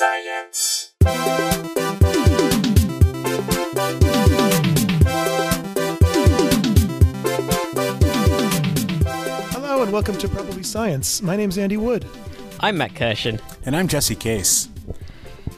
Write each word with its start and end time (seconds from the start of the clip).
Science. 0.00 0.94
Hello 9.52 9.82
and 9.82 9.92
welcome 9.92 10.16
to 10.16 10.28
Probably 10.28 10.62
Science. 10.62 11.20
My 11.20 11.36
name's 11.36 11.58
Andy 11.58 11.76
Wood. 11.76 12.06
I'm 12.60 12.78
Matt 12.78 12.94
Kirshen, 12.94 13.40
And 13.66 13.76
I'm 13.76 13.86
Jesse 13.88 14.14
Case. 14.14 14.68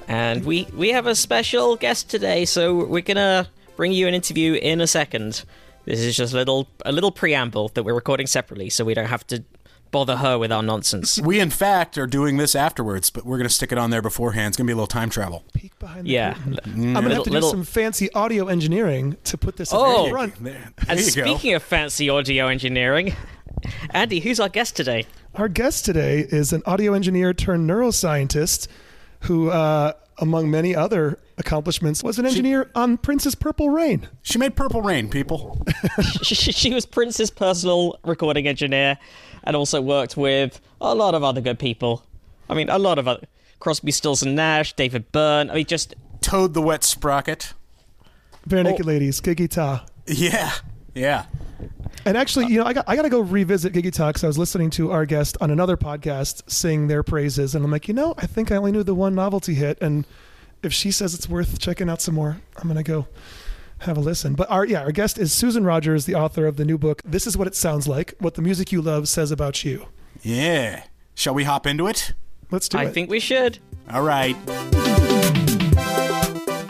and 0.08 0.44
we 0.44 0.66
we 0.76 0.90
have 0.90 1.06
a 1.06 1.14
special 1.14 1.76
guest 1.76 2.10
today, 2.10 2.44
so 2.44 2.84
we're 2.84 3.00
gonna 3.02 3.48
bring 3.76 3.92
you 3.92 4.08
an 4.08 4.14
interview 4.14 4.54
in 4.54 4.80
a 4.80 4.88
second. 4.88 5.44
This 5.84 6.00
is 6.00 6.16
just 6.16 6.34
a 6.34 6.36
little 6.36 6.68
a 6.84 6.90
little 6.90 7.12
preamble 7.12 7.68
that 7.74 7.84
we're 7.84 7.94
recording 7.94 8.26
separately, 8.26 8.70
so 8.70 8.84
we 8.84 8.94
don't 8.94 9.06
have 9.06 9.24
to 9.28 9.44
bother 9.92 10.16
her 10.16 10.36
with 10.38 10.50
our 10.50 10.62
nonsense. 10.64 11.20
We, 11.20 11.38
in 11.38 11.50
fact, 11.50 11.96
are 11.98 12.08
doing 12.08 12.36
this 12.38 12.56
afterwards, 12.56 13.10
but 13.10 13.24
we're 13.24 13.36
going 13.36 13.48
to 13.48 13.54
stick 13.54 13.70
it 13.70 13.78
on 13.78 13.90
there 13.90 14.02
beforehand. 14.02 14.48
It's 14.48 14.56
going 14.56 14.66
to 14.66 14.70
be 14.70 14.72
a 14.72 14.76
little 14.76 14.88
time 14.88 15.08
travel. 15.10 15.44
Peek 15.54 15.78
behind 15.78 16.06
the 16.06 16.10
Yeah. 16.10 16.34
curtain. 16.34 16.58
I'm 16.64 16.82
gonna 16.82 16.94
have 16.94 17.04
Little- 17.04 17.24
to 17.24 17.30
do 17.30 17.34
little- 17.34 17.50
some 17.50 17.62
fancy 17.64 18.10
audio 18.12 18.48
engineering 18.48 19.16
to 19.24 19.38
put 19.38 19.56
this 19.56 19.70
Oh. 19.72 20.00
at 20.00 20.04
the 20.06 20.10
front. 20.10 20.42
There, 20.44 20.72
And 20.88 20.98
there 20.98 21.06
you 21.06 21.12
go. 21.12 21.24
speaking 21.24 21.54
of 21.54 21.62
fancy 21.62 22.10
audio 22.10 22.48
engineering, 22.48 23.14
Andy, 23.90 24.18
who's 24.20 24.40
our 24.40 24.48
guest 24.48 24.74
today? 24.74 25.06
Our 25.36 25.48
guest 25.48 25.84
today 25.84 26.26
is 26.28 26.52
an 26.52 26.62
audio 26.66 26.94
engineer 26.94 27.32
turned 27.32 27.68
neuroscientist 27.70 28.66
who, 29.20 29.50
uh, 29.50 29.92
among 30.18 30.50
many 30.50 30.74
other 30.74 31.18
accomplishments, 31.38 32.02
was 32.02 32.18
an 32.18 32.26
engineer 32.26 32.70
on 32.74 32.96
Prince's 32.98 33.34
Purple 33.34 33.70
Rain. 33.70 34.08
She 34.22 34.38
made 34.38 34.54
Purple 34.56 34.82
Rain, 34.82 35.08
people. 35.08 35.64
she, 36.22 36.34
she 36.34 36.74
was 36.74 36.84
Prince's 36.86 37.30
personal 37.30 37.98
recording 38.04 38.46
engineer, 38.46 38.98
and 39.44 39.56
also 39.56 39.80
worked 39.80 40.16
with 40.16 40.60
a 40.80 40.94
lot 40.94 41.14
of 41.14 41.22
other 41.22 41.40
good 41.40 41.58
people. 41.58 42.04
I 42.48 42.54
mean, 42.54 42.68
a 42.68 42.78
lot 42.78 42.98
of 42.98 43.08
other 43.08 43.26
Crosby, 43.60 43.92
Stills 43.92 44.22
and 44.22 44.34
Nash, 44.34 44.72
David 44.72 45.12
Byrne. 45.12 45.50
I 45.50 45.54
mean, 45.54 45.66
just 45.66 45.94
Toad 46.20 46.54
the 46.54 46.62
Wet 46.62 46.82
Sprocket. 46.82 47.52
Barenaked 48.48 48.80
Oh. 48.80 48.84
Ladies, 48.86 49.20
Geggy 49.20 49.48
Tah. 49.48 49.84
Yeah. 50.06 50.52
Yeah. 50.94 51.26
And 52.04 52.16
actually, 52.16 52.46
you 52.46 52.58
know, 52.58 52.64
I 52.66 52.72
got 52.72 52.84
I 52.88 52.96
got 52.96 53.02
to 53.02 53.08
go 53.08 53.20
revisit 53.20 53.72
Geggy 53.72 53.92
Tah 53.92 54.08
because 54.08 54.24
I 54.24 54.26
was 54.26 54.36
listening 54.38 54.70
to 54.70 54.90
our 54.90 55.06
guest 55.06 55.36
on 55.40 55.50
another 55.50 55.76
podcast 55.76 56.50
sing 56.50 56.88
their 56.88 57.04
praises, 57.04 57.54
and 57.54 57.64
I'm 57.64 57.70
like, 57.70 57.86
you 57.86 57.94
know, 57.94 58.14
I 58.18 58.26
think 58.26 58.50
I 58.50 58.56
only 58.56 58.72
knew 58.72 58.82
the 58.82 58.94
one 58.94 59.14
novelty 59.14 59.54
hit, 59.54 59.78
and 59.80 60.04
if 60.64 60.72
she 60.72 60.90
says 60.90 61.14
it's 61.14 61.28
worth 61.28 61.60
checking 61.60 61.88
out 61.88 62.00
some 62.00 62.14
more, 62.16 62.38
I'm 62.56 62.66
gonna 62.66 62.82
go 62.82 63.06
have 63.82 63.96
a 63.96 64.00
listen. 64.00 64.34
But 64.34 64.50
our 64.50 64.64
yeah, 64.64 64.82
our 64.82 64.92
guest 64.92 65.18
is 65.18 65.32
Susan 65.32 65.64
Rogers, 65.64 66.06
the 66.06 66.14
author 66.14 66.46
of 66.46 66.56
the 66.56 66.64
new 66.64 66.78
book. 66.78 67.02
This 67.04 67.26
is 67.26 67.36
what 67.36 67.46
it 67.46 67.54
sounds 67.54 67.86
like. 67.86 68.14
What 68.18 68.34
the 68.34 68.42
music 68.42 68.72
you 68.72 68.80
love 68.82 69.08
says 69.08 69.30
about 69.30 69.64
you. 69.64 69.86
Yeah. 70.22 70.84
Shall 71.14 71.34
we 71.34 71.44
hop 71.44 71.66
into 71.66 71.86
it? 71.86 72.12
Let's 72.50 72.68
do 72.68 72.78
I 72.78 72.84
it. 72.84 72.88
I 72.88 72.92
think 72.92 73.10
we 73.10 73.20
should. 73.20 73.58
All 73.90 74.02
right. 74.02 74.36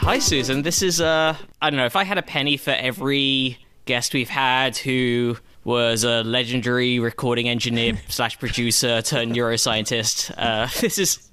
Hi, 0.01 0.19
Susan. 0.19 0.63
This 0.63 0.83
is 0.83 1.01
uh, 1.01 1.37
I 1.61 1.71
don't 1.71 1.77
know 1.77 1.87
if 1.87 1.97
I 1.97 2.05
had 2.05 2.19
a 2.19 2.23
penny 2.23 2.57
for 2.57 2.71
every 2.71 3.59
guest 3.85 4.15
we've 4.15 4.29
had 4.29 4.77
who 4.77 5.37
was 5.65 6.05
a 6.05 6.23
legendary 6.23 6.99
recording 6.99 7.49
engineer 7.49 8.01
slash 8.09 8.39
producer 8.39 9.03
turned 9.03 9.33
neuroscientist. 9.33 10.33
Uh, 10.37 10.69
this 10.81 10.99
is 10.99 11.29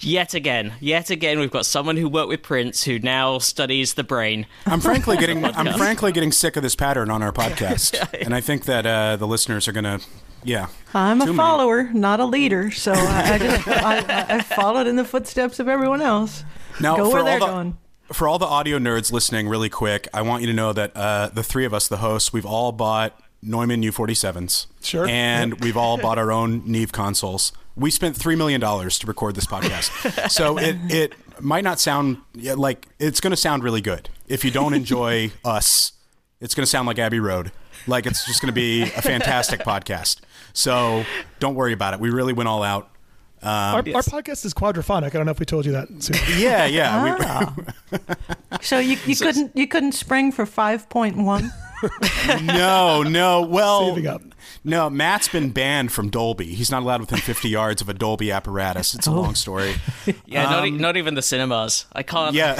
yet 0.00 0.34
again, 0.34 0.74
yet 0.80 1.10
again, 1.10 1.38
we've 1.38 1.50
got 1.50 1.66
someone 1.66 1.96
who 1.96 2.08
worked 2.08 2.28
with 2.28 2.42
Prince 2.42 2.84
who 2.84 2.98
now 2.98 3.38
studies 3.38 3.94
the 3.94 4.04
brain. 4.04 4.46
I'm 4.66 4.80
frankly 4.80 5.16
getting 5.16 5.44
I'm 5.56 5.76
frankly 5.78 6.12
getting 6.12 6.32
sick 6.32 6.56
of 6.56 6.62
this 6.62 6.74
pattern 6.74 7.10
on 7.10 7.22
our 7.22 7.32
podcast, 7.32 7.96
and 8.20 8.34
I 8.34 8.40
think 8.40 8.64
that 8.64 8.86
uh, 8.86 9.16
the 9.16 9.26
listeners 9.26 9.68
are 9.68 9.72
gonna, 9.72 10.00
yeah. 10.44 10.68
I'm 10.94 11.18
Too 11.18 11.22
a 11.22 11.26
many. 11.26 11.36
follower, 11.36 11.84
not 11.92 12.20
a 12.20 12.24
leader, 12.24 12.70
so 12.70 12.92
I, 12.92 13.32
I 13.34 13.38
just 13.38 13.68
I, 13.68 14.36
I 14.36 14.42
followed 14.42 14.86
in 14.86 14.96
the 14.96 15.04
footsteps 15.04 15.58
of 15.58 15.68
everyone 15.68 16.00
else. 16.00 16.44
Now, 16.80 16.96
Go 16.96 17.10
for 17.10 17.10
where 17.10 17.18
all 17.18 17.24
they're 17.24 17.40
the, 17.40 17.46
going. 17.46 17.78
For 18.12 18.26
all 18.28 18.38
the 18.38 18.46
audio 18.46 18.78
nerds 18.78 19.12
listening, 19.12 19.48
really 19.48 19.68
quick, 19.68 20.08
I 20.14 20.22
want 20.22 20.42
you 20.42 20.46
to 20.46 20.54
know 20.54 20.72
that 20.72 20.96
uh, 20.96 21.28
the 21.28 21.42
three 21.42 21.64
of 21.64 21.74
us, 21.74 21.88
the 21.88 21.98
hosts, 21.98 22.32
we've 22.32 22.46
all 22.46 22.72
bought 22.72 23.20
Neumann 23.42 23.82
U47s. 23.82 24.66
Sure. 24.82 25.06
And 25.06 25.60
we've 25.60 25.76
all 25.76 25.98
bought 25.98 26.18
our 26.18 26.32
own 26.32 26.62
Neve 26.64 26.92
consoles. 26.92 27.52
We 27.78 27.90
spent 27.90 28.16
three 28.16 28.36
million 28.36 28.60
dollars 28.60 28.98
to 29.00 29.06
record 29.06 29.34
this 29.34 29.46
podcast, 29.46 30.30
so 30.30 30.58
it 30.58 30.76
it 30.88 31.12
might 31.40 31.64
not 31.64 31.78
sound 31.78 32.18
like 32.34 32.86
it's 32.98 33.20
going 33.20 33.30
to 33.30 33.36
sound 33.36 33.62
really 33.62 33.80
good. 33.80 34.08
If 34.26 34.44
you 34.44 34.50
don't 34.50 34.74
enjoy 34.74 35.30
us, 35.44 35.92
it's 36.40 36.54
going 36.54 36.64
to 36.64 36.70
sound 36.70 36.86
like 36.86 36.98
Abbey 36.98 37.20
Road. 37.20 37.52
Like 37.86 38.06
it's 38.06 38.26
just 38.26 38.42
going 38.42 38.48
to 38.48 38.54
be 38.54 38.82
a 38.82 39.02
fantastic 39.02 39.60
podcast. 39.64 40.20
So 40.52 41.04
don't 41.38 41.54
worry 41.54 41.72
about 41.72 41.94
it. 41.94 42.00
We 42.00 42.10
really 42.10 42.32
went 42.32 42.48
all 42.48 42.62
out. 42.62 42.90
Our, 43.42 43.76
our 43.78 43.82
podcast 43.82 44.44
is 44.44 44.54
quadraphonic. 44.54 45.06
I 45.06 45.08
don't 45.10 45.26
know 45.26 45.32
if 45.32 45.40
we 45.40 45.46
told 45.46 45.66
you 45.66 45.72
that. 45.72 45.88
Susan. 46.02 46.40
Yeah, 46.40 46.66
yeah. 46.66 47.04
we- 47.04 47.10
Ah. 47.24 47.54
So 48.62 48.78
you, 48.78 48.96
you 49.06 49.14
couldn't 49.14 49.54
you 49.56 49.68
couldn't 49.68 49.92
spring 49.92 50.32
for 50.32 50.44
five 50.46 50.88
point 50.88 51.16
one. 51.16 51.52
No, 52.42 53.04
no. 53.04 53.42
Well, 53.42 54.08
up. 54.08 54.22
no. 54.64 54.90
Matt's 54.90 55.28
been 55.28 55.50
banned 55.50 55.92
from 55.92 56.10
Dolby. 56.10 56.46
He's 56.46 56.72
not 56.72 56.82
allowed 56.82 57.00
within 57.00 57.20
50 57.20 57.48
yards 57.48 57.80
of 57.80 57.88
a 57.88 57.94
Dolby 57.94 58.32
apparatus. 58.32 58.94
It's 58.94 59.06
a 59.06 59.12
long 59.12 59.36
story. 59.36 59.74
Yeah, 60.26 60.42
not, 60.44 60.66
e- 60.66 60.70
not 60.72 60.96
even 60.96 61.14
the 61.14 61.22
cinemas. 61.22 61.86
I 61.92 62.02
can't. 62.02 62.34
Yeah, 62.34 62.56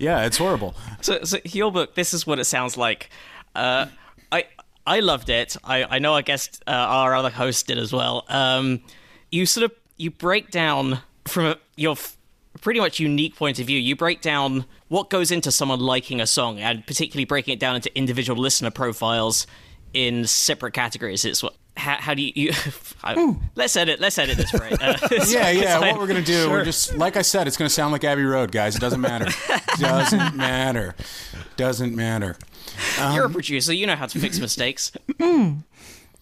yeah. 0.00 0.24
It's 0.26 0.36
horrible. 0.38 0.74
So, 1.00 1.22
so 1.24 1.38
your 1.44 1.70
book, 1.70 1.94
this 1.94 2.12
is 2.14 2.26
what 2.26 2.38
it 2.40 2.44
sounds 2.44 2.76
like. 2.76 3.10
Uh, 3.54 3.86
I 4.32 4.46
I 4.86 5.00
loved 5.00 5.28
it. 5.28 5.56
I, 5.62 5.84
I 5.84 5.98
know. 6.00 6.14
I 6.14 6.22
guess 6.22 6.48
uh, 6.66 6.70
our 6.70 7.14
other 7.14 7.30
host 7.30 7.66
did 7.68 7.78
as 7.78 7.92
well. 7.92 8.24
Um, 8.28 8.80
you 9.30 9.46
sort 9.46 9.64
of 9.64 9.72
you 9.96 10.10
break 10.10 10.50
down 10.50 11.00
from 11.26 11.44
a, 11.46 11.56
your 11.76 11.92
f- 11.92 12.16
pretty 12.60 12.80
much 12.80 12.98
unique 13.00 13.36
point 13.36 13.58
of 13.58 13.66
view. 13.66 13.78
You 13.78 13.96
break 13.96 14.20
down 14.20 14.64
what 14.88 15.10
goes 15.10 15.30
into 15.30 15.50
someone 15.52 15.80
liking 15.80 16.20
a 16.20 16.26
song, 16.26 16.58
and 16.58 16.86
particularly 16.86 17.24
breaking 17.24 17.54
it 17.54 17.60
down 17.60 17.76
into 17.76 17.96
individual 17.96 18.40
listener 18.40 18.70
profiles 18.70 19.46
in 19.92 20.26
separate 20.26 20.72
categories. 20.74 21.24
It's 21.24 21.42
what. 21.42 21.54
How, 21.76 21.96
how 22.00 22.14
do 22.14 22.22
you? 22.22 22.32
you 22.34 22.52
I, 23.04 23.14
hmm. 23.14 23.32
Let's 23.54 23.76
edit. 23.76 24.00
Let's 24.00 24.18
edit 24.18 24.36
this 24.36 24.52
right. 24.52 24.72
Uh, 24.82 24.96
Yeah, 25.28 25.50
yeah. 25.50 25.78
I- 25.78 25.92
What 25.92 26.00
we're 26.00 26.06
gonna 26.08 26.20
do? 26.22 26.50
We're 26.50 26.64
just 26.64 26.96
like 26.96 27.16
I 27.16 27.22
said. 27.22 27.46
It's 27.46 27.56
gonna 27.56 27.70
sound 27.70 27.92
like 27.92 28.02
Abbey 28.04 28.24
Road, 28.24 28.50
guys. 28.52 28.74
It 28.76 28.80
doesn't 28.80 29.00
matter. 29.00 29.26
doesn't 29.78 30.34
matter. 30.34 30.94
Doesn't 31.56 31.94
matter. 31.94 32.36
You're 32.98 33.22
a 33.24 33.26
um, 33.26 33.32
producer. 33.32 33.72
You 33.72 33.86
know 33.86 33.96
how 33.96 34.06
to 34.06 34.18
fix 34.18 34.38
mistakes. 34.40 34.92
Hmm. 35.20 35.58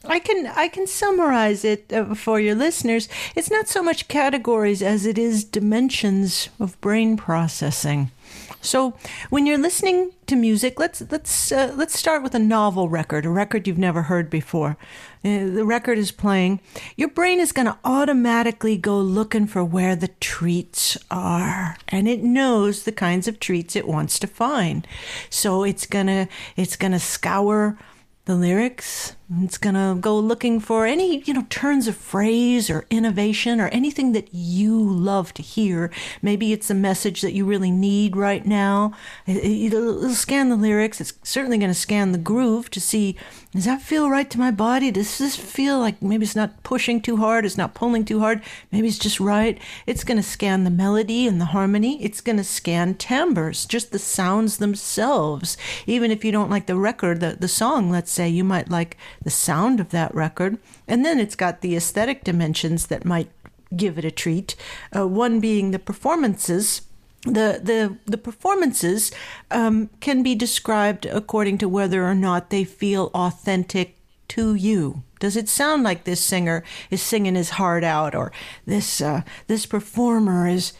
I 0.05 0.21
can 0.21 0.47
I 0.47 0.69
can 0.69 0.87
summarize 0.87 1.65
it 1.65 1.93
uh, 1.93 2.15
for 2.15 2.39
your 2.39 2.55
listeners. 2.55 3.09
It's 3.35 3.51
not 3.51 3.69
so 3.69 3.83
much 3.83 4.09
categories 4.09 4.81
as 4.81 5.05
it 5.05 5.19
is 5.19 5.45
dimensions 5.45 6.49
of 6.61 6.81
brain 6.81 7.17
processing. 7.17 8.13
So 8.61 8.95
when 9.31 9.47
you're 9.47 9.59
listening 9.59 10.13
to 10.27 10.37
music, 10.37 10.79
let's 10.79 11.03
let's 11.11 11.51
uh, 11.51 11.73
let's 11.77 11.99
start 11.99 12.23
with 12.23 12.35
a 12.35 12.39
novel 12.39 12.89
record, 12.89 13.27
a 13.27 13.31
record 13.31 13.67
you've 13.67 13.79
never 13.79 14.03
heard 14.03 14.31
before. 14.31 14.77
Uh, 15.25 15.47
the 15.47 15.65
record 15.65 15.99
is 15.99 16.13
playing. 16.13 16.61
Your 16.97 17.09
brain 17.09 17.41
is 17.41 17.51
going 17.53 17.67
to 17.67 17.79
automatically 17.85 18.77
go 18.77 19.01
looking 19.01 19.49
for 19.49 19.65
where 19.65 19.97
the 19.97 20.09
treats 20.21 20.97
are, 21.11 21.77
and 21.89 22.07
it 22.09 22.23
knows 22.23 22.85
the 22.85 22.93
kinds 22.93 23.27
of 23.27 23.41
treats 23.41 23.75
it 23.75 23.89
wants 23.89 24.19
to 24.21 24.27
find. 24.27 24.87
So 25.29 25.65
it's 25.65 25.87
gonna 25.87 26.29
it's 26.57 26.77
gonna 26.77 27.01
scour 27.01 27.79
the 28.27 28.37
lyrics. 28.37 29.17
It's 29.43 29.59
gonna 29.59 29.95
go 30.01 30.19
looking 30.19 30.59
for 30.59 30.87
any, 30.87 31.19
you 31.25 31.35
know, 31.35 31.45
turns 31.51 31.87
of 31.87 31.95
phrase 31.97 32.71
or 32.71 32.87
innovation 32.89 33.61
or 33.61 33.69
anything 33.69 34.13
that 34.13 34.29
you 34.33 34.83
love 34.83 35.35
to 35.35 35.43
hear. 35.43 35.91
Maybe 36.23 36.51
it's 36.55 36.71
a 36.71 36.75
message 36.75 37.21
that 37.21 37.35
you 37.35 37.45
really 37.45 37.71
need 37.71 38.17
right 38.17 38.47
now. 38.47 38.93
It- 39.27 39.45
it- 39.45 39.59
It'll, 39.75 40.15
scan 40.15 40.49
the 40.49 40.57
lyrics. 40.57 40.99
It's 40.99 41.13
certainly 41.23 41.59
gonna 41.59 41.75
scan 41.75 42.13
the 42.13 42.19
groove 42.19 42.71
to 42.71 42.81
see, 42.81 43.17
does 43.53 43.67
that 43.67 43.83
feel 43.83 44.09
right 44.09 44.31
to 44.31 44.39
my 44.39 44.51
body? 44.51 44.91
Does 44.91 45.19
this 45.19 45.37
feel 45.37 45.79
like 45.79 46.01
maybe 46.01 46.25
it's 46.25 46.35
not 46.35 46.63
pushing 46.63 46.99
too 46.99 47.19
hard? 47.19 47.45
It's 47.45 47.59
not 47.59 47.75
pulling 47.75 48.07
too 48.07 48.21
hard? 48.21 48.41
Maybe 48.73 48.89
it's 48.89 48.99
just 48.99 49.21
right. 49.21 49.59
It's 49.87 50.05
gonna 50.05 50.23
scan 50.23 50.65
the 50.65 50.71
melody 50.71 51.27
and 51.27 51.39
the 51.39 51.47
harmony. 51.47 52.03
It's 52.03 52.23
gonna 52.23 52.45
scan 52.45 52.95
timbres, 52.95 53.67
just 53.67 53.93
the 53.93 53.99
sounds 53.99 54.57
themselves. 54.57 55.59
Even 55.87 56.11
if 56.11 56.25
you 56.25 56.33
don't 56.33 56.51
like 56.51 56.65
the 56.65 56.77
record, 56.77 57.21
the, 57.21 57.37
the 57.39 57.49
song, 57.49 57.91
let's 57.91 58.11
say, 58.11 58.27
you 58.27 58.43
might 58.43 58.71
like 58.71 58.97
the 59.23 59.31
sound 59.31 59.81
of 59.81 59.91
that 59.91 60.15
record. 60.15 60.59
And 60.87 61.05
then 61.05 61.19
it's 61.19 61.37
got 61.37 61.61
the 61.61 61.77
aesthetic 61.77 62.25
dimensions 62.25 62.87
that 62.87 63.05
might 63.05 63.31
give 63.77 63.99
it 63.99 64.05
a 64.05 64.11
treat. 64.11 64.57
Uh, 64.95 65.07
one 65.07 65.41
being 65.41 65.71
the 65.71 65.79
performances. 65.79 66.83
The, 67.25 67.61
the 67.63 67.99
the 68.07 68.17
performances 68.17 69.11
um, 69.51 69.91
can 70.01 70.23
be 70.23 70.37
described 70.37 71.05
according 71.05 71.59
to 71.59 71.69
whether 71.69 72.05
or 72.05 72.15
not 72.15 72.51
they 72.51 72.65
feel 72.65 73.11
authentic 73.13 73.97
to 74.29 74.55
you. 74.55 75.03
Does 75.19 75.37
it 75.37 75.49
sound 75.49 75.83
like 75.83 76.05
this 76.05 76.21
singer 76.21 76.63
is 76.91 77.03
singing 77.03 77.35
his 77.35 77.51
heart 77.51 77.83
out, 77.83 78.15
or 78.15 78.31
this 78.67 79.01
uh, 79.01 79.23
this 79.49 79.67
performer 79.67 80.47
is 80.47 80.73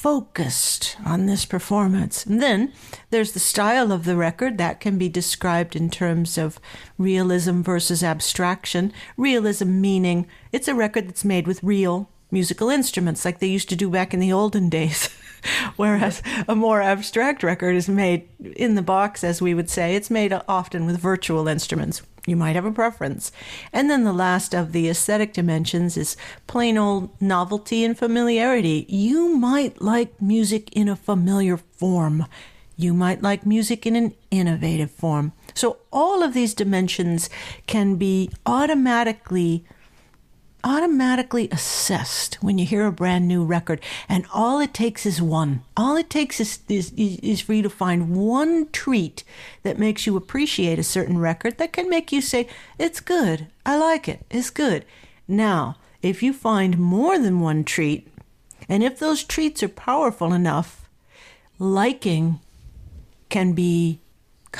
focused 0.00 0.96
on 1.04 1.26
this 1.26 1.44
performance. 1.44 2.24
And 2.24 2.42
then 2.42 2.72
there's 3.10 3.32
the 3.32 3.38
style 3.38 3.92
of 3.92 4.06
the 4.06 4.16
record 4.16 4.56
that 4.56 4.80
can 4.80 4.96
be 4.96 5.10
described 5.10 5.76
in 5.76 5.90
terms 5.90 6.38
of 6.38 6.58
realism 6.96 7.60
versus 7.60 8.02
abstraction. 8.02 8.94
Realism 9.18 9.78
meaning 9.78 10.26
it's 10.52 10.68
a 10.68 10.74
record 10.74 11.06
that's 11.06 11.24
made 11.24 11.46
with 11.46 11.62
real 11.62 12.08
musical 12.30 12.70
instruments 12.70 13.26
like 13.26 13.40
they 13.40 13.46
used 13.46 13.68
to 13.68 13.76
do 13.76 13.90
back 13.90 14.14
in 14.14 14.20
the 14.20 14.32
olden 14.32 14.70
days. 14.70 15.10
Whereas 15.76 16.22
a 16.48 16.56
more 16.56 16.80
abstract 16.80 17.42
record 17.42 17.76
is 17.76 17.88
made 17.88 18.26
in 18.56 18.76
the 18.76 18.82
box, 18.82 19.22
as 19.22 19.42
we 19.42 19.52
would 19.52 19.68
say, 19.68 19.94
it's 19.94 20.10
made 20.10 20.32
often 20.48 20.86
with 20.86 20.98
virtual 20.98 21.46
instruments. 21.46 22.00
You 22.26 22.36
might 22.36 22.56
have 22.56 22.64
a 22.64 22.72
preference. 22.72 23.32
And 23.72 23.90
then 23.90 24.04
the 24.04 24.12
last 24.12 24.54
of 24.54 24.72
the 24.72 24.88
aesthetic 24.88 25.32
dimensions 25.32 25.96
is 25.96 26.16
plain 26.46 26.76
old 26.76 27.10
novelty 27.20 27.84
and 27.84 27.98
familiarity. 27.98 28.86
You 28.88 29.36
might 29.36 29.80
like 29.80 30.20
music 30.20 30.70
in 30.76 30.88
a 30.88 30.96
familiar 30.96 31.56
form. 31.56 32.26
You 32.76 32.94
might 32.94 33.22
like 33.22 33.44
music 33.44 33.86
in 33.86 33.96
an 33.96 34.14
innovative 34.30 34.90
form. 34.90 35.32
So 35.54 35.78
all 35.92 36.22
of 36.22 36.34
these 36.34 36.54
dimensions 36.54 37.28
can 37.66 37.96
be 37.96 38.30
automatically 38.46 39.64
automatically 40.64 41.48
assessed 41.50 42.36
when 42.42 42.58
you 42.58 42.66
hear 42.66 42.86
a 42.86 42.92
brand 42.92 43.26
new 43.26 43.44
record 43.44 43.80
and 44.08 44.26
all 44.32 44.60
it 44.60 44.74
takes 44.74 45.06
is 45.06 45.20
one. 45.20 45.62
All 45.76 45.96
it 45.96 46.10
takes 46.10 46.40
is, 46.40 46.60
is, 46.68 46.92
is 46.96 47.40
for 47.40 47.52
you 47.52 47.62
to 47.62 47.70
find 47.70 48.16
one 48.16 48.68
treat 48.70 49.24
that 49.62 49.78
makes 49.78 50.06
you 50.06 50.16
appreciate 50.16 50.78
a 50.78 50.84
certain 50.84 51.18
record 51.18 51.58
that 51.58 51.72
can 51.72 51.88
make 51.88 52.12
you 52.12 52.20
say 52.20 52.48
it's 52.78 53.00
good. 53.00 53.46
I 53.64 53.76
like 53.76 54.08
it. 54.08 54.24
It's 54.30 54.50
good. 54.50 54.84
Now 55.26 55.76
if 56.02 56.22
you 56.22 56.32
find 56.32 56.78
more 56.78 57.18
than 57.18 57.40
one 57.40 57.64
treat 57.64 58.08
and 58.68 58.82
if 58.82 58.98
those 58.98 59.24
treats 59.24 59.62
are 59.62 59.68
powerful 59.68 60.32
enough 60.32 60.88
liking 61.58 62.40
can 63.28 63.52
be 63.52 64.00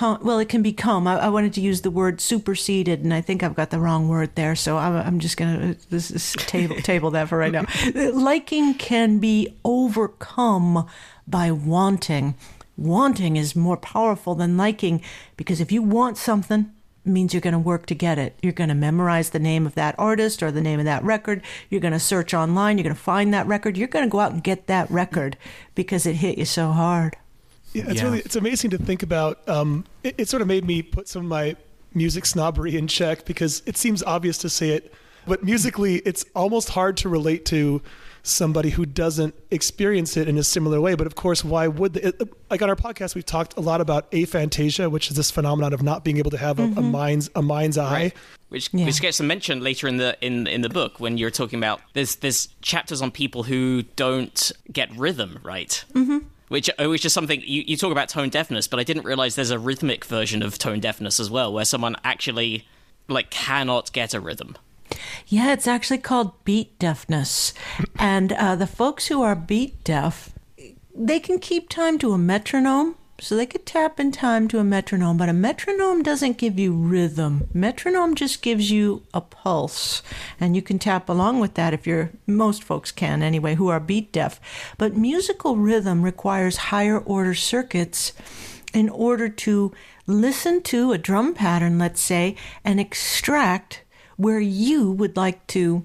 well, 0.01 0.39
it 0.39 0.49
can 0.49 0.63
become. 0.63 1.07
I, 1.07 1.19
I, 1.19 1.29
wanted 1.29 1.53
to 1.55 1.61
use 1.61 1.81
the 1.81 1.91
word 1.91 2.21
superseded, 2.21 3.01
and 3.01 3.13
I 3.13 3.21
think 3.21 3.43
I've 3.43 3.57
got 3.57 3.71
the 3.71 3.81
wrong 3.81 4.09
word 4.09 4.35
there. 4.35 4.55
So 4.55 4.79
I'm, 4.79 4.95
I'm 4.95 5.19
just 5.19 5.37
gonna 5.37 5.77
this 5.91 6.11
is 6.11 6.33
table 6.47 6.77
table 6.83 7.11
that 7.11 7.29
for 7.29 7.39
right 7.39 7.53
now. 7.53 7.65
Liking 8.13 8.75
can 8.75 9.19
be 9.19 9.57
overcome 9.65 10.87
by 11.27 11.51
wanting. 11.51 12.35
Wanting 12.77 13.37
is 13.37 13.55
more 13.55 13.77
powerful 13.77 14.35
than 14.35 14.57
liking 14.57 15.03
because 15.37 15.61
if 15.61 15.71
you 15.71 15.83
want 15.83 16.17
something, 16.17 16.73
it 17.05 17.11
means 17.11 17.35
you're 17.35 17.41
going 17.41 17.53
to 17.53 17.59
work 17.59 17.87
to 17.87 17.95
get 17.95 18.19
it. 18.19 18.39
You're 18.43 18.53
going 18.53 18.69
to 18.69 18.75
memorize 18.75 19.31
the 19.31 19.39
name 19.39 19.67
of 19.67 19.75
that 19.75 19.95
artist 19.99 20.43
or 20.43 20.51
the 20.51 20.63
name 20.63 20.79
of 20.79 20.87
that 20.87 21.03
record. 21.03 21.43
You're 21.69 21.81
going 21.81 21.93
to 21.93 22.01
search 22.01 22.33
online. 22.33 22.79
You're 22.79 22.85
going 22.85 22.97
to 22.97 23.01
find 23.01 23.35
that 23.35 23.47
record. 23.47 23.77
You're 23.77 23.89
going 23.89 24.07
to 24.07 24.11
go 24.11 24.21
out 24.21 24.33
and 24.33 24.43
get 24.43 24.67
that 24.67 24.91
record 24.91 25.37
because 25.75 26.07
it 26.07 26.17
hit 26.17 26.39
you 26.39 26.45
so 26.45 26.73
hard. 26.73 27.17
Yeah, 27.73 27.85
it's 27.87 27.97
yeah. 27.97 28.05
really 28.05 28.19
it's 28.21 28.37
amazing 28.37 28.71
to 28.71 28.79
think 28.79 29.03
about. 29.03 29.49
Um, 29.49 29.85
it, 30.03 30.15
it 30.19 30.29
sort 30.29 30.43
of 30.43 30.49
made 30.49 30.65
me 30.65 30.83
put 30.83 31.09
some 31.09 31.23
of 31.23 31.29
my 31.29 31.57
music 31.95 32.27
snobbery 32.27 32.77
in 32.77 32.87
check 32.87 33.25
because 33.25 33.63
it 33.67 33.77
seems 33.77 34.03
obvious 34.03 34.39
to 34.39 34.49
say 34.49 34.71
it, 34.71 34.93
but 35.27 35.43
musically, 35.45 35.97
it's 35.99 36.25
almost 36.35 36.71
hard 36.71 36.97
to 36.99 37.09
relate 37.09 37.45
to 37.47 37.83
somebody 38.23 38.71
who 38.71 38.85
doesn't 38.85 39.35
experience 39.51 40.17
it 40.17 40.29
in 40.29 40.37
a 40.37 40.43
similar 40.43 40.81
way. 40.81 40.95
But 40.95 41.07
of 41.07 41.15
course, 41.15 41.45
why 41.45 41.69
would 41.69 41.95
they? 41.95 42.13
Like 42.51 42.63
on 42.63 42.69
our 42.69 42.77
podcast, 42.77 43.15
we've 43.15 43.27
talked 43.27 43.57
a 43.57 43.61
lot 43.61 43.81
about 43.81 44.11
aphantasia, 44.11 44.91
which 44.91 45.11
is 45.11 45.17
this 45.17 45.31
phenomenon 45.31 45.73
of 45.73 45.83
not 45.83 46.05
being 46.05 46.19
able 46.19 46.31
to 46.31 46.39
have 46.39 46.59
a, 46.59 46.63
mm-hmm. 46.63 46.79
a 46.79 46.83
mind's 46.83 47.31
a 47.35 47.43
mind's 47.43 47.79
eye. 47.79 47.93
Right. 47.93 48.15
Which, 48.49 48.75
yeah. 48.75 48.85
which 48.85 49.01
gets 49.01 49.21
mentioned 49.21 49.63
later 49.63 49.87
in 49.87 49.99
the 49.99 50.17
in 50.21 50.49
in 50.49 50.63
the 50.63 50.69
book 50.69 50.99
when 50.99 51.19
you're 51.19 51.31
talking 51.31 51.59
about 51.59 51.81
there's 51.93 52.17
there's 52.17 52.49
chapters 52.63 53.01
on 53.01 53.13
people 53.13 53.45
who 53.45 53.83
don't 53.95 54.51
get 54.73 54.91
rhythm 54.97 55.39
right. 55.45 55.85
Mm-hmm 55.95 56.27
which 56.51 56.69
uh, 56.79 56.89
which 56.89 57.05
is 57.05 57.13
something 57.13 57.41
you, 57.47 57.63
you 57.65 57.77
talk 57.77 57.93
about 57.93 58.09
tone 58.09 58.29
deafness, 58.29 58.67
but 58.67 58.81
I 58.81 58.83
didn't 58.83 59.05
realize 59.05 59.37
there's 59.37 59.53
a 59.53 59.59
rhythmic 59.59 60.05
version 60.05 60.43
of 60.43 60.59
tone 60.59 60.81
deafness 60.81 61.21
as 61.21 61.31
well, 61.31 61.53
where 61.53 61.65
someone 61.65 61.97
actually 62.03 62.67
like 63.09 63.31
cannot 63.31 63.93
get 63.93 64.15
a 64.15 64.21
rhythm. 64.21 64.59
Yeah, 65.29 65.53
it's 65.53 65.69
actually 65.69 65.99
called 65.99 66.33
beat 66.45 66.77
deafness, 66.81 67.55
and 67.99 68.33
uh, 68.33 68.57
the 68.57 68.67
folks 68.67 69.07
who 69.07 69.23
are 69.23 69.37
beat 69.37 69.83
deaf, 69.85 70.31
they 70.93 71.21
can 71.21 71.39
keep 71.39 71.69
time 71.69 71.99
to 72.01 72.13
a 72.13 72.19
metronome, 72.19 72.97
so 73.21 73.37
they 73.37 73.47
could 73.47 73.67
tap 73.67 74.01
in 74.01 74.11
time 74.11 74.49
to 74.49 74.59
a 74.59 74.65
metronome, 74.65 75.17
but 75.17 75.29
a 75.29 75.33
metronome 75.33 76.03
doesn't 76.03 76.39
give 76.39 76.59
you 76.59 76.73
rhythm. 76.73 77.49
Metronome 77.53 78.15
just 78.15 78.43
gives 78.43 78.71
you 78.71 79.03
a 79.13 79.21
pulse, 79.21 80.03
and 80.41 80.57
you 80.57 80.63
can 80.63 80.79
tap 80.79 81.09
along 81.09 81.39
with 81.39 81.55
that 81.55 81.75
if 81.75 81.87
you're, 81.87 82.11
most 82.27 82.65
folks 82.65 82.91
can 82.91 83.23
anyway, 83.23 83.55
who 83.55 83.69
are 83.69 83.81
beat 83.81 84.11
deaf. 84.13 84.41
But 84.79 84.97
musical 84.97 85.57
rhythm 85.57 86.03
requires 86.03 86.57
higher 86.57 86.99
order 86.99 87.35
circuits 87.35 88.13
in 88.73 88.89
order 88.89 89.29
to 89.29 89.73
listen 90.07 90.63
to 90.63 90.93
a 90.93 90.99
drum 90.99 91.35
pattern, 91.35 91.79
let's 91.79 92.01
say, 92.01 92.37
and 92.65 92.81
extract 92.81 93.83
where 94.17 94.41
you 94.41 94.91
would 94.91 95.17
like 95.17 95.47
to 95.49 95.85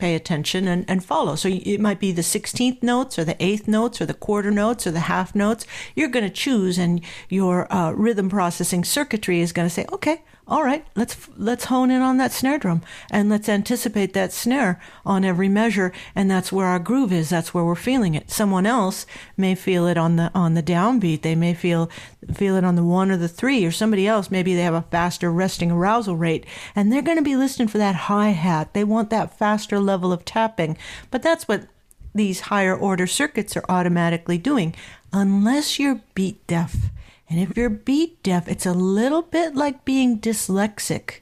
pay 0.00 0.14
attention 0.14 0.66
and, 0.66 0.84
and 0.88 1.04
follow. 1.04 1.36
So 1.36 1.48
it 1.48 1.80
might 1.80 2.00
be 2.00 2.10
the 2.10 2.22
16th 2.22 2.82
notes 2.82 3.18
or 3.18 3.24
the 3.24 3.34
8th 3.34 3.68
notes 3.68 4.00
or 4.00 4.06
the 4.06 4.14
quarter 4.14 4.50
notes 4.50 4.86
or 4.86 4.90
the 4.90 5.00
half 5.00 5.34
notes. 5.34 5.66
You're 5.94 6.08
going 6.08 6.24
to 6.24 6.30
choose, 6.30 6.78
and 6.78 7.02
your 7.28 7.72
uh, 7.72 7.92
rhythm 7.92 8.28
processing 8.28 8.84
circuitry 8.84 9.40
is 9.40 9.52
going 9.52 9.68
to 9.68 9.74
say, 9.74 9.86
okay, 9.92 10.22
all 10.50 10.64
right, 10.64 10.84
let's 10.96 11.28
let's 11.36 11.66
hone 11.66 11.92
in 11.92 12.02
on 12.02 12.16
that 12.16 12.32
snare 12.32 12.58
drum 12.58 12.82
and 13.08 13.30
let's 13.30 13.48
anticipate 13.48 14.14
that 14.14 14.32
snare 14.32 14.80
on 15.06 15.24
every 15.24 15.48
measure, 15.48 15.92
and 16.16 16.28
that's 16.28 16.50
where 16.50 16.66
our 16.66 16.80
groove 16.80 17.12
is. 17.12 17.30
That's 17.30 17.54
where 17.54 17.64
we're 17.64 17.76
feeling 17.76 18.16
it. 18.16 18.32
Someone 18.32 18.66
else 18.66 19.06
may 19.36 19.54
feel 19.54 19.86
it 19.86 19.96
on 19.96 20.16
the 20.16 20.28
on 20.34 20.54
the 20.54 20.62
downbeat. 20.62 21.22
They 21.22 21.36
may 21.36 21.54
feel 21.54 21.88
feel 22.34 22.56
it 22.56 22.64
on 22.64 22.74
the 22.74 22.82
one 22.82 23.12
or 23.12 23.16
the 23.16 23.28
three, 23.28 23.64
or 23.64 23.70
somebody 23.70 24.08
else 24.08 24.28
maybe 24.28 24.56
they 24.56 24.62
have 24.62 24.74
a 24.74 24.82
faster 24.90 25.30
resting 25.30 25.70
arousal 25.70 26.16
rate, 26.16 26.44
and 26.74 26.92
they're 26.92 27.00
going 27.00 27.16
to 27.16 27.22
be 27.22 27.36
listening 27.36 27.68
for 27.68 27.78
that 27.78 27.94
hi 27.94 28.30
hat. 28.30 28.74
They 28.74 28.82
want 28.82 29.10
that 29.10 29.38
faster 29.38 29.78
level 29.78 30.12
of 30.12 30.24
tapping, 30.24 30.76
but 31.12 31.22
that's 31.22 31.46
what 31.46 31.68
these 32.12 32.40
higher 32.40 32.76
order 32.76 33.06
circuits 33.06 33.56
are 33.56 33.64
automatically 33.68 34.36
doing, 34.36 34.74
unless 35.12 35.78
you're 35.78 36.00
beat 36.14 36.44
deaf 36.48 36.90
and 37.30 37.38
if 37.38 37.56
you're 37.56 37.70
beat 37.70 38.20
deaf, 38.24 38.48
it's 38.48 38.66
a 38.66 38.72
little 38.72 39.22
bit 39.22 39.54
like 39.54 39.84
being 39.84 40.18
dyslexic. 40.18 41.20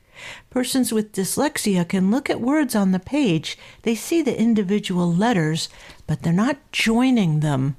Persons 0.51 0.93
with 0.93 1.13
dyslexia 1.13 1.87
can 1.87 2.11
look 2.11 2.31
at 2.31 2.41
words 2.41 2.75
on 2.75 2.93
the 2.93 2.99
page. 2.99 3.59
They 3.83 3.95
see 3.95 4.23
the 4.23 4.39
individual 4.39 5.13
letters, 5.13 5.69
but 6.07 6.23
they're 6.23 6.33
not 6.33 6.73
joining 6.73 7.41
them 7.41 7.77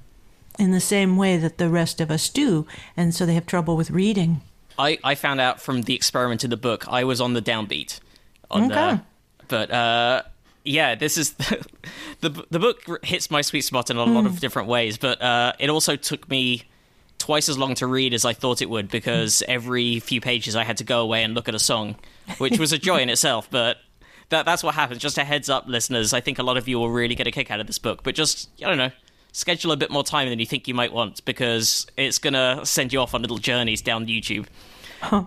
in 0.60 0.72
the 0.72 0.80
same 0.80 1.18
way 1.18 1.38
that 1.38 1.58
the 1.58 1.70
rest 1.70 2.00
of 2.00 2.12
us 2.12 2.30
do, 2.30 2.68
and 2.96 3.16
so 3.16 3.26
they 3.26 3.34
have 3.34 3.46
trouble 3.48 3.76
with 3.76 3.90
reading. 3.90 4.42
I, 4.78 5.00
I 5.04 5.16
found 5.16 5.42
out 5.42 5.60
from 5.60 5.82
the 5.82 5.96
experiment 5.96 6.44
in 6.44 6.52
the 6.52 6.58
book, 6.58 6.88
I 6.88 7.04
was 7.04 7.20
on 7.20 7.34
the 7.34 7.42
downbeat. 7.42 8.00
On 8.52 8.72
okay. 8.72 9.00
The, 9.40 9.46
but 9.48 9.72
uh, 9.72 10.24
yeah, 10.64 10.96
this 10.96 11.18
is 11.18 11.34
the, 11.34 11.66
the, 12.22 12.46
the 12.52 12.60
book 12.60 13.04
hits 13.04 13.32
my 13.32 13.42
sweet 13.42 13.62
spot 13.62 13.90
in 13.90 13.98
a 13.98 14.04
lot 14.04 14.24
mm. 14.24 14.28
of 14.28 14.40
different 14.40 14.68
ways, 14.68 14.98
but 14.98 15.22
uh, 15.22 15.54
it 15.60 15.70
also 15.70 15.96
took 15.96 16.30
me 16.30 16.64
twice 17.30 17.48
as 17.48 17.60
long 17.60 17.76
to 17.76 17.86
read 17.86 18.12
as 18.16 18.26
I 18.26 18.34
thought 18.34 18.60
it 18.60 18.72
would 18.72 18.90
because 18.90 19.44
every 19.48 20.00
few 20.00 20.20
pages 20.20 20.56
I 20.56 20.64
had 20.64 20.78
to 20.78 20.84
go 20.84 21.02
away 21.02 21.24
and 21.24 21.36
look 21.36 21.48
at 21.48 21.54
a 21.54 21.60
song, 21.60 21.96
which 22.40 22.58
was 22.58 22.74
a 22.74 22.80
joy 22.80 23.02
in 23.02 23.10
itself. 23.10 23.48
But 23.52 23.78
that 24.30 24.48
that's 24.48 24.64
what 24.64 24.74
happens. 24.74 25.00
Just 25.00 25.20
a 25.20 25.24
heads 25.24 25.48
up, 25.48 25.68
listeners. 25.68 26.12
I 26.12 26.22
think 26.22 26.40
a 26.40 26.44
lot 26.44 26.58
of 26.58 26.68
you 26.68 26.80
will 26.80 26.90
really 26.90 27.14
get 27.14 27.28
a 27.28 27.32
kick 27.32 27.52
out 27.52 27.60
of 27.60 27.68
this 27.68 27.78
book. 27.78 28.02
But 28.02 28.16
just 28.16 28.50
I 28.64 28.68
don't 28.68 28.80
know, 28.80 28.90
schedule 29.32 29.72
a 29.72 29.78
bit 29.78 29.92
more 29.92 30.04
time 30.04 30.28
than 30.28 30.40
you 30.40 30.48
think 30.48 30.68
you 30.68 30.74
might 30.74 30.92
want 30.92 31.24
because 31.24 31.86
it's 31.98 32.18
gonna 32.18 32.66
send 32.66 32.94
you 32.94 33.00
off 33.00 33.14
on 33.14 33.22
little 33.22 33.38
journeys 33.38 33.84
down 33.84 34.08
YouTube. 34.08 34.48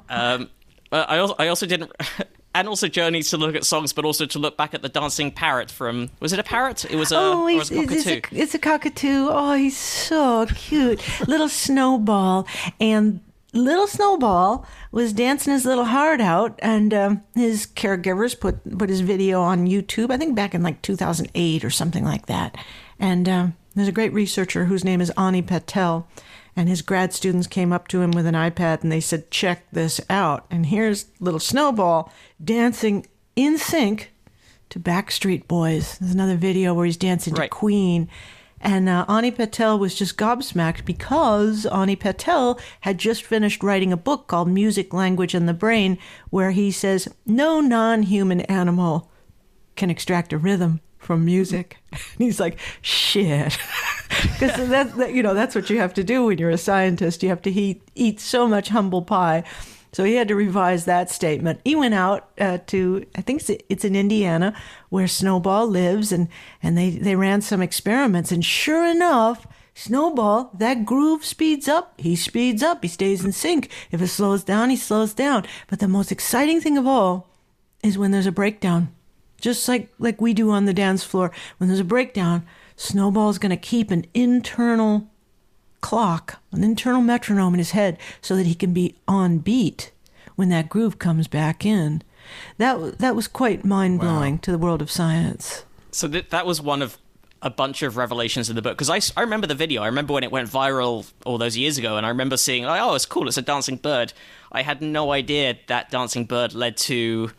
Um, 0.09 0.51
I 0.91 1.19
also 1.19 1.37
I 1.39 1.47
also 1.47 1.67
didn't. 1.67 1.93
and 2.55 2.69
also 2.69 2.89
journeys 2.89 3.31
to 3.31 3.37
look 3.37 3.55
at 3.55 3.65
songs, 3.65 3.93
but 3.93 4.05
also 4.05 4.27
to 4.27 4.39
look 4.39 4.57
back 4.57 4.75
at 4.75 4.83
the 4.83 4.89
dancing 4.89 5.31
parrot 5.31 5.71
from 5.71 6.11
was 6.21 6.33
it 6.33 6.39
a 6.39 6.43
parrot? 6.43 6.85
It 6.85 6.97
was 6.97 7.13
a, 7.13 7.17
oh, 7.19 7.45
was 7.45 7.71
a 7.71 7.75
cockatoo. 7.75 7.95
It's 7.95 8.07
a, 8.07 8.43
it's 8.43 8.55
a 8.55 8.59
cockatoo. 8.59 9.29
Oh, 9.31 9.55
he's 9.55 9.77
so 9.77 10.47
cute, 10.47 11.01
little 11.29 11.49
snowball, 11.49 12.47
and 12.81 13.21
little 13.53 13.87
snowball 13.87 14.67
was 14.91 15.13
dancing 15.13 15.53
his 15.53 15.65
little 15.65 15.85
heart 15.85 16.21
out, 16.21 16.59
and 16.63 16.93
um, 16.95 17.23
his 17.35 17.67
caregivers 17.67 18.39
put 18.39 18.79
put 18.79 18.89
his 18.89 19.01
video 19.01 19.41
on 19.41 19.67
YouTube. 19.67 20.11
I 20.11 20.17
think 20.17 20.35
back 20.35 20.55
in 20.55 20.63
like 20.63 20.83
2008 20.83 21.65
or 21.65 21.71
something 21.71 22.05
like 22.05 22.27
that. 22.27 22.57
And 22.99 23.29
um, 23.29 23.57
there's 23.75 23.89
a 23.89 23.93
great 23.93 24.13
researcher 24.13 24.67
whose 24.67 24.85
name 24.85 25.01
is 25.01 25.11
Ani 25.17 25.43
Patel 25.43 26.07
and 26.55 26.69
his 26.69 26.83
grad 26.83 27.13
students 27.13 27.47
came 27.47 27.73
up 27.73 27.89
to 27.89 28.03
him 28.03 28.11
with 28.11 28.27
an 28.27 28.35
iPad 28.35 28.83
and 28.83 28.93
they 28.93 29.01
said, 29.01 29.31
Check 29.31 29.65
this 29.73 30.01
out. 30.11 30.47
And 30.51 30.67
here's 30.67 31.07
little 31.21 31.41
Snowball 31.41 32.13
dancing 32.43 33.07
in 33.37 33.59
sync 33.59 34.13
to 34.69 34.79
Backstreet 34.79 35.49
Boys. 35.49 35.99
There's 35.99 36.15
another 36.15 36.37
video 36.37 36.75
where 36.75 36.87
he's 36.87 36.97
dancing 36.97 37.35
right. 37.35 37.51
to 37.51 37.57
Queen. 37.57 38.09
And 38.61 38.89
uh, 38.89 39.05
Ani 39.09 39.33
Patel 39.33 39.79
was 39.79 39.95
just 39.95 40.17
gobsmacked 40.17 40.85
because 40.85 41.67
Ani 41.67 41.97
Patel 41.97 42.61
had 42.83 42.97
just 42.97 43.25
finished 43.25 43.63
writing 43.63 43.93
a 43.93 43.97
book 43.97 44.29
called 44.29 44.49
Music, 44.49 44.95
Language, 44.95 45.35
and 45.35 45.49
the 45.49 45.55
Brain, 45.55 45.99
where 46.31 46.53
he 46.53 46.71
says 46.71 47.09
no 47.27 47.61
non 47.61 48.05
human 48.05 48.43
animal 48.43 49.11
can 49.75 49.91
extract 49.91 50.33
a 50.33 50.39
rhythm 50.39 50.81
from 51.03 51.25
music. 51.25 51.79
And 51.93 52.25
he's 52.25 52.41
like, 52.41 52.59
shit. 52.81 53.59
Because 54.39 54.69
that, 54.69 54.95
that, 54.97 55.15
you 55.15 55.23
know, 55.23 55.33
that's 55.35 55.55
what 55.55 55.71
you 55.71 55.79
have 55.79 55.95
to 55.95 56.05
do 56.05 56.27
when 56.27 56.39
you're 56.39 56.51
a 56.51 56.59
scientist. 56.59 57.23
You 57.23 57.31
have 57.31 57.43
to 57.43 57.51
eat, 57.51 57.83
eat 57.95 58.21
so 58.21 58.47
much 58.47 58.69
humble 58.69 59.03
pie 59.03 59.43
So 59.93 60.05
he 60.05 60.15
had 60.15 60.29
to 60.29 60.35
revise 60.35 60.85
that 60.85 61.11
statement. 61.11 61.61
He 61.65 61.75
went 61.75 61.95
out 61.95 62.29
uh, 62.39 62.59
to, 62.69 63.05
I 63.15 63.23
think 63.23 63.41
it's, 63.41 63.63
it's 63.69 63.85
in 63.85 63.97
Indiana, 63.97 64.55
where 64.91 65.09
Snowball 65.09 65.67
lives, 65.67 66.13
and, 66.13 66.29
and 66.63 66.77
they, 66.77 66.91
they 66.91 67.17
ran 67.17 67.41
some 67.41 67.63
experiments. 67.63 68.31
And 68.33 68.45
sure 68.45 68.87
enough, 68.87 69.47
Snowball, 69.75 70.51
that 70.55 70.85
groove 70.85 71.25
speeds 71.25 71.69
up. 71.69 71.95
He 71.99 72.15
speeds 72.17 72.63
up. 72.63 72.83
He 72.83 72.89
stays 72.89 73.25
in 73.25 73.33
sync. 73.33 73.71
If 73.91 74.03
it 74.03 74.09
slows 74.09 74.45
down, 74.45 74.71
he 74.71 74.77
slows 74.77 75.15
down. 75.15 75.47
But 75.69 75.79
the 75.79 75.89
most 75.89 76.13
exciting 76.13 76.61
thing 76.61 76.77
of 76.79 76.87
all 76.87 77.29
is 77.83 77.99
when 77.99 78.11
there's 78.11 78.27
a 78.27 78.33
breakdown. 78.33 78.95
Just 79.43 79.69
like, 79.69 79.93
like 79.99 80.21
we 80.21 80.33
do 80.33 80.51
on 80.51 80.65
the 80.65 80.73
dance 80.73 81.05
floor. 81.05 81.31
When 81.59 81.69
there's 81.69 81.81
a 81.81 81.85
breakdown, 81.85 82.47
Snowball's 82.77 83.39
going 83.39 83.51
to 83.51 83.57
keep 83.57 83.91
an 83.91 84.07
internal 84.15 85.11
clock, 85.83 86.41
an 86.53 86.65
internal 86.65 87.03
metronome 87.03 87.53
in 87.53 87.59
his 87.59 87.73
head 87.73 87.99
so 88.23 88.37
that 88.37 88.47
he 88.47 88.55
can 88.55 88.73
be 88.73 88.95
on 89.07 89.39
beat 89.39 89.91
when 90.37 90.49
that 90.49 90.71
groove 90.71 90.99
comes 90.99 91.29
back 91.29 91.67
in. 91.67 92.03
That, 92.57 92.99
that 92.99 93.17
was 93.17 93.27
quite 93.29 93.65
mind 93.65 94.01
blowing 94.01 94.35
wow. 94.35 94.41
to 94.43 94.53
the 94.53 94.59
world 94.59 94.81
of 94.81 94.91
science. 94.91 95.65
So 95.91 96.09
th- 96.09 96.31
that 96.31 96.47
was 96.47 96.63
one 96.63 96.81
of 96.81 96.97
a 97.43 97.51
bunch 97.51 97.83
of 97.83 97.97
revelations 97.97 98.49
in 98.49 98.55
the 98.55 98.63
book 98.63 98.79
because 98.79 98.89
I, 98.89 99.21
I 99.21 99.25
remember 99.25 99.49
the 99.49 99.57
video. 99.57 99.83
I 99.83 99.87
remember 99.87 100.15
when 100.15 100.23
it 100.23 100.31
went 100.31 100.49
viral 100.49 101.11
all 101.27 101.37
those 101.37 101.57
years 101.57 101.77
ago, 101.77 101.97
and 101.97 102.07
I 102.07 102.11
remember 102.11 102.37
seeing, 102.37 102.63
like, 102.63 102.81
oh, 102.81 102.95
it's 102.95 103.05
cool, 103.05 103.27
it's 103.27 103.37
a 103.37 103.43
dancing 103.43 103.77
bird. 103.77 104.13
I 104.53 104.63
had 104.63 104.81
no 104.81 105.11
idea 105.11 105.59
that 105.67 105.91
dancing 105.91 106.25
bird 106.25 106.55
led 106.55 106.77
to 106.77 107.33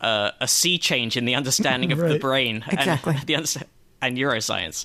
uh, 0.00 0.32
a 0.40 0.48
sea 0.48 0.78
change 0.78 1.16
in 1.16 1.24
the 1.24 1.34
understanding 1.34 1.92
of 1.92 1.98
right. 1.98 2.12
the 2.12 2.18
brain. 2.18 2.64
Exactly. 2.68 3.14
And 3.14 3.26
the 3.26 3.36
understanding 3.36 3.70
and 4.04 4.16
neuroscience. 4.16 4.84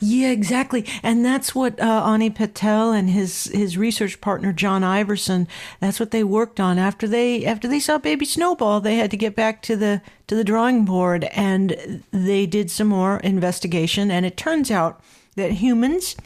Yeah, 0.00 0.30
exactly. 0.30 0.86
And 1.02 1.24
that's 1.24 1.54
what 1.54 1.78
uh, 1.80 2.04
Ani 2.06 2.30
Patel 2.30 2.92
and 2.92 3.10
his 3.10 3.44
his 3.46 3.76
research 3.76 4.20
partner 4.20 4.52
John 4.52 4.82
Iversen. 4.82 5.46
That's 5.80 6.00
what 6.00 6.10
they 6.10 6.24
worked 6.24 6.60
on 6.60 6.78
after 6.78 7.06
they 7.06 7.44
after 7.44 7.68
they 7.68 7.80
saw 7.80 7.98
Baby 7.98 8.24
Snowball. 8.24 8.80
They 8.80 8.96
had 8.96 9.10
to 9.10 9.16
get 9.16 9.36
back 9.36 9.62
to 9.62 9.76
the 9.76 10.02
to 10.26 10.34
the 10.34 10.44
drawing 10.44 10.84
board, 10.84 11.24
and 11.32 12.02
they 12.10 12.46
did 12.46 12.70
some 12.70 12.88
more 12.88 13.18
investigation. 13.18 14.10
And 14.10 14.24
it 14.24 14.36
turns 14.36 14.70
out 14.70 15.02
that 15.36 15.52
humans 15.52 16.16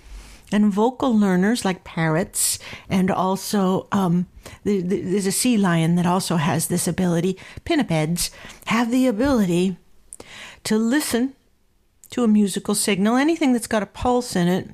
and 0.53 0.73
vocal 0.73 1.17
learners 1.17 1.65
like 1.65 1.85
parrots 1.85 2.59
and 2.89 3.11
also 3.11 3.87
um, 3.93 4.27
there's 4.65 5.27
a 5.27 5.33
sea 5.33 5.57
lion 5.57 5.97
that 5.97 6.07
also 6.07 6.37
has 6.37 6.69
this 6.69 6.89
ability. 6.89 7.37
Pinnipeds 7.65 8.31
have 8.67 8.91
the 8.91 9.07
ability 9.07 9.77
to 10.65 10.79
listen 10.79 11.35
to 12.11 12.25
a 12.25 12.29
musical 12.29 12.75
signal, 12.75 13.17
anything 13.17 13.53
that's 13.53 13.67
got 13.67 13.83
a 13.83 13.87
pulse 13.87 14.35
in 14.35 14.49
it, 14.49 14.71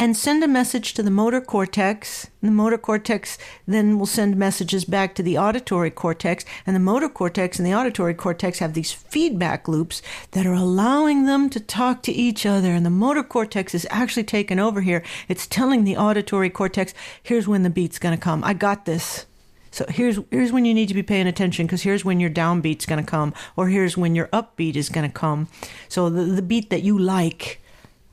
and 0.00 0.16
send 0.16 0.42
a 0.42 0.48
message 0.48 0.94
to 0.94 1.02
the 1.02 1.10
motor 1.10 1.42
cortex. 1.42 2.30
The 2.40 2.50
motor 2.50 2.78
cortex 2.78 3.36
then 3.66 3.98
will 3.98 4.06
send 4.06 4.34
messages 4.34 4.86
back 4.86 5.14
to 5.14 5.22
the 5.22 5.36
auditory 5.36 5.90
cortex, 5.90 6.42
and 6.66 6.74
the 6.74 6.80
motor 6.80 7.10
cortex 7.10 7.58
and 7.58 7.66
the 7.66 7.74
auditory 7.74 8.14
cortex 8.14 8.60
have 8.60 8.72
these 8.72 8.92
feedback 8.92 9.68
loops 9.68 10.00
that 10.30 10.46
are 10.46 10.54
allowing 10.54 11.26
them 11.26 11.50
to 11.50 11.60
talk 11.60 12.02
to 12.04 12.12
each 12.12 12.46
other. 12.46 12.72
And 12.72 12.86
the 12.86 12.88
motor 12.88 13.22
cortex 13.22 13.74
is 13.74 13.86
actually 13.90 14.24
taken 14.24 14.58
over 14.58 14.80
here. 14.80 15.04
It's 15.28 15.46
telling 15.46 15.84
the 15.84 15.98
auditory 15.98 16.48
cortex, 16.48 16.94
here's 17.22 17.46
when 17.46 17.62
the 17.62 17.68
beat's 17.68 17.98
going 17.98 18.16
to 18.16 18.24
come. 18.24 18.42
I 18.42 18.54
got 18.54 18.86
this. 18.86 19.26
So 19.70 19.84
here's 19.90 20.18
here's 20.30 20.50
when 20.50 20.64
you 20.64 20.72
need 20.72 20.88
to 20.88 20.94
be 20.94 21.02
paying 21.02 21.26
attention 21.26 21.66
because 21.66 21.82
here's 21.82 22.06
when 22.06 22.20
your 22.20 22.30
downbeat's 22.30 22.86
going 22.86 23.04
to 23.04 23.10
come, 23.10 23.34
or 23.54 23.68
here's 23.68 23.98
when 23.98 24.14
your 24.14 24.28
upbeat 24.28 24.76
is 24.76 24.88
going 24.88 25.06
to 25.06 25.12
come. 25.12 25.48
So 25.90 26.08
the 26.08 26.22
the 26.22 26.42
beat 26.42 26.70
that 26.70 26.82
you 26.82 26.98
like, 26.98 27.60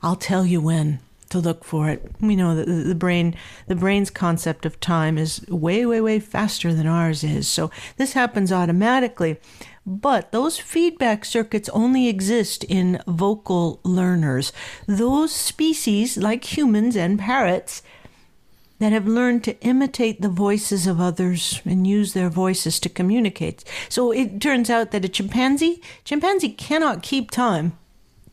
I'll 0.04 0.18
tell 0.18 0.46
you 0.46 0.60
when 0.60 1.00
to 1.30 1.40
look 1.40 1.64
for 1.64 1.90
it. 1.90 2.12
We 2.20 2.36
know 2.36 2.56
that 2.56 2.66
the 2.66 2.96
brain 2.96 3.36
the 3.68 3.76
brain's 3.76 4.10
concept 4.10 4.66
of 4.66 4.80
time 4.80 5.18
is 5.18 5.46
way 5.48 5.86
way 5.86 6.02
way 6.02 6.20
faster 6.20 6.74
than 6.74 6.88
ours 6.88 7.24
is. 7.24 7.48
So 7.48 7.72
this 7.98 8.14
happens 8.14 8.52
automatically. 8.52 9.38
But 9.86 10.34
those 10.34 10.60
feedback 10.60 11.24
circuits 11.24 11.70
only 11.70 12.10
exist 12.10 12.66
in 12.66 13.02
vocal 13.08 13.80
learners. 13.84 14.52
Those 14.86 15.32
species, 15.32 16.18
like 16.18 16.58
humans 16.58 16.98
and 16.98 17.18
parrots, 17.18 17.82
that 18.80 18.92
have 18.92 19.08
learned 19.08 19.44
to 19.46 19.60
imitate 19.62 20.22
the 20.22 20.30
voices 20.30 20.88
of 20.88 21.00
others 21.00 21.62
and 21.66 21.88
use 21.88 22.14
their 22.14 22.30
voices 22.30 22.80
to 22.82 22.90
communicate. 22.90 23.64
So 23.90 24.12
it 24.12 24.42
turns 24.42 24.70
out 24.70 24.92
that 24.92 25.06
a 25.06 25.10
chimpanzee, 25.10 25.82
chimpanzee 26.04 26.50
cannot 26.50 27.02
keep 27.02 27.32
time 27.32 27.78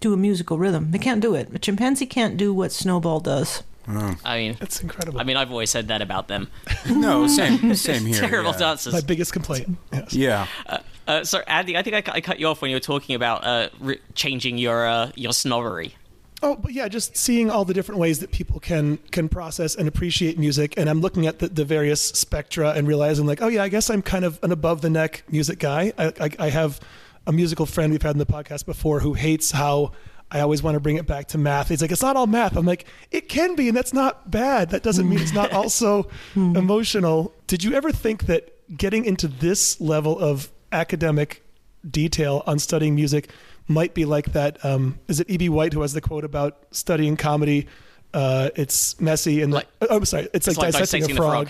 to 0.01 0.13
a 0.13 0.17
musical 0.17 0.59
rhythm. 0.59 0.91
They 0.91 0.99
can't 0.99 1.21
do 1.21 1.35
it. 1.35 1.49
A 1.55 1.59
chimpanzee 1.59 2.07
can't 2.07 2.37
do 2.37 2.53
what 2.53 2.73
Snowball 2.73 3.21
does. 3.21 3.63
Oh. 3.87 4.17
I 4.25 4.39
mean, 4.39 4.57
that's 4.59 4.81
incredible. 4.81 5.21
I 5.21 5.25
mean, 5.25 5.37
I've 5.37 5.51
always 5.51 5.71
said 5.71 5.89
that 5.89 6.01
about 6.01 6.29
them. 6.29 6.49
no, 6.91 7.27
same, 7.27 7.75
same 7.75 8.07
here. 8.07 8.21
Terrible 8.21 8.53
yeah. 8.53 8.59
dancers. 8.59 8.95
My 8.95 9.01
biggest 9.01 9.33
complaint. 9.33 9.77
Yes. 9.93 10.15
Yeah. 10.15 10.47
Uh, 10.67 10.79
uh, 11.07 11.25
so, 11.25 11.41
Andy, 11.47 11.77
I 11.77 11.83
think 11.83 12.09
I, 12.09 12.13
I, 12.15 12.21
cut 12.23 12.41
you 12.41 12.47
off 12.49 12.63
when 12.63 12.71
you 12.71 12.77
were 12.77 12.81
talking 12.81 13.15
about 13.15 13.45
uh, 13.45 13.69
re- 13.79 14.01
changing 14.15 14.57
your 14.57 14.87
uh, 14.87 15.11
your 15.17 15.35
snobbery. 15.35 15.95
Oh, 16.43 16.57
but 16.57 16.73
yeah, 16.73 16.89
just 16.89 17.17
seeing 17.17 17.51
all 17.51 17.65
the 17.65 17.75
different 17.75 18.01
ways 18.01 18.21
that 18.21 18.31
people 18.31 18.59
can 18.59 18.97
can 19.11 19.29
process 19.29 19.75
and 19.75 19.87
appreciate 19.87 20.39
music, 20.39 20.75
and 20.79 20.89
I'm 20.89 21.03
looking 21.03 21.27
at 21.27 21.41
the, 21.41 21.49
the 21.49 21.65
various 21.65 22.01
spectra 22.01 22.71
and 22.71 22.89
realizing 22.89 23.27
like, 23.27 23.43
oh 23.43 23.49
yeah, 23.49 23.63
I 23.63 23.69
guess 23.69 23.91
I'm 23.91 24.03
kind 24.03 24.25
of 24.25 24.39
an 24.43 24.51
above 24.51 24.81
the 24.81 24.91
neck 24.91 25.25
music 25.31 25.59
guy. 25.59 25.93
I, 25.99 26.13
I, 26.21 26.31
I 26.39 26.49
have 26.51 26.81
a 27.26 27.33
musical 27.33 27.66
friend 27.66 27.93
we've 27.93 28.02
had 28.02 28.12
in 28.12 28.19
the 28.19 28.26
podcast 28.26 28.66
before 28.66 29.00
who 29.00 29.14
hates 29.14 29.50
how 29.50 29.93
I 30.31 30.40
always 30.40 30.62
want 30.62 30.75
to 30.75 30.81
bring 30.81 30.97
it 30.97 31.07
back 31.07 31.28
to 31.28 31.38
math. 31.38 31.69
He's 31.69 31.81
like, 31.81 31.93
it's 31.93 32.02
not 32.02 32.16
all 32.16 32.26
math. 32.26 32.57
I'm 32.57 32.66
like, 32.66 32.87
it 33.11 33.28
can 33.28 33.54
be, 33.54 33.69
and 33.69 33.76
that's 33.76 33.93
not 33.93 34.31
bad. 34.31 34.71
That 34.71 34.83
doesn't 34.83 35.09
mean 35.09 35.21
it's 35.21 35.35
not 35.35 35.52
also 35.54 36.09
emotional. 36.35 37.33
Did 37.47 37.62
you 37.62 37.75
ever 37.75 37.93
think 37.93 38.26
that 38.26 38.50
getting 38.76 39.04
into 39.04 39.28
this 39.28 39.81
level 39.81 40.19
of 40.19 40.50
academic 40.73 41.43
detail 41.88 42.43
on 42.47 42.59
studying 42.59 42.95
music 42.95 43.31
might 43.66 43.95
be 43.95 44.04
like 44.04 44.33
that. 44.33 44.62
Um, 44.64 44.99
is 45.09 45.21
it 45.21 45.31
E.B. 45.31 45.49
White 45.49 45.73
who 45.73 45.83
has 45.83 45.93
the 45.93 46.00
quote 46.00 46.25
about 46.25 46.59
studying 46.71 47.16
comedy? 47.16 47.66
Uh, 48.12 48.50
it's 48.54 49.00
messy 49.00 49.43
and 49.43 49.52
like, 49.52 49.66
oh, 49.83 49.97
I'm 49.97 50.04
sorry, 50.04 50.28
it's, 50.33 50.47
it's 50.47 50.57
like, 50.57 50.73
like 50.73 50.73
dissecting, 50.73 51.00
dissecting, 51.00 51.16
a 51.16 51.21
frog. 51.21 51.49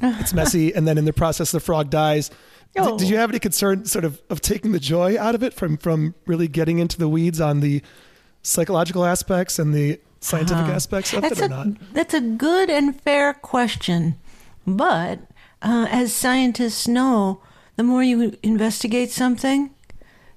frog. 0.00 0.14
it's 0.20 0.32
messy, 0.32 0.74
and 0.74 0.88
then 0.88 0.96
in 0.96 1.04
the 1.04 1.12
process, 1.12 1.50
the 1.50 1.60
frog 1.60 1.90
dies. 1.90 2.30
Oh. 2.76 2.90
Did, 2.90 3.04
did, 3.04 3.10
you 3.10 3.16
have 3.16 3.30
any 3.30 3.38
concern, 3.38 3.84
sort 3.84 4.04
of, 4.04 4.20
of 4.30 4.40
taking 4.40 4.72
the 4.72 4.80
joy 4.80 5.18
out 5.18 5.34
of 5.34 5.42
it 5.42 5.54
from 5.54 5.76
from 5.76 6.14
really 6.26 6.48
getting 6.48 6.78
into 6.78 6.98
the 6.98 7.08
weeds 7.08 7.40
on 7.40 7.60
the 7.60 7.82
psychological 8.42 9.04
aspects 9.04 9.58
and 9.58 9.72
the 9.72 10.00
scientific 10.20 10.66
aspects 10.66 11.12
of 11.12 11.24
it, 11.24 11.40
or 11.40 11.44
a, 11.44 11.48
not? 11.48 11.92
That's 11.92 12.14
a 12.14 12.20
good 12.20 12.70
and 12.70 13.00
fair 13.00 13.34
question, 13.34 14.16
but 14.66 15.20
uh, 15.62 15.86
as 15.90 16.12
scientists 16.12 16.88
know, 16.88 17.40
the 17.76 17.82
more 17.82 18.02
you 18.02 18.36
investigate 18.42 19.10
something, 19.10 19.70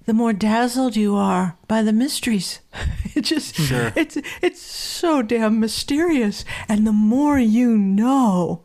the 0.05 0.13
more 0.13 0.33
dazzled 0.33 0.95
you 0.95 1.15
are 1.15 1.57
by 1.67 1.81
the 1.81 1.93
mysteries. 1.93 2.61
it 3.15 3.21
just 3.21 3.55
sure. 3.55 3.91
it's 3.95 4.17
it's 4.41 4.61
so 4.61 5.21
damn 5.21 5.59
mysterious. 5.59 6.45
And 6.69 6.87
the 6.87 6.93
more 6.93 7.37
you 7.39 7.77
know, 7.77 8.63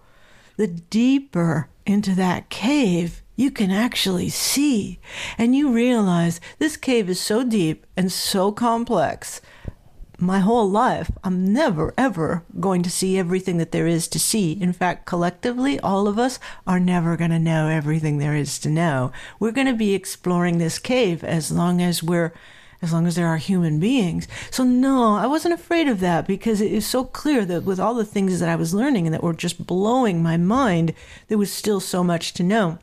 the 0.56 0.68
deeper 0.68 1.68
into 1.84 2.14
that 2.14 2.48
cave 2.48 3.21
you 3.36 3.50
can 3.50 3.70
actually 3.70 4.28
see. 4.28 4.98
And 5.38 5.54
you 5.54 5.72
realize 5.72 6.40
this 6.58 6.76
cave 6.76 7.08
is 7.08 7.20
so 7.20 7.44
deep 7.44 7.86
and 7.96 8.10
so 8.12 8.52
complex 8.52 9.40
my 10.22 10.38
whole 10.38 10.70
life, 10.70 11.10
I'm 11.24 11.52
never, 11.52 11.92
ever 11.98 12.44
going 12.60 12.82
to 12.84 12.90
see 12.90 13.18
everything 13.18 13.58
that 13.58 13.72
there 13.72 13.88
is 13.88 14.06
to 14.08 14.20
see. 14.20 14.52
In 14.52 14.72
fact, 14.72 15.04
collectively, 15.04 15.80
all 15.80 16.06
of 16.06 16.18
us 16.18 16.38
are 16.64 16.78
never 16.78 17.16
going 17.16 17.32
to 17.32 17.40
know 17.40 17.68
everything 17.68 18.18
there 18.18 18.36
is 18.36 18.58
to 18.60 18.70
know. 18.70 19.10
We're 19.40 19.50
going 19.50 19.66
to 19.66 19.74
be 19.74 19.94
exploring 19.94 20.58
this 20.58 20.78
cave 20.78 21.24
as 21.24 21.50
long 21.50 21.82
as 21.82 22.02
we're 22.02 22.32
as 22.80 22.92
long 22.92 23.06
as 23.06 23.14
there 23.14 23.28
are 23.28 23.36
human 23.36 23.78
beings. 23.78 24.26
So 24.50 24.64
no, 24.64 25.14
I 25.14 25.26
wasn't 25.26 25.54
afraid 25.54 25.86
of 25.86 26.00
that 26.00 26.26
because 26.26 26.60
it 26.60 26.72
is 26.72 26.84
so 26.84 27.04
clear 27.04 27.44
that 27.44 27.62
with 27.62 27.78
all 27.78 27.94
the 27.94 28.04
things 28.04 28.40
that 28.40 28.48
I 28.48 28.56
was 28.56 28.74
learning 28.74 29.06
and 29.06 29.14
that 29.14 29.22
were 29.22 29.34
just 29.34 29.68
blowing 29.68 30.20
my 30.20 30.36
mind, 30.36 30.92
there 31.28 31.38
was 31.38 31.52
still 31.52 31.78
so 31.78 32.02
much 32.02 32.32
to 32.34 32.42
know. 32.42 32.78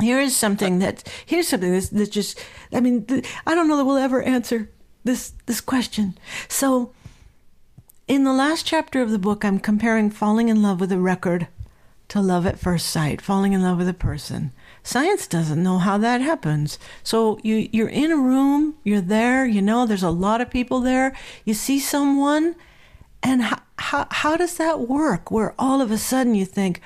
Here 0.00 0.20
is 0.20 0.36
something 0.36 0.78
that 0.78 1.08
here's 1.26 1.48
something 1.48 1.72
that's, 1.72 1.88
that's 1.88 2.10
just 2.10 2.38
I 2.72 2.80
mean 2.80 3.06
I 3.46 3.54
don't 3.54 3.68
know 3.68 3.76
that 3.76 3.84
we'll 3.84 3.96
ever 3.96 4.22
answer 4.22 4.70
this 5.04 5.32
this 5.46 5.60
question. 5.60 6.16
So 6.48 6.92
in 8.06 8.24
the 8.24 8.32
last 8.32 8.66
chapter 8.66 9.02
of 9.02 9.10
the 9.10 9.18
book 9.18 9.44
I'm 9.44 9.58
comparing 9.58 10.10
falling 10.10 10.48
in 10.48 10.62
love 10.62 10.80
with 10.80 10.92
a 10.92 10.98
record 10.98 11.48
to 12.08 12.20
love 12.22 12.46
at 12.46 12.58
first 12.58 12.86
sight, 12.88 13.20
falling 13.20 13.52
in 13.52 13.62
love 13.62 13.76
with 13.78 13.88
a 13.88 13.94
person. 13.94 14.52
Science 14.82 15.26
doesn't 15.26 15.62
know 15.62 15.76
how 15.78 15.98
that 15.98 16.22
happens. 16.22 16.78
So 17.02 17.38
you 17.42 17.68
you're 17.72 17.88
in 17.88 18.10
a 18.10 18.16
room, 18.16 18.76
you're 18.84 19.00
there, 19.00 19.44
you 19.46 19.60
know 19.60 19.84
there's 19.84 20.02
a 20.02 20.10
lot 20.10 20.40
of 20.40 20.50
people 20.50 20.80
there, 20.80 21.14
you 21.44 21.54
see 21.54 21.78
someone 21.78 22.54
and 23.22 23.42
how, 23.42 23.58
how, 23.78 24.06
how 24.10 24.36
does 24.36 24.56
that 24.56 24.80
work 24.80 25.30
where 25.30 25.54
all 25.58 25.80
of 25.80 25.90
a 25.90 25.98
sudden 25.98 26.34
you 26.34 26.44
think, 26.44 26.80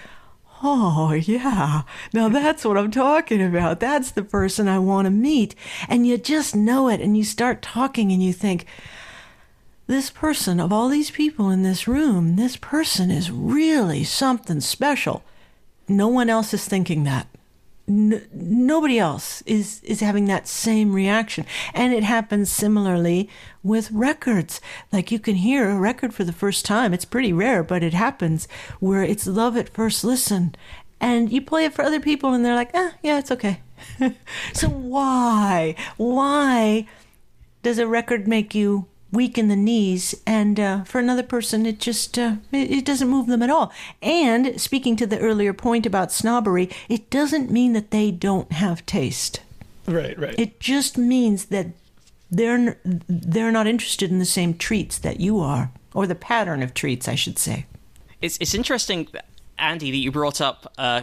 Oh, 0.62 1.12
yeah. 1.12 1.83
Now 2.12 2.28
that's 2.28 2.64
what 2.64 2.78
I'm 2.78 2.90
talking 2.90 3.42
about. 3.42 3.81
That's 3.81 4.12
the 4.12 4.23
person 4.23 4.69
I 4.69 4.78
want 4.78 5.07
to 5.07 5.11
meet. 5.11 5.54
And 5.88 6.07
you 6.07 6.16
just 6.19 6.54
know 6.54 6.88
it. 6.88 7.00
And 7.00 7.16
you 7.16 7.25
start 7.25 7.62
talking 7.62 8.12
and 8.12 8.23
you 8.23 8.33
think, 8.33 8.66
this 9.88 10.11
person, 10.11 10.61
of 10.61 10.73
all 10.73 10.88
these 10.88 11.11
people 11.11 11.50
in 11.50 11.62
this 11.64 11.88
room, 11.88 12.37
this 12.37 12.57
person 12.57 13.11
is 13.11 13.31
really 13.31 14.04
something 14.04 14.61
special. 14.61 15.23
no 15.88 16.09
one 16.09 16.31
else 16.31 16.54
is 16.54 16.64
thinking 16.66 17.04
that. 17.04 17.26
N- 17.92 18.26
nobody 18.32 18.99
else 18.99 19.42
is 19.42 19.82
is 19.84 20.00
having 20.00 20.25
that 20.26 20.49
same 20.49 20.94
reaction. 20.94 21.44
And 21.75 21.92
it 21.92 22.02
happens 22.04 22.50
similarly 22.50 23.28
with 23.62 23.90
records. 23.90 24.61
Like 24.90 25.12
you 25.12 25.18
can 25.18 25.34
hear 25.34 25.68
a 25.68 25.78
record 25.78 26.14
for 26.14 26.25
the 26.25 26.32
first 26.32 26.64
time. 26.64 26.94
It's 26.94 27.04
pretty 27.04 27.32
rare 27.32 27.62
but 27.62 27.82
it 27.82 27.92
happens 27.92 28.49
where 28.80 29.02
it's 29.02 29.26
love 29.26 29.56
at 29.58 29.68
first 29.68 30.04
listen. 30.04 30.54
And 31.00 31.30
you 31.32 31.42
play 31.42 31.64
it 31.66 31.75
for 31.75 31.82
other 31.84 32.00
people 32.00 32.32
and 32.32 32.42
they're 32.44 32.54
like 32.54 32.70
ah 32.75 32.92
yeah 33.02 33.18
it's 33.18 33.30
okay. 33.30 33.61
So 34.54 34.68
why? 34.68 35.75
Why 35.99 36.87
does 37.62 37.78
a 37.78 37.87
record 37.87 38.26
make 38.26 38.54
you 38.54 38.87
weak 39.12 39.37
in 39.37 39.49
the 39.49 39.57
knees 39.57 40.14
and 40.26 40.59
uh, 40.59 40.85
for 40.85 40.99
another 40.99 41.23
person 41.23 41.66
it 41.66 41.78
just 41.78 42.19
uh, 42.19 42.37
it, 42.50 42.71
it, 42.71 42.85
doesn't 42.85 43.09
move 43.09 43.26
them 43.26 43.42
at 43.42 43.50
all. 43.50 43.73
And 44.00 44.61
speaking 44.61 44.97
to 44.97 45.07
the 45.07 45.19
earlier 45.19 45.52
point 45.52 45.87
about 45.87 46.11
snobbery 46.11 46.71
it 46.88 47.11
doesn't 47.11 47.50
mean 47.50 47.75
that 47.75 47.90
they 47.90 48.11
don't 48.11 48.50
have 48.52 48.85
taste. 48.87 49.42
Right 49.87 50.19
right. 50.19 50.35
It 50.38 50.59
just 50.59 50.97
means 50.97 51.47
that 51.47 51.69
they're 52.31 52.78
they're 52.85 53.52
not 53.52 53.66
interested 53.66 54.11
in 54.11 54.19
the 54.19 54.25
same 54.25 54.54
treats 54.54 54.99
that 54.99 55.21
you 55.21 55.38
are 55.38 55.71
or 55.92 56.07
the 56.07 56.14
pattern 56.14 56.62
of 56.62 56.73
treats 56.73 57.07
i 57.07 57.14
should 57.14 57.38
say. 57.38 57.66
It's 58.23 58.38
it's 58.40 58.54
interesting 58.54 59.09
andy 59.59 59.90
that 59.90 59.99
you 59.99 60.11
brought 60.11 60.40
up 60.40 60.73
uh, 60.78 61.02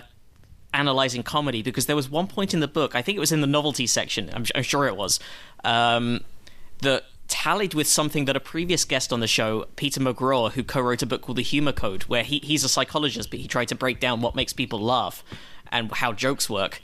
analyzing 0.74 1.22
comedy 1.22 1.62
because 1.62 1.86
there 1.86 1.96
was 1.96 2.10
one 2.10 2.28
point 2.28 2.54
in 2.54 2.60
the 2.60 2.68
book 2.68 2.96
i 2.96 3.02
think 3.02 3.16
it 3.16 3.20
was 3.20 3.32
in 3.32 3.42
the 3.42 3.48
novelty 3.48 3.88
section 3.88 4.30
i'm, 4.34 4.46
I'm 4.54 4.64
sure 4.64 4.88
it 4.88 4.96
was 4.96 5.20
um, 5.64 6.22
that 6.82 7.06
tallied 7.30 7.74
with 7.74 7.88
something 7.88 8.26
that 8.26 8.36
a 8.36 8.40
previous 8.40 8.84
guest 8.84 9.14
on 9.14 9.22
the 9.22 9.28
show, 9.28 9.68
Peter 9.78 10.02
McGraw, 10.02 10.52
who 10.52 10.64
co-wrote 10.64 11.02
a 11.02 11.06
book 11.06 11.22
called 11.22 11.38
The 11.38 11.44
Humor 11.44 11.72
Code, 11.72 12.04
where 12.04 12.24
he, 12.24 12.40
he's 12.40 12.64
a 12.64 12.70
psychologist, 12.70 13.30
but 13.30 13.40
he 13.40 13.48
tried 13.48 13.70
to 13.70 13.76
break 13.76 14.00
down 14.00 14.20
what 14.20 14.36
makes 14.36 14.52
people 14.52 14.80
laugh 14.80 15.24
and 15.72 15.92
how 15.92 16.12
jokes 16.12 16.50
work. 16.50 16.82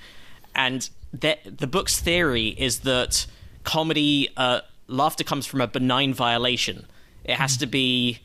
And 0.55 0.89
the, 1.11 1.37
the 1.43 1.67
book's 1.67 1.99
theory 1.99 2.49
is 2.49 2.81
that 2.81 3.25
comedy, 3.63 4.29
uh, 4.37 4.61
laughter 4.87 5.23
comes 5.23 5.45
from 5.45 5.59
a 5.59 5.67
benign 5.67 6.13
violation. 6.13 6.85
It 7.23 7.35
has 7.35 7.57
to 7.57 7.65
be, 7.65 8.19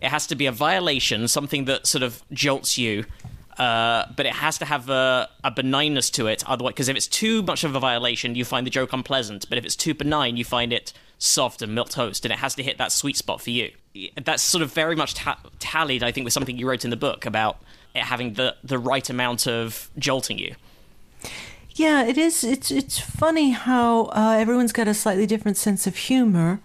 it 0.00 0.08
has 0.08 0.26
to 0.28 0.36
be 0.36 0.46
a 0.46 0.52
violation, 0.52 1.26
something 1.26 1.64
that 1.64 1.86
sort 1.86 2.02
of 2.02 2.22
jolts 2.32 2.78
you, 2.78 3.06
uh, 3.58 4.06
but 4.16 4.26
it 4.26 4.34
has 4.34 4.58
to 4.58 4.64
have 4.64 4.88
a, 4.90 5.28
a 5.42 5.50
benignness 5.50 6.10
to 6.12 6.26
it. 6.26 6.42
Otherwise, 6.46 6.74
because 6.74 6.88
if 6.88 6.96
it's 6.96 7.06
too 7.06 7.42
much 7.42 7.64
of 7.64 7.74
a 7.74 7.80
violation, 7.80 8.34
you 8.34 8.44
find 8.44 8.66
the 8.66 8.70
joke 8.70 8.92
unpleasant. 8.92 9.48
But 9.48 9.58
if 9.58 9.64
it's 9.64 9.76
too 9.76 9.94
benign, 9.94 10.36
you 10.36 10.44
find 10.44 10.72
it 10.72 10.92
soft 11.22 11.62
and 11.62 11.72
milk 11.72 11.88
toast, 11.88 12.24
and 12.24 12.32
it 12.32 12.38
has 12.38 12.54
to 12.56 12.62
hit 12.62 12.78
that 12.78 12.90
sweet 12.90 13.16
spot 13.16 13.40
for 13.40 13.50
you. 13.50 13.70
That's 14.22 14.42
sort 14.42 14.62
of 14.62 14.72
very 14.72 14.96
much 14.96 15.14
ta- 15.14 15.38
tallied, 15.60 16.02
I 16.02 16.10
think, 16.10 16.24
with 16.24 16.32
something 16.32 16.58
you 16.58 16.68
wrote 16.68 16.84
in 16.84 16.90
the 16.90 16.96
book 16.96 17.24
about 17.24 17.58
it 17.94 18.02
having 18.02 18.34
the 18.34 18.56
the 18.64 18.78
right 18.78 19.08
amount 19.08 19.46
of 19.46 19.90
jolting 19.96 20.38
you. 20.38 20.54
Yeah, 21.74 22.04
it 22.04 22.18
is. 22.18 22.42
It's 22.42 22.70
it's 22.70 22.98
funny 22.98 23.50
how 23.50 24.06
uh, 24.06 24.36
everyone's 24.38 24.72
got 24.72 24.88
a 24.88 24.94
slightly 24.94 25.26
different 25.26 25.56
sense 25.56 25.86
of 25.86 25.96
humor. 25.96 26.60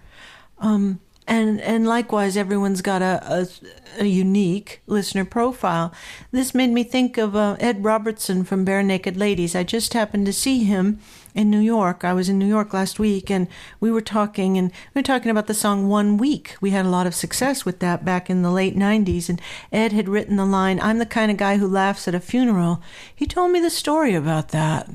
Um, 0.59 0.99
and 1.27 1.61
and 1.61 1.85
likewise 1.85 2.35
everyone's 2.35 2.81
got 2.81 3.01
a, 3.01 3.21
a, 3.23 4.01
a, 4.01 4.05
unique 4.05 4.81
listener 4.87 5.25
profile 5.25 5.93
this 6.31 6.55
made 6.55 6.69
me 6.69 6.83
think 6.83 7.17
of 7.17 7.35
uh, 7.35 7.57
ed 7.59 7.83
robertson 7.83 8.43
from 8.43 8.65
barenaked 8.65 9.17
ladies 9.17 9.53
i 9.53 9.61
just 9.61 9.93
happened 9.93 10.25
to 10.25 10.33
see 10.33 10.63
him 10.63 10.99
in 11.38 11.51
new 11.51 11.60
york. 11.60 12.03
I 12.03 12.13
was 12.13 12.27
in 12.27 12.39
new 12.39 12.48
york 12.48 12.74
last 12.74 12.98
week 12.98 13.29
and 13.29 13.48
we 13.79 13.91
were 13.91 14.01
talking 14.01 14.58
and 14.58 14.72
we 14.94 15.00
were 15.00 15.03
talking 15.03 15.29
about 15.29 15.46
the 15.46 15.53
song 15.53 15.88
one 15.88 16.17
week. 16.17 16.58
We 16.60 16.72
had 16.72 16.86
a 16.86 16.89
lot 16.89 17.06
of 17.06 17.13
success 17.13 17.63
with 17.63 17.79
that 17.79 18.03
back 18.03 18.29
in 18.29 18.41
the 18.41 18.51
late 18.51 18.75
90s 18.75 19.29
and 19.29 19.39
ed 19.72 19.94
had 19.94 20.10
written 20.10 20.36
the 20.36 20.46
line 20.46 20.79
i'm 20.82 20.98
the 20.98 21.06
kind 21.06 21.29
of 21.29 21.38
guy 21.38 21.58
who 21.58 21.67
laughs 21.67 22.08
at 22.08 22.15
a 22.15 22.20
funeral. 22.20 22.82
He 23.15 23.27
told 23.27 23.51
me 23.51 23.60
the 23.60 23.70
story 23.70 24.15
about 24.15 24.50
that. 24.50 24.89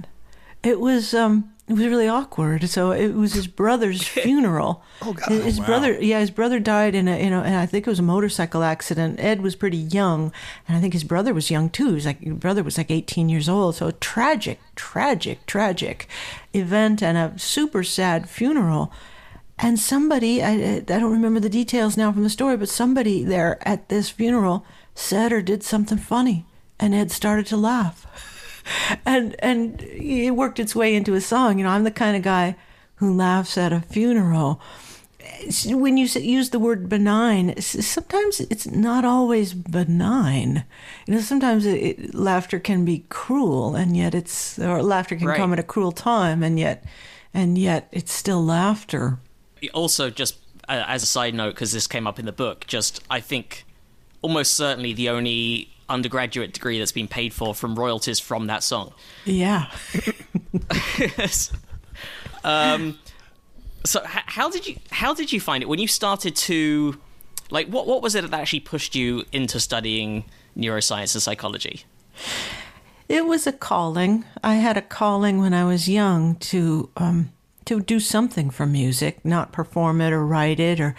It 0.64 0.80
was 0.80 1.14
um, 1.14 1.51
it 1.68 1.74
was 1.74 1.86
really 1.86 2.08
awkward. 2.08 2.68
So 2.68 2.90
it 2.90 3.14
was 3.14 3.34
his 3.34 3.46
brother's 3.46 4.02
funeral. 4.08 4.82
oh 5.00 5.12
God! 5.12 5.30
His, 5.30 5.58
oh, 5.58 5.62
wow. 5.62 5.66
brother, 5.66 6.02
yeah, 6.02 6.20
his 6.20 6.30
brother 6.30 6.58
died 6.58 6.94
in 6.94 7.08
a, 7.08 7.22
you 7.22 7.30
know, 7.30 7.42
and 7.42 7.56
I 7.56 7.66
think 7.66 7.86
it 7.86 7.90
was 7.90 7.98
a 7.98 8.02
motorcycle 8.02 8.62
accident. 8.62 9.20
Ed 9.20 9.42
was 9.42 9.54
pretty 9.54 9.76
young, 9.76 10.32
and 10.66 10.76
I 10.76 10.80
think 10.80 10.92
his 10.92 11.04
brother 11.04 11.32
was 11.32 11.50
young 11.50 11.70
too. 11.70 11.88
He 11.88 11.94
was 11.94 12.06
like, 12.06 12.20
his 12.20 12.34
brother 12.34 12.62
was 12.62 12.78
like 12.78 12.90
18 12.90 13.28
years 13.28 13.48
old. 13.48 13.76
So 13.76 13.88
a 13.88 13.92
tragic, 13.92 14.58
tragic, 14.74 15.46
tragic 15.46 16.08
event 16.52 17.02
and 17.02 17.16
a 17.16 17.38
super 17.38 17.82
sad 17.84 18.28
funeral. 18.28 18.92
And 19.58 19.78
somebody, 19.78 20.42
I, 20.42 20.78
I 20.78 20.80
don't 20.80 21.12
remember 21.12 21.38
the 21.38 21.48
details 21.48 21.96
now 21.96 22.10
from 22.10 22.24
the 22.24 22.30
story, 22.30 22.56
but 22.56 22.68
somebody 22.68 23.22
there 23.22 23.56
at 23.66 23.88
this 23.88 24.10
funeral 24.10 24.66
said 24.94 25.32
or 25.32 25.40
did 25.40 25.62
something 25.62 25.98
funny, 25.98 26.44
and 26.80 26.94
Ed 26.94 27.12
started 27.12 27.46
to 27.46 27.56
laugh 27.56 28.06
and 29.06 29.36
and 29.38 29.82
it 29.82 30.32
worked 30.32 30.60
its 30.60 30.74
way 30.74 30.94
into 30.94 31.14
a 31.14 31.20
song. 31.20 31.58
You 31.58 31.64
know, 31.64 31.70
I'm 31.70 31.84
the 31.84 31.90
kind 31.90 32.16
of 32.16 32.22
guy 32.22 32.56
who 32.96 33.14
laughs 33.14 33.58
at 33.58 33.72
a 33.72 33.80
funeral. 33.80 34.60
When 35.66 35.96
you 35.96 36.06
use 36.06 36.50
the 36.50 36.58
word 36.58 36.88
benign, 36.88 37.60
sometimes 37.60 38.40
it's 38.40 38.66
not 38.66 39.04
always 39.04 39.54
benign. 39.54 40.64
You 41.06 41.14
know, 41.14 41.20
sometimes 41.20 41.66
it, 41.66 42.14
laughter 42.14 42.60
can 42.60 42.84
be 42.84 43.04
cruel, 43.08 43.74
and 43.74 43.96
yet 43.96 44.14
it's 44.14 44.58
or 44.58 44.82
laughter 44.82 45.16
can 45.16 45.28
right. 45.28 45.36
come 45.36 45.52
at 45.52 45.58
a 45.58 45.64
cruel 45.64 45.92
time, 45.92 46.42
and 46.42 46.58
yet 46.58 46.84
and 47.34 47.56
yet 47.58 47.88
it's 47.92 48.12
still 48.12 48.44
laughter. 48.44 49.18
Also, 49.72 50.10
just 50.10 50.38
uh, 50.68 50.84
as 50.86 51.02
a 51.02 51.06
side 51.06 51.34
note, 51.34 51.54
because 51.54 51.72
this 51.72 51.86
came 51.86 52.06
up 52.06 52.18
in 52.18 52.26
the 52.26 52.32
book, 52.32 52.66
just 52.66 53.02
I 53.10 53.20
think 53.20 53.64
almost 54.22 54.54
certainly 54.54 54.92
the 54.92 55.08
only 55.08 55.68
undergraduate 55.88 56.52
degree 56.52 56.78
that's 56.78 56.92
been 56.92 57.08
paid 57.08 57.32
for 57.32 57.54
from 57.54 57.74
royalties 57.74 58.20
from 58.20 58.46
that 58.46 58.62
song. 58.62 58.92
Yeah. 59.24 59.70
um, 62.44 62.98
so 63.84 64.02
how 64.04 64.50
did 64.50 64.66
you 64.66 64.76
how 64.90 65.14
did 65.14 65.32
you 65.32 65.40
find 65.40 65.62
it 65.62 65.68
when 65.68 65.78
you 65.78 65.88
started 65.88 66.36
to 66.36 66.98
like 67.50 67.68
what 67.68 67.86
what 67.86 68.02
was 68.02 68.14
it 68.14 68.22
that 68.22 68.40
actually 68.40 68.60
pushed 68.60 68.94
you 68.94 69.24
into 69.32 69.60
studying 69.60 70.24
neuroscience 70.56 71.14
and 71.14 71.22
psychology? 71.22 71.84
It 73.08 73.26
was 73.26 73.46
a 73.46 73.52
calling. 73.52 74.24
I 74.42 74.54
had 74.54 74.76
a 74.76 74.82
calling 74.82 75.38
when 75.38 75.52
I 75.52 75.64
was 75.64 75.88
young 75.88 76.36
to 76.36 76.88
um, 76.96 77.32
to 77.64 77.80
do 77.80 78.00
something 78.00 78.50
for 78.50 78.66
music, 78.66 79.24
not 79.24 79.52
perform 79.52 80.00
it 80.00 80.12
or 80.12 80.26
write 80.26 80.60
it 80.60 80.80
or 80.80 80.94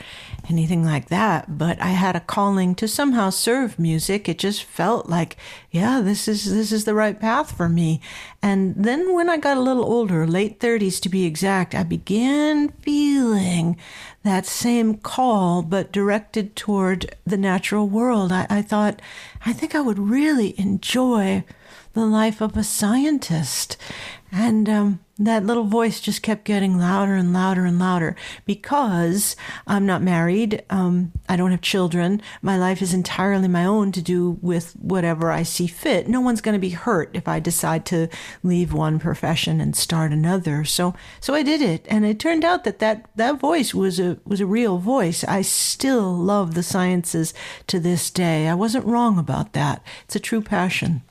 anything 0.50 0.86
like 0.86 1.10
that. 1.10 1.58
But 1.58 1.82
I 1.82 1.90
had 1.90 2.16
a 2.16 2.20
calling 2.20 2.76
to 2.76 2.88
somehow 2.88 3.30
serve 3.30 3.78
music. 3.80 4.28
It 4.28 4.40
just 4.40 4.64
felt 4.64 5.10
like, 5.10 5.38
yeah, 5.72 6.02
this 6.02 6.28
is 6.28 6.54
this 6.54 6.72
is 6.72 6.86
the 6.86 6.94
right 6.94 7.20
path 7.20 7.56
for 7.56 7.70
me. 7.70 8.02
And 8.42 8.76
then 8.76 9.14
when 9.14 9.30
I 9.30 9.38
got 9.38 9.58
a 9.58 9.62
little 9.62 9.86
older, 9.86 10.28
late 10.28 10.60
thirties 10.60 11.00
to 11.02 11.10
be 11.10 11.26
exact, 11.26 11.76
I 11.76 11.84
began 11.84 12.70
feeling 12.70 13.78
that 14.24 14.46
same 14.46 14.98
call, 14.98 15.62
but 15.62 15.92
directed 15.92 16.56
toward 16.56 17.16
the 17.26 17.38
natural 17.38 17.88
world. 17.88 18.32
I, 18.32 18.48
I 18.50 18.62
thought, 18.62 19.02
I 19.46 19.54
think 19.54 19.76
I 19.76 19.82
would 19.82 20.00
really 20.00 20.58
enjoy 20.60 21.44
the 21.94 22.06
life 22.06 22.42
of 22.42 22.58
a 22.58 22.64
scientist. 22.64 23.78
And 24.36 24.68
um, 24.68 25.00
that 25.20 25.46
little 25.46 25.66
voice 25.66 26.02
just 26.02 26.24
kept 26.24 26.44
getting 26.44 26.80
louder 26.80 27.14
and 27.14 27.32
louder 27.32 27.66
and 27.66 27.78
louder 27.78 28.16
because 28.48 29.36
I'm 29.68 29.86
not 29.86 30.02
married. 30.02 30.64
Um, 30.72 31.12
I 31.30 31.36
don't 31.36 31.52
have 31.52 31.62
children. 31.62 32.20
My 32.42 32.58
life 32.58 32.82
is 32.82 32.96
entirely 32.96 33.48
my 33.48 33.64
own 33.64 33.92
to 33.92 34.02
do 34.02 34.40
with 34.42 34.74
whatever 34.74 35.32
I 35.32 35.44
see 35.44 35.68
fit. 35.68 36.08
No 36.08 36.20
one's 36.20 36.42
going 36.42 36.54
to 36.54 36.60
be 36.60 36.72
hurt 36.72 37.12
if 37.14 37.28
I 37.28 37.40
decide 37.40 37.86
to 37.88 38.08
leave 38.42 38.74
one 38.74 38.98
profession 38.98 39.62
and 39.62 39.76
start 39.76 40.12
another. 40.12 40.66
So, 40.66 40.96
so 41.20 41.36
I 41.36 41.44
did 41.44 41.62
it, 41.62 41.86
and 41.88 42.04
it 42.04 42.18
turned 42.20 42.44
out 42.44 42.64
that 42.64 42.80
that, 42.80 43.06
that 43.16 43.40
voice 43.40 43.72
was 43.76 44.00
a 44.00 44.18
was 44.26 44.42
a 44.42 44.48
real 44.48 44.80
voice. 44.80 45.24
I 45.26 45.44
still 45.44 46.12
love 46.12 46.56
the 46.56 46.64
sciences 46.64 47.36
to 47.68 47.80
this 47.80 48.10
day. 48.10 48.48
I 48.48 48.56
wasn't 48.56 48.88
wrong 48.88 49.20
about 49.20 49.54
that. 49.54 49.84
It's 50.06 50.16
a 50.16 50.20
true 50.20 50.42
passion. 50.42 51.04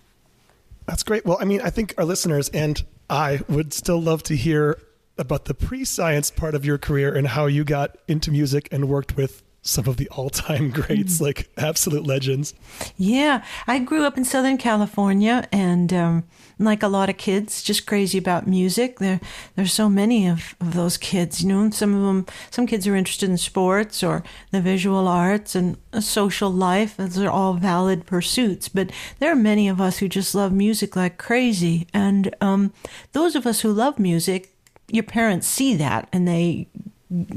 That's 0.86 1.04
great. 1.04 1.24
Well, 1.24 1.38
I 1.40 1.44
mean, 1.44 1.60
I 1.60 1.70
think 1.70 1.94
our 1.96 2.04
listeners 2.04 2.48
and 2.48 2.82
I 3.08 3.40
would 3.48 3.72
still 3.72 4.00
love 4.00 4.22
to 4.24 4.36
hear 4.36 4.78
about 5.18 5.44
the 5.44 5.54
pre 5.54 5.84
science 5.84 6.30
part 6.30 6.54
of 6.54 6.64
your 6.64 6.78
career 6.78 7.14
and 7.14 7.26
how 7.26 7.46
you 7.46 7.64
got 7.64 7.96
into 8.08 8.30
music 8.30 8.68
and 8.72 8.88
worked 8.88 9.16
with 9.16 9.42
some 9.62 9.86
of 9.86 9.96
the 9.96 10.08
all 10.10 10.28
time 10.28 10.70
greats, 10.72 11.14
mm-hmm. 11.14 11.24
like 11.24 11.48
absolute 11.56 12.04
legends. 12.04 12.52
Yeah, 12.96 13.44
I 13.66 13.78
grew 13.78 14.04
up 14.04 14.18
in 14.18 14.24
Southern 14.24 14.58
California 14.58 15.48
and, 15.52 15.92
um, 15.92 16.24
like 16.58 16.82
a 16.82 16.88
lot 16.88 17.08
of 17.08 17.16
kids, 17.16 17.62
just 17.62 17.86
crazy 17.86 18.18
about 18.18 18.46
music. 18.46 18.98
There, 18.98 19.20
there's 19.56 19.72
so 19.72 19.88
many 19.88 20.28
of, 20.28 20.54
of 20.60 20.74
those 20.74 20.96
kids. 20.96 21.42
You 21.42 21.48
know, 21.48 21.70
some 21.70 21.94
of 21.94 22.02
them, 22.02 22.26
some 22.50 22.66
kids 22.66 22.86
are 22.86 22.96
interested 22.96 23.28
in 23.28 23.36
sports 23.36 24.02
or 24.02 24.22
the 24.50 24.60
visual 24.60 25.08
arts 25.08 25.54
and 25.54 25.76
a 25.92 26.02
social 26.02 26.50
life. 26.50 26.96
Those 26.96 27.18
are 27.18 27.30
all 27.30 27.54
valid 27.54 28.06
pursuits. 28.06 28.68
But 28.68 28.90
there 29.18 29.32
are 29.32 29.36
many 29.36 29.68
of 29.68 29.80
us 29.80 29.98
who 29.98 30.08
just 30.08 30.34
love 30.34 30.52
music 30.52 30.96
like 30.96 31.18
crazy. 31.18 31.86
And 31.92 32.34
um, 32.40 32.72
those 33.12 33.34
of 33.34 33.46
us 33.46 33.60
who 33.60 33.72
love 33.72 33.98
music, 33.98 34.54
your 34.88 35.04
parents 35.04 35.46
see 35.46 35.74
that 35.76 36.08
and 36.12 36.28
they 36.28 36.68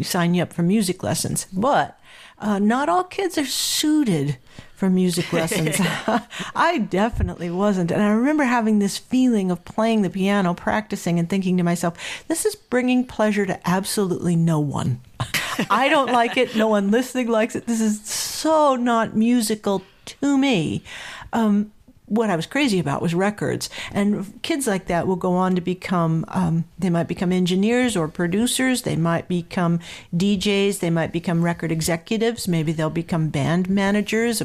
sign 0.02 0.34
you 0.34 0.44
up 0.44 0.54
for 0.54 0.64
music 0.64 1.04
lessons. 1.04 1.48
But 1.52 2.00
uh, 2.40 2.60
not 2.60 2.90
all 2.90 3.04
kids 3.04 3.38
are 3.38 3.46
suited 3.46 4.38
for 4.76 4.90
music 4.90 5.32
lessons. 5.34 5.78
I 6.56 6.80
definitely 6.90 7.50
wasn't. 7.50 7.92
And 7.92 8.02
I 8.02 8.10
remember 8.10 8.44
having 8.44 8.80
this 8.80 8.98
feeling 8.98 9.52
of 9.52 9.64
playing 9.66 10.02
the 10.02 10.10
piano, 10.10 10.54
practicing, 10.54 11.18
and 11.18 11.30
thinking 11.30 11.58
to 11.58 11.64
myself, 11.64 11.98
this 12.28 12.46
is 12.46 12.56
bringing 12.56 13.06
pleasure 13.06 13.46
to 13.46 13.60
absolutely 13.68 14.36
no 14.36 14.60
one. 14.60 15.02
I 15.70 15.88
don't 15.88 16.12
like 16.12 16.36
it. 16.38 16.56
No 16.56 16.68
one 16.68 16.92
listening 16.92 17.30
likes 17.30 17.56
it. 17.56 17.66
This 17.66 17.80
is 17.82 18.02
so 18.02 18.76
not 18.76 19.16
musical 19.16 19.84
to 20.06 20.38
me. 20.38 20.84
Um, 21.32 21.72
what 22.08 22.30
I 22.30 22.36
was 22.36 22.46
crazy 22.46 22.80
about 22.80 23.02
was 23.02 23.16
records. 23.16 23.70
And 23.92 24.42
kids 24.44 24.68
like 24.68 24.86
that 24.88 25.08
will 25.08 25.16
go 25.16 25.34
on 25.34 25.56
to 25.56 25.62
become, 25.62 26.26
um, 26.28 26.66
they 26.78 26.90
might 26.90 27.08
become 27.08 27.32
engineers 27.32 27.98
or 27.98 28.08
producers. 28.08 28.84
They 28.84 28.96
might 28.96 29.28
become 29.28 29.80
DJs. 30.16 30.80
They 30.80 30.90
might 30.90 31.12
become 31.12 31.44
record 31.44 31.72
executives. 31.72 32.48
Maybe 32.48 32.72
they'll 32.72 32.90
become 32.90 33.30
band 33.30 33.70
managers, 33.70 34.44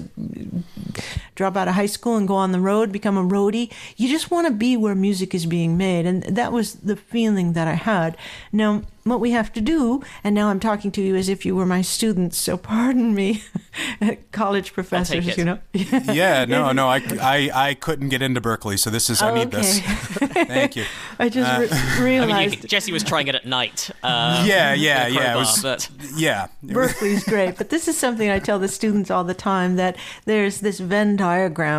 drop 1.41 1.57
out 1.57 1.69
of 1.69 1.75
high 1.75 1.87
school 1.87 2.19
and 2.19 2.29
go 2.29 2.35
on 2.35 2.53
the 2.53 2.61
road, 2.61 2.93
become 2.93 3.17
a 3.17 3.23
roadie. 3.25 3.73
You 3.97 4.11
just 4.11 4.31
want 4.31 4.47
to 4.47 4.53
be 4.53 4.77
where 4.77 4.95
music 4.95 5.35
is 5.35 5.47
being 5.47 5.79
made. 5.79 6.05
And 6.05 6.23
that 6.25 6.53
was 6.53 6.75
the 6.75 6.97
feeling 6.97 7.55
that 7.55 7.67
I 7.67 7.73
had. 7.93 8.15
Now, 8.53 8.83
what 9.05 9.21
we 9.21 9.31
have 9.31 9.51
to 9.55 9.63
do, 9.63 10.03
and 10.23 10.35
now 10.35 10.49
I'm 10.51 10.61
talking 10.61 10.91
to 10.93 11.01
you 11.01 11.17
as 11.17 11.31
if 11.31 11.47
you 11.47 11.57
were 11.57 11.65
my 11.65 11.81
students, 11.81 12.37
so 12.37 12.57
pardon 12.75 13.15
me, 13.15 13.43
college 14.33 14.75
professors, 14.75 15.37
you 15.39 15.45
know. 15.47 15.59
Yeah, 16.21 16.45
no, 16.45 16.73
no, 16.73 16.89
I, 16.89 17.03
I, 17.21 17.51
I 17.71 17.75
couldn't 17.75 18.11
get 18.11 18.21
into 18.21 18.41
Berklee, 18.43 18.79
so 18.79 18.91
this 18.91 19.09
is, 19.09 19.23
I 19.23 19.31
Oh, 19.31 19.35
need 19.35 19.51
this. 19.51 19.81
Thank 19.81 20.77
you. 20.77 20.85
I 21.19 21.29
just 21.31 21.49
re- 21.59 21.79
I 21.79 21.85
mean, 21.95 22.05
realized 22.05 22.63
you, 22.63 22.69
Jesse 22.69 22.93
was 22.93 23.03
trying 23.03 23.29
it 23.29 23.35
at 23.35 23.47
night. 23.47 23.91
Um, 24.03 24.45
Yeah, 24.47 24.75
yeah, 24.75 25.07
with 25.09 25.17
a 25.17 25.21
yeah. 25.21 25.33
It 25.33 25.37
was, 25.37 25.63
but- 25.63 25.91
yeah. 26.17 26.47
Berklee's 26.65 27.25
great, 27.25 27.57
but 27.57 27.71
this 27.71 27.89
is 27.89 27.97
something 27.97 28.29
I 28.29 28.39
tell 28.39 28.59
the 28.59 28.69
students 28.69 29.11
all 29.11 29.25
the 29.25 29.35
time 29.35 29.77
that 29.77 29.97
there's 30.27 30.61
this 30.61 30.79
Venn 30.79 31.17
diagram 31.17 31.30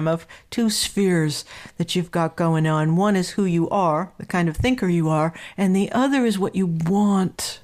of 0.07 0.27
two 0.49 0.69
spheres 0.69 1.45
that 1.77 1.95
you've 1.95 2.11
got 2.11 2.35
going 2.35 2.67
on. 2.67 2.95
One 2.95 3.15
is 3.15 3.31
who 3.31 3.45
you 3.45 3.69
are, 3.69 4.11
the 4.17 4.25
kind 4.25 4.49
of 4.49 4.57
thinker 4.57 4.87
you 4.87 5.09
are, 5.09 5.33
and 5.57 5.75
the 5.75 5.91
other 5.91 6.25
is 6.25 6.39
what 6.39 6.55
you 6.55 6.67
want. 6.67 7.59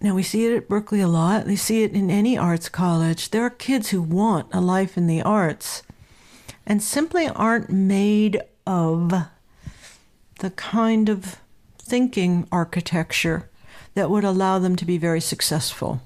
Now, 0.00 0.14
we 0.14 0.22
see 0.22 0.46
it 0.46 0.56
at 0.56 0.68
Berklee 0.68 1.02
a 1.02 1.06
lot. 1.06 1.46
We 1.46 1.56
see 1.56 1.82
it 1.82 1.92
in 1.92 2.10
any 2.10 2.36
arts 2.36 2.68
college. 2.68 3.30
There 3.30 3.42
are 3.42 3.50
kids 3.50 3.90
who 3.90 4.02
want 4.02 4.52
a 4.52 4.60
life 4.60 4.96
in 4.96 5.06
the 5.06 5.22
arts 5.22 5.82
and 6.66 6.82
simply 6.82 7.26
aren't 7.28 7.70
made 7.70 8.42
of 8.66 9.12
the 10.40 10.50
kind 10.50 11.08
of 11.08 11.40
thinking 11.78 12.46
architecture 12.50 13.50
that 13.94 14.10
would 14.10 14.24
allow 14.24 14.58
them 14.58 14.76
to 14.76 14.84
be 14.84 14.98
very 14.98 15.20
successful 15.20 16.02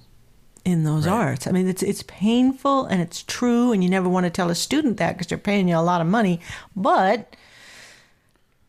in 0.72 0.84
those 0.84 1.06
Right. 1.06 1.14
arts. 1.14 1.46
I 1.46 1.50
mean, 1.50 1.66
it's 1.68 1.82
it's 1.82 2.02
painful 2.06 2.84
and 2.86 3.00
it's 3.00 3.22
true, 3.22 3.72
and 3.72 3.82
you 3.82 3.90
never 3.90 4.08
want 4.08 4.24
to 4.24 4.30
tell 4.30 4.50
a 4.50 4.54
student 4.54 4.96
that 4.98 5.12
because 5.14 5.26
they're 5.28 5.38
paying 5.38 5.68
you 5.68 5.76
a 5.76 5.80
lot 5.80 6.00
of 6.00 6.06
money. 6.06 6.40
But 6.76 7.34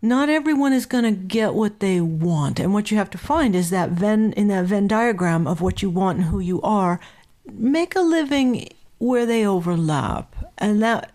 not 0.02 0.30
everyone 0.30 0.72
is 0.74 0.86
going 0.86 1.04
to 1.04 1.12
get 1.12 1.54
what 1.54 1.80
they 1.82 2.00
want, 2.00 2.60
and 2.60 2.74
what 2.74 2.90
you 2.90 2.98
have 2.98 3.10
to 3.12 3.18
find 3.18 3.56
is 3.56 3.70
that 3.70 3.90
Venn 3.92 4.32
in 4.34 4.48
that 4.48 4.66
Venn 4.66 4.88
diagram 4.88 5.46
of 5.48 5.60
what 5.62 5.82
you 5.82 5.90
want 5.90 6.18
and 6.20 6.28
who 6.28 6.40
you 6.40 6.62
are. 6.62 7.00
Make 7.52 7.96
a 7.96 8.02
living 8.02 8.70
where 9.00 9.26
they 9.26 9.46
overlap, 9.46 10.36
and 10.60 10.84
that 10.84 11.12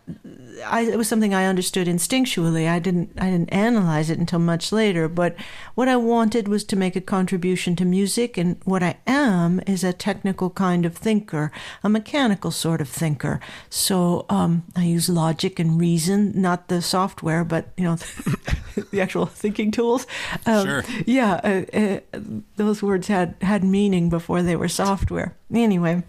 I, 0.67 0.83
it 0.83 0.97
was 0.97 1.09
something 1.09 1.35
I 1.35 1.47
understood 1.47 1.87
instinctually. 1.87 2.69
I 2.69 2.79
didn't 2.79 3.11
I 3.19 3.31
didn't 3.31 3.53
analyze 3.53 4.11
it 4.11 4.19
until 4.19 4.39
much 4.39 4.73
later. 4.73 5.09
But 5.09 5.37
what 5.75 5.89
I 5.89 5.97
wanted 5.97 6.49
was 6.49 6.65
to 6.65 6.77
make 6.77 6.97
a 6.97 7.01
contribution 7.01 7.77
to 7.77 7.85
music, 7.85 8.37
and 8.39 8.57
what 8.65 8.83
I 8.83 8.97
am 9.07 9.61
is 9.67 9.85
a 9.85 9.93
technical 9.93 10.51
kind 10.51 10.87
of 10.87 10.97
thinker, 10.97 11.53
a 11.83 11.89
mechanical 11.89 12.51
sort 12.51 12.81
of 12.81 12.89
thinker. 12.89 13.41
So 13.69 14.27
um, 14.29 14.65
I 14.75 14.85
use 14.85 15.09
logic 15.09 15.59
and 15.59 15.79
reason, 15.79 16.33
not 16.41 16.69
the 16.69 16.81
software, 16.81 17.45
but 17.45 17.69
you 17.77 17.85
know 17.85 17.97
the 18.91 19.01
actual 19.01 19.27
thinking 19.27 19.71
tools. 19.71 20.07
Um, 20.47 20.65
Sure. 20.65 20.85
Yeah, 21.05 21.41
uh, 21.45 21.77
uh, 21.77 22.21
those 22.57 22.83
words 22.83 23.09
had 23.09 23.35
had 23.43 23.65
meaning 23.65 24.09
before 24.09 24.43
they 24.43 24.57
were 24.57 24.69
software. 24.69 25.37
Anyway 25.53 26.03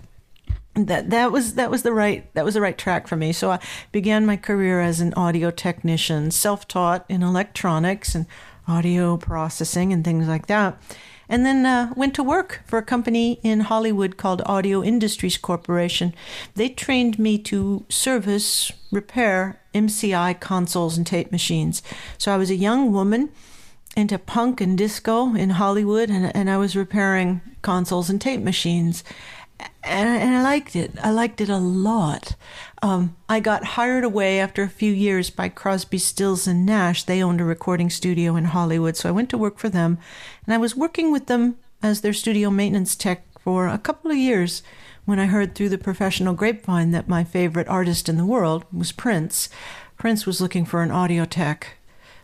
that 0.75 1.09
that 1.09 1.31
was 1.31 1.55
that 1.55 1.71
was 1.71 1.83
the 1.83 1.93
right 1.93 2.31
that 2.33 2.45
was 2.45 2.53
the 2.53 2.61
right 2.61 2.77
track 2.77 3.07
for 3.07 3.15
me. 3.15 3.31
So 3.31 3.51
I 3.51 3.59
began 3.91 4.25
my 4.25 4.37
career 4.37 4.81
as 4.81 4.99
an 4.99 5.13
audio 5.13 5.51
technician, 5.51 6.31
self-taught 6.31 7.05
in 7.09 7.23
electronics 7.23 8.13
and 8.13 8.25
audio 8.67 9.17
processing 9.17 9.93
and 9.93 10.03
things 10.03 10.27
like 10.27 10.47
that. 10.47 10.81
And 11.27 11.45
then 11.45 11.65
uh, 11.65 11.91
went 11.95 12.13
to 12.15 12.23
work 12.23 12.61
for 12.65 12.77
a 12.77 12.83
company 12.83 13.39
in 13.41 13.61
Hollywood 13.61 14.17
called 14.17 14.43
Audio 14.45 14.83
Industries 14.83 15.37
Corporation. 15.37 16.13
They 16.53 16.69
trained 16.69 17.17
me 17.17 17.39
to 17.39 17.85
service, 17.89 18.71
repair 18.91 19.59
MCI 19.73 20.39
consoles 20.39 20.97
and 20.97 21.07
tape 21.07 21.31
machines. 21.31 21.81
So 22.19 22.31
I 22.31 22.37
was 22.37 22.51
a 22.51 22.55
young 22.55 22.91
woman 22.91 23.29
into 23.95 24.19
punk 24.19 24.61
and 24.61 24.77
disco 24.77 25.33
in 25.33 25.51
Hollywood, 25.51 26.09
and, 26.09 26.35
and 26.35 26.49
I 26.49 26.57
was 26.57 26.75
repairing 26.75 27.41
consoles 27.61 28.09
and 28.09 28.21
tape 28.21 28.41
machines. 28.41 29.03
And, 29.59 30.09
I- 30.09 30.15
and 30.17 30.35
I 30.35 30.41
liked 30.41 30.75
it. 30.75 30.91
I 31.01 31.11
liked 31.11 31.41
it 31.41 31.49
a 31.49 31.57
lot. 31.57 32.35
Um, 32.81 33.15
I 33.29 33.39
got 33.39 33.63
hired 33.63 34.03
away 34.03 34.39
after 34.39 34.63
a 34.63 34.69
few 34.69 34.91
years 34.91 35.29
by 35.29 35.49
Crosby, 35.49 35.97
Stills 35.97 36.47
and 36.47 36.65
Nash. 36.65 37.03
They 37.03 37.21
owned 37.23 37.41
a 37.41 37.45
recording 37.45 37.89
studio 37.89 38.35
in 38.35 38.45
Hollywood, 38.45 38.97
so 38.97 39.09
I 39.09 39.13
went 39.13 39.29
to 39.29 39.37
work 39.37 39.57
for 39.57 39.69
them, 39.69 39.97
and 40.45 40.53
I 40.53 40.57
was 40.57 40.75
working 40.75 41.11
with 41.11 41.27
them 41.27 41.57
as 41.81 42.01
their 42.01 42.13
studio 42.13 42.49
maintenance 42.49 42.95
tech 42.95 43.23
for 43.39 43.67
a 43.67 43.77
couple 43.77 44.11
of 44.11 44.17
years. 44.17 44.61
When 45.05 45.19
I 45.19 45.27
heard 45.27 45.53
through 45.53 45.69
the 45.69 45.77
professional 45.77 46.33
grapevine 46.33 46.89
that 46.91 47.07
my 47.07 47.23
favorite 47.23 47.67
artist 47.67 48.09
in 48.09 48.17
the 48.17 48.25
world 48.25 48.65
was 48.73 48.91
Prince, 48.91 49.49
Prince 49.99 50.25
was 50.25 50.41
looking 50.41 50.65
for 50.65 50.81
an 50.81 50.91
audio 50.91 51.25
tech 51.25 51.77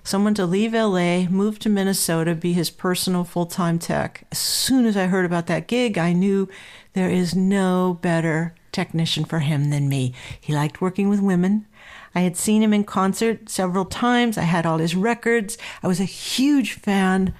someone 0.03 0.33
to 0.33 0.45
leave 0.45 0.73
LA, 0.73 1.25
move 1.29 1.59
to 1.59 1.69
Minnesota, 1.69 2.33
be 2.33 2.53
his 2.53 2.69
personal 2.69 3.23
full 3.23 3.45
time 3.45 3.77
tech. 3.79 4.25
As 4.31 4.39
soon 4.39 4.85
as 4.85 4.97
I 4.97 5.05
heard 5.07 5.25
about 5.25 5.47
that 5.47 5.67
gig, 5.67 5.97
I 5.97 6.13
knew 6.13 6.49
there 6.93 7.09
is 7.09 7.35
no 7.35 7.99
better 8.01 8.53
technician 8.71 9.25
for 9.25 9.39
him 9.39 9.69
than 9.69 9.89
me. 9.89 10.13
He 10.39 10.53
liked 10.53 10.81
working 10.81 11.09
with 11.09 11.19
women. 11.19 11.65
I 12.13 12.21
had 12.21 12.35
seen 12.37 12.61
him 12.61 12.73
in 12.73 12.83
concert 12.83 13.49
several 13.49 13.85
times. 13.85 14.37
I 14.37 14.43
had 14.43 14.65
all 14.65 14.77
his 14.77 14.95
records. 14.95 15.57
I 15.81 15.87
was 15.87 15.99
a 15.99 16.05
huge 16.05 16.73
fan. 16.73 17.33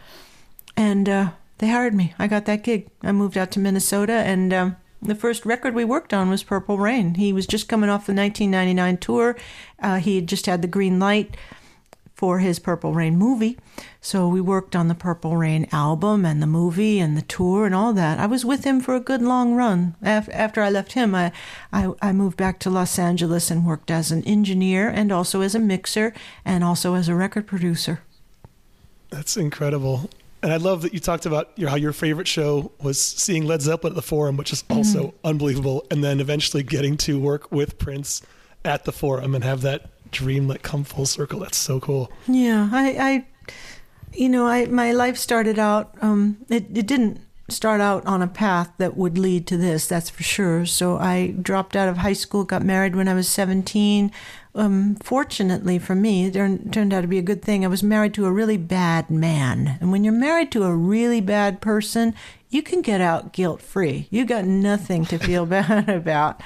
And 0.78 1.10
uh, 1.10 1.32
they 1.58 1.70
hired 1.70 1.94
me. 1.94 2.14
I 2.18 2.28
got 2.28 2.46
that 2.46 2.64
gig. 2.64 2.90
I 3.04 3.12
moved 3.12 3.38
out 3.38 3.52
to 3.52 3.60
Minnesota, 3.60 4.14
and 4.14 4.54
um, 4.54 4.78
the 5.02 5.16
first 5.16 5.46
record 5.46 5.76
we 5.76 5.86
worked 5.86 6.14
on 6.14 6.30
was 6.30 6.44
Purple 6.44 6.78
Rain. 6.78 7.16
He 7.16 7.34
was 7.34 7.46
just 7.46 7.68
coming 7.68 7.90
off 7.90 8.08
the 8.08 8.14
1999 8.14 8.98
tour. 8.98 9.38
Uh, 9.80 9.98
he 9.98 10.16
had 10.16 10.28
just 10.28 10.46
had 10.46 10.62
the 10.62 10.68
green 10.68 11.00
light 11.00 11.36
for 12.22 12.38
his 12.38 12.60
Purple 12.60 12.94
Rain 12.94 13.18
movie. 13.18 13.58
So 14.00 14.28
we 14.28 14.40
worked 14.42 14.76
on 14.76 14.88
the 14.90 14.94
Purple 14.94 15.38
Rain 15.38 15.68
album 15.72 16.24
and 16.24 16.40
the 16.40 16.46
movie 16.46 17.00
and 17.00 17.18
the 17.18 17.24
tour 17.24 17.66
and 17.66 17.74
all 17.74 17.94
that. 17.94 18.20
I 18.20 18.28
was 18.28 18.46
with 18.46 18.64
him 18.64 18.80
for 18.80 18.94
a 18.94 19.00
good 19.00 19.24
long 19.24 19.56
run. 19.56 19.96
After 20.04 20.62
I 20.62 20.70
left 20.70 20.92
him, 20.92 21.16
I, 21.16 21.32
I, 21.74 21.92
I 22.00 22.12
moved 22.12 22.38
back 22.38 22.60
to 22.60 22.70
Los 22.70 23.00
Angeles 23.00 23.50
and 23.50 23.66
worked 23.66 23.90
as 23.90 24.12
an 24.12 24.24
engineer 24.26 24.88
and 24.88 25.12
also 25.12 25.42
as 25.42 25.56
a 25.56 25.60
mixer 25.60 26.14
and 26.46 26.64
also 26.64 26.94
as 26.94 27.10
a 27.10 27.16
record 27.16 27.48
producer. 27.48 28.02
That's 29.10 29.36
incredible. 29.36 30.08
And 30.44 30.54
I 30.54 30.58
love 30.58 30.84
that 30.84 30.94
you 30.94 31.00
talked 31.00 31.26
about 31.26 31.50
your, 31.56 31.72
how 31.72 31.76
your 31.76 31.92
favorite 31.92 32.28
show 32.28 32.72
was 32.80 33.02
seeing 33.02 33.46
Led 33.48 33.64
Zeppelin 33.64 33.94
at 33.94 33.96
the 33.96 34.04
Forum, 34.04 34.38
which 34.38 34.54
is 34.54 34.64
also 34.70 35.06
Mm-hmm. 35.08 35.28
unbelievable, 35.28 35.88
and 35.90 36.04
then 36.04 36.20
eventually 36.20 36.62
getting 36.62 36.98
to 36.98 37.20
work 37.20 37.52
with 37.52 37.80
Prince 37.80 38.22
at 38.64 38.86
the 38.86 38.92
Forum 38.92 39.36
and 39.36 39.44
have 39.44 39.62
that 39.62 39.90
dream 40.12 40.48
like 40.48 40.62
come 40.62 40.84
full 40.84 41.06
circle. 41.06 41.40
That's 41.40 41.58
so 41.58 41.80
cool. 41.80 42.12
Yeah, 42.28 42.70
I, 42.72 42.88
I 43.00 43.26
you 44.14 44.30
know, 44.30 44.48
I 44.48 44.66
my 44.66 44.92
life 44.92 45.18
started 45.18 45.58
out. 45.58 45.96
Um, 46.02 46.38
it 46.50 46.66
it 46.78 46.88
didn't 46.88 47.22
start 47.50 47.82
out 47.82 48.06
on 48.06 48.22
a 48.22 48.28
path 48.28 48.72
that 48.78 48.96
would 48.96 49.18
lead 49.18 49.46
to 49.48 49.58
this. 49.58 49.88
That's 49.88 50.10
for 50.10 50.24
sure. 50.24 50.66
So 50.66 50.98
I 50.98 51.36
dropped 51.42 51.76
out 51.76 51.90
of 51.90 51.98
high 51.98 52.14
school, 52.14 52.44
got 52.44 52.64
married 52.64 52.96
when 52.96 53.08
I 53.08 53.14
was 53.14 53.28
seventeen. 53.28 54.12
Um, 54.54 54.96
fortunately 54.96 55.80
for 55.80 55.96
me, 55.96 56.26
it 56.26 56.34
turned, 56.34 56.74
turned 56.74 56.94
out 56.94 57.02
to 57.02 57.08
be 57.08 57.18
a 57.18 57.22
good 57.22 57.42
thing. 57.42 57.64
I 57.64 57.70
was 57.70 57.84
married 57.84 58.14
to 58.16 58.26
a 58.26 58.32
really 58.34 58.58
bad 58.58 59.10
man, 59.10 59.78
and 59.80 59.94
when 59.94 60.04
you're 60.04 60.14
married 60.14 60.52
to 60.52 60.64
a 60.64 60.76
really 60.76 61.22
bad 61.22 61.62
person, 61.62 62.14
you 62.52 62.62
can 62.62 62.82
get 62.82 63.02
out 63.02 63.32
guilt 63.32 63.62
free. 63.62 64.08
You 64.12 64.26
got 64.26 64.46
nothing 64.46 65.06
to 65.06 65.18
feel 65.18 65.46
bad 65.48 65.90
about. 65.90 66.42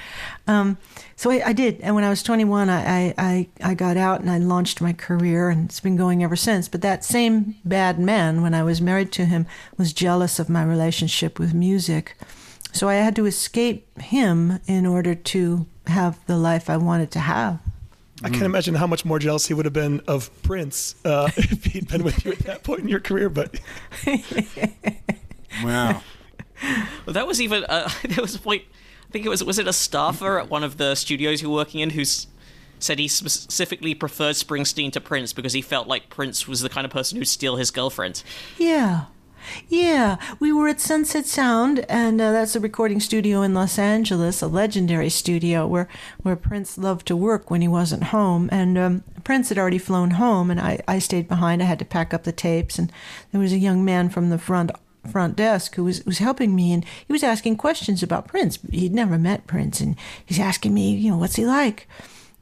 Um, 0.46 0.78
so 1.16 1.30
I, 1.30 1.48
I 1.48 1.52
did, 1.52 1.80
and 1.80 1.94
when 1.94 2.04
I 2.04 2.08
was 2.08 2.22
21, 2.22 2.70
I, 2.70 3.14
I 3.18 3.48
I 3.62 3.74
got 3.74 3.96
out 3.96 4.20
and 4.20 4.30
I 4.30 4.38
launched 4.38 4.80
my 4.80 4.92
career, 4.92 5.50
and 5.50 5.66
it's 5.66 5.80
been 5.80 5.96
going 5.96 6.22
ever 6.22 6.36
since. 6.36 6.68
But 6.68 6.82
that 6.82 7.04
same 7.04 7.56
bad 7.64 7.98
man, 7.98 8.40
when 8.40 8.54
I 8.54 8.62
was 8.62 8.80
married 8.80 9.12
to 9.12 9.26
him, 9.26 9.46
was 9.76 9.92
jealous 9.92 10.38
of 10.38 10.48
my 10.48 10.64
relationship 10.64 11.38
with 11.38 11.52
music. 11.52 12.16
So 12.72 12.88
I 12.88 12.94
had 12.94 13.16
to 13.16 13.26
escape 13.26 14.00
him 14.00 14.60
in 14.66 14.86
order 14.86 15.14
to 15.14 15.66
have 15.86 16.24
the 16.26 16.36
life 16.36 16.70
I 16.70 16.76
wanted 16.76 17.10
to 17.12 17.20
have. 17.20 17.60
I 18.22 18.30
can't 18.30 18.44
imagine 18.44 18.74
how 18.74 18.86
much 18.86 19.04
more 19.04 19.18
jealous 19.18 19.46
he 19.46 19.54
would 19.54 19.66
have 19.66 19.74
been 19.74 20.00
of 20.06 20.30
Prince 20.42 20.94
uh, 21.04 21.30
if 21.36 21.64
he'd 21.64 21.88
been 21.88 22.02
with 22.02 22.24
you 22.24 22.32
at 22.32 22.38
that 22.40 22.62
point 22.62 22.80
in 22.80 22.88
your 22.88 23.00
career. 23.00 23.28
But 23.28 23.60
Wow. 25.64 26.02
Well, 27.04 27.12
that 27.12 27.26
was 27.26 27.38
even 27.40 27.64
uh, 27.64 27.90
there 28.02 28.22
was 28.22 28.34
a 28.34 28.38
point. 28.38 28.62
I 29.06 29.12
think 29.12 29.26
it 29.26 29.28
was 29.28 29.44
was 29.44 29.58
it 29.58 29.68
a 29.68 29.74
staffer 29.74 30.40
at 30.40 30.48
one 30.48 30.64
of 30.64 30.78
the 30.78 30.94
studios 30.94 31.42
you're 31.42 31.50
working 31.50 31.80
in 31.80 31.90
who's 31.90 32.28
said 32.78 32.98
he 32.98 33.08
specifically 33.08 33.94
preferred 33.94 34.36
Springsteen 34.36 34.92
to 34.92 35.00
Prince 35.00 35.32
because 35.32 35.52
he 35.52 35.62
felt 35.62 35.86
like 35.86 36.10
Prince 36.10 36.48
was 36.48 36.60
the 36.60 36.68
kind 36.68 36.84
of 36.84 36.90
person 36.90 37.18
who'd 37.18 37.28
steal 37.28 37.56
his 37.56 37.70
girlfriend. 37.70 38.22
Yeah. 38.58 39.04
Yeah, 39.68 40.16
we 40.40 40.52
were 40.52 40.66
at 40.66 40.80
Sunset 40.80 41.24
Sound, 41.24 41.86
and 41.88 42.20
uh, 42.20 42.32
that's 42.32 42.56
a 42.56 42.60
recording 42.60 42.98
studio 42.98 43.42
in 43.42 43.54
Los 43.54 43.78
Angeles, 43.78 44.42
a 44.42 44.48
legendary 44.48 45.08
studio 45.08 45.68
where, 45.68 45.88
where 46.22 46.34
Prince 46.34 46.76
loved 46.76 47.06
to 47.06 47.16
work 47.16 47.48
when 47.48 47.60
he 47.60 47.68
wasn't 47.68 48.04
home. 48.04 48.48
And 48.50 48.76
um, 48.76 49.04
Prince 49.22 49.50
had 49.50 49.58
already 49.58 49.78
flown 49.78 50.12
home, 50.12 50.50
and 50.50 50.60
I, 50.60 50.80
I 50.88 50.98
stayed 50.98 51.28
behind. 51.28 51.62
I 51.62 51.66
had 51.66 51.78
to 51.78 51.84
pack 51.84 52.12
up 52.12 52.24
the 52.24 52.32
tapes, 52.32 52.76
and 52.76 52.90
there 53.30 53.40
was 53.40 53.52
a 53.52 53.58
young 53.58 53.84
man 53.84 54.08
from 54.08 54.30
the 54.30 54.38
front 54.38 54.72
front 55.06 55.36
desk 55.36 55.74
who 55.74 55.84
was 55.84 56.04
was 56.04 56.18
helping 56.18 56.54
me, 56.54 56.72
and 56.72 56.84
he 57.06 57.12
was 57.12 57.22
asking 57.22 57.56
questions 57.56 58.02
about 58.02 58.28
Prince. 58.28 58.58
He'd 58.70 58.94
never 58.94 59.18
met 59.18 59.46
Prince, 59.46 59.80
and 59.80 59.96
he's 60.24 60.40
asking 60.40 60.74
me, 60.74 60.94
you 60.94 61.10
know, 61.10 61.18
what's 61.18 61.36
he 61.36 61.46
like? 61.46 61.88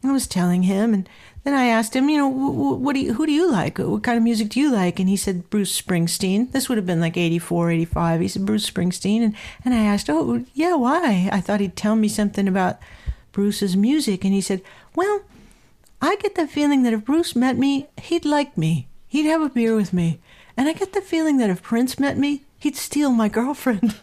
I 0.02 0.12
was 0.12 0.26
telling 0.26 0.64
him, 0.64 0.92
and 0.92 1.08
then 1.44 1.54
I 1.54 1.66
asked 1.66 1.94
him, 1.94 2.08
you 2.08 2.16
know, 2.16 2.28
what 2.28 2.94
do 2.94 3.00
you, 3.00 3.14
who 3.14 3.26
do 3.26 3.32
you 3.32 3.50
like? 3.50 3.78
What 3.78 4.02
kind 4.02 4.16
of 4.16 4.24
music 4.24 4.48
do 4.50 4.60
you 4.60 4.72
like? 4.72 4.98
And 4.98 5.08
he 5.08 5.16
said 5.16 5.50
Bruce 5.50 5.78
Springsteen. 5.80 6.50
This 6.52 6.68
would 6.68 6.78
have 6.78 6.86
been 6.86 7.00
like 7.00 7.18
84, 7.18 7.70
85. 7.70 8.20
He 8.20 8.28
said 8.28 8.46
Bruce 8.46 8.68
Springsteen. 8.68 9.22
And, 9.22 9.34
and 9.64 9.74
I 9.74 9.78
asked, 9.78 10.08
oh, 10.08 10.44
yeah, 10.54 10.74
why? 10.74 11.28
I 11.30 11.40
thought 11.42 11.60
he'd 11.60 11.76
tell 11.76 11.96
me 11.96 12.08
something 12.08 12.48
about 12.48 12.78
Bruce's 13.32 13.76
music. 13.76 14.24
And 14.24 14.32
he 14.32 14.40
said, 14.40 14.62
well, 14.94 15.22
I 16.00 16.16
get 16.16 16.34
the 16.34 16.46
feeling 16.46 16.82
that 16.82 16.94
if 16.94 17.04
Bruce 17.04 17.36
met 17.36 17.58
me, 17.58 17.88
he'd 18.00 18.24
like 18.24 18.56
me. 18.56 18.88
He'd 19.06 19.26
have 19.26 19.42
a 19.42 19.50
beer 19.50 19.76
with 19.76 19.92
me. 19.92 20.20
And 20.56 20.66
I 20.66 20.72
get 20.72 20.94
the 20.94 21.02
feeling 21.02 21.36
that 21.38 21.50
if 21.50 21.62
Prince 21.62 21.98
met 21.98 22.16
me, 22.16 22.42
he'd 22.64 22.76
steal 22.76 23.10
my 23.10 23.28
girlfriend. 23.28 23.94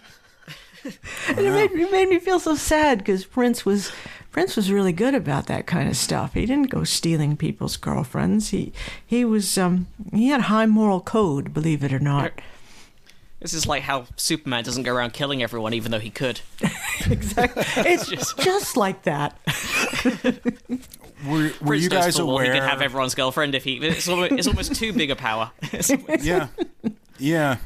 and 0.84 1.39
it 1.39 1.52
made, 1.52 1.71
it 1.71 1.91
made 1.91 2.08
me 2.08 2.19
feel 2.19 2.39
so 2.39 2.56
sad 2.56 3.00
because 3.00 3.26
Prince 3.26 3.65
was 3.65 3.91
Prince 4.32 4.56
was 4.56 4.71
really 4.71 4.93
good 4.93 5.13
about 5.13 5.47
that 5.47 5.67
kind 5.67 5.89
of 5.89 5.97
stuff. 5.97 6.36
He 6.36 6.45
didn't 6.45 6.69
go 6.69 6.84
stealing 6.84 7.36
people's 7.36 7.76
girlfriends. 7.76 8.50
He 8.50 8.71
he 9.06 9.26
was 9.26 9.58
um, 9.58 9.88
he 10.13 10.30
had 10.30 10.41
high 10.41 10.67
moral 10.67 11.02
code, 11.02 11.54
believe 11.54 11.84
it 11.84 11.91
or 11.91 12.00
not. 12.00 12.32
This 13.39 13.56
is 13.56 13.65
like 13.65 13.82
how 13.82 14.06
Superman 14.15 14.63
doesn't 14.63 14.84
go 14.84 14.93
around 14.93 15.13
killing 15.13 15.41
everyone, 15.41 15.74
even 15.74 15.91
though 15.91 16.00
he 16.00 16.12
could. 16.12 16.41
exactly. 17.10 17.63
It's 17.78 18.08
just, 18.10 18.38
just 18.38 18.78
like 18.78 19.02
that. 19.04 19.36
were, 21.28 21.52
were 21.63 21.74
you 21.74 21.89
guys 21.89 22.19
aware? 22.19 22.45
He 22.45 22.52
could 22.52 22.62
have 22.62 22.84
everyone's 22.84 23.15
girlfriend 23.15 23.56
if 23.56 23.63
he. 23.63 23.78
It's 23.78 24.08
almost, 24.08 24.32
it's 24.34 24.47
almost 24.47 24.76
too 24.76 24.93
big 24.93 25.10
a 25.10 25.15
power. 25.15 25.52
yeah, 26.21 26.50
yeah. 27.17 27.58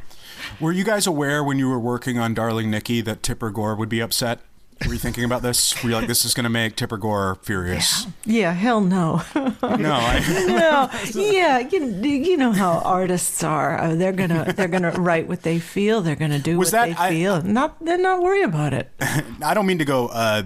Were 0.59 0.71
you 0.71 0.83
guys 0.83 1.07
aware 1.07 1.43
when 1.43 1.59
you 1.59 1.69
were 1.69 1.79
working 1.79 2.17
on 2.17 2.33
Darling 2.33 2.69
Nikki 2.71 3.01
that 3.01 3.23
Tipper 3.23 3.49
Gore 3.49 3.75
would 3.75 3.89
be 3.89 3.99
upset? 4.01 4.39
Were 4.85 4.93
you 4.93 4.99
thinking 4.99 5.23
about 5.23 5.41
this? 5.41 5.81
Were 5.81 5.89
you 5.89 5.95
like, 5.95 6.07
this 6.07 6.25
is 6.25 6.33
going 6.33 6.43
to 6.43 6.49
make 6.49 6.75
Tipper 6.75 6.97
Gore 6.97 7.35
furious? 7.41 8.07
Yeah, 8.25 8.51
hell 8.51 8.81
no. 8.81 9.21
no, 9.33 9.53
I, 9.61 10.89
no, 11.15 11.21
yeah, 11.21 11.59
you, 11.59 11.85
you 12.03 12.35
know 12.35 12.51
how 12.51 12.79
artists 12.79 13.41
are. 13.41 13.79
Uh, 13.79 13.95
they're 13.95 14.11
gonna 14.11 14.51
they're 14.53 14.67
gonna 14.67 14.91
write 14.91 15.27
what 15.29 15.43
they 15.43 15.59
feel. 15.59 16.01
They're 16.01 16.17
gonna 16.17 16.39
do 16.39 16.57
Was 16.57 16.73
what 16.73 16.89
that, 16.89 17.09
they 17.09 17.15
feel. 17.15 17.41
not 17.41 17.83
they're 17.83 17.97
not 17.97 18.21
worry 18.21 18.43
about 18.43 18.73
it. 18.73 18.91
I 19.41 19.53
don't 19.53 19.65
mean 19.65 19.79
to 19.79 19.85
go 19.85 20.07
uh, 20.07 20.43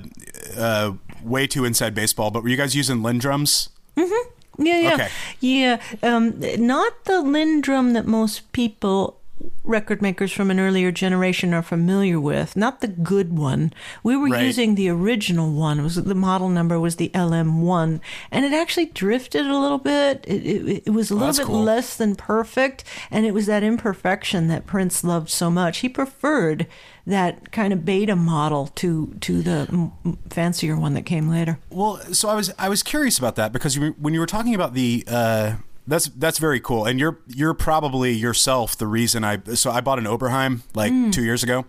uh, 0.55 0.93
way 1.23 1.47
too 1.47 1.65
inside 1.65 1.95
baseball, 1.95 2.29
but 2.29 2.43
were 2.43 2.49
you 2.49 2.57
guys 2.57 2.75
using 2.75 2.97
LinnDrums? 2.97 3.69
Mm-hmm. 3.97 4.65
Yeah, 4.65 4.79
yeah, 4.79 4.93
okay. 4.93 5.09
yeah. 5.39 5.81
Um, 6.03 6.39
not 6.39 7.05
the 7.05 7.23
LinnDrum 7.23 7.93
that 7.93 8.05
most 8.05 8.51
people 8.51 9.18
record 9.63 10.01
makers 10.01 10.31
from 10.31 10.49
an 10.51 10.59
earlier 10.59 10.91
generation 10.91 11.53
are 11.53 11.61
familiar 11.61 12.19
with, 12.19 12.55
not 12.55 12.81
the 12.81 12.87
good 12.87 13.37
one. 13.37 13.71
We 14.03 14.17
were 14.17 14.29
right. 14.29 14.43
using 14.43 14.75
the 14.75 14.89
original 14.89 15.51
one. 15.51 15.79
It 15.79 15.83
was 15.83 15.95
the 15.95 16.15
model 16.15 16.49
number 16.49 16.79
was 16.79 16.95
the 16.95 17.09
LM1, 17.09 17.99
and 18.31 18.45
it 18.45 18.53
actually 18.53 18.87
drifted 18.87 19.45
a 19.45 19.57
little 19.57 19.77
bit. 19.77 20.25
It, 20.27 20.45
it, 20.45 20.83
it 20.87 20.89
was 20.91 21.11
a 21.11 21.15
little 21.15 21.33
bit 21.33 21.45
cool. 21.45 21.63
less 21.63 21.95
than 21.95 22.15
perfect, 22.15 22.83
and 23.11 23.25
it 23.25 23.33
was 23.33 23.45
that 23.45 23.63
imperfection 23.63 24.47
that 24.47 24.65
Prince 24.65 25.03
loved 25.03 25.29
so 25.29 25.49
much. 25.49 25.79
He 25.79 25.89
preferred 25.89 26.67
that 27.05 27.51
kind 27.51 27.73
of 27.73 27.85
beta 27.85 28.15
model 28.15 28.67
to 28.67 29.15
to 29.21 29.41
the 29.41 29.91
fancier 30.29 30.77
one 30.77 30.93
that 30.93 31.05
came 31.05 31.29
later. 31.29 31.59
Well, 31.69 31.97
so 32.13 32.29
I 32.29 32.35
was 32.35 32.53
I 32.57 32.69
was 32.69 32.83
curious 32.83 33.17
about 33.17 33.35
that 33.35 33.51
because 33.51 33.75
you, 33.75 33.95
when 33.99 34.13
you 34.13 34.19
were 34.19 34.25
talking 34.25 34.55
about 34.55 34.73
the 34.73 35.03
uh, 35.07 35.55
that's 35.89 36.07
that's 36.07 36.37
very 36.37 36.59
cool, 36.59 36.85
and 36.85 36.99
you're 36.99 37.19
you're 37.27 37.53
probably 37.53 38.13
yourself 38.13 38.77
the 38.77 38.87
reason 38.87 39.23
I. 39.23 39.39
So 39.55 39.71
I 39.71 39.81
bought 39.81 39.99
an 39.99 40.05
Oberheim 40.05 40.61
like 40.73 40.91
mm. 40.91 41.11
two 41.11 41.23
years 41.23 41.43
ago. 41.43 41.65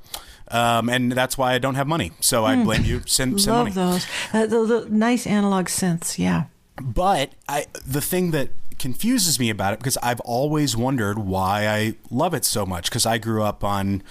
Um, 0.53 0.89
and 0.89 1.13
that's 1.13 1.39
why 1.39 1.55
I 1.55 1.59
don't 1.59 1.77
have 1.77 1.87
money. 1.87 2.11
So 2.21 2.45
I 2.45 2.57
mm. 2.57 2.65
blame 2.65 2.85
you. 2.85 3.03
Send, 3.07 3.41
send 3.41 3.57
Love 3.57 3.67
money. 3.67 3.93
those. 3.93 4.07
Uh, 4.33 4.47
the, 4.47 4.65
the 4.67 4.89
nice 4.91 5.25
analog 5.25 5.67
synths. 5.67 6.19
Yeah. 6.19 6.47
But 6.83 7.35
I, 7.49 7.67
the 7.87 8.01
thing 8.01 8.33
that 8.33 8.51
confuses 8.81 9.39
me 9.39 9.51
about 9.51 9.75
it 9.75 9.79
because 9.79 9.97
I've 10.03 10.21
always 10.21 10.77
wondered 10.77 11.19
why 11.19 11.69
I 11.69 11.95
love 12.11 12.35
it 12.35 12.45
so 12.45 12.67
much 12.67 12.91
because 12.91 13.07
I 13.07 13.19
grew 13.19 13.45
up 13.45 13.63
on, 13.63 14.03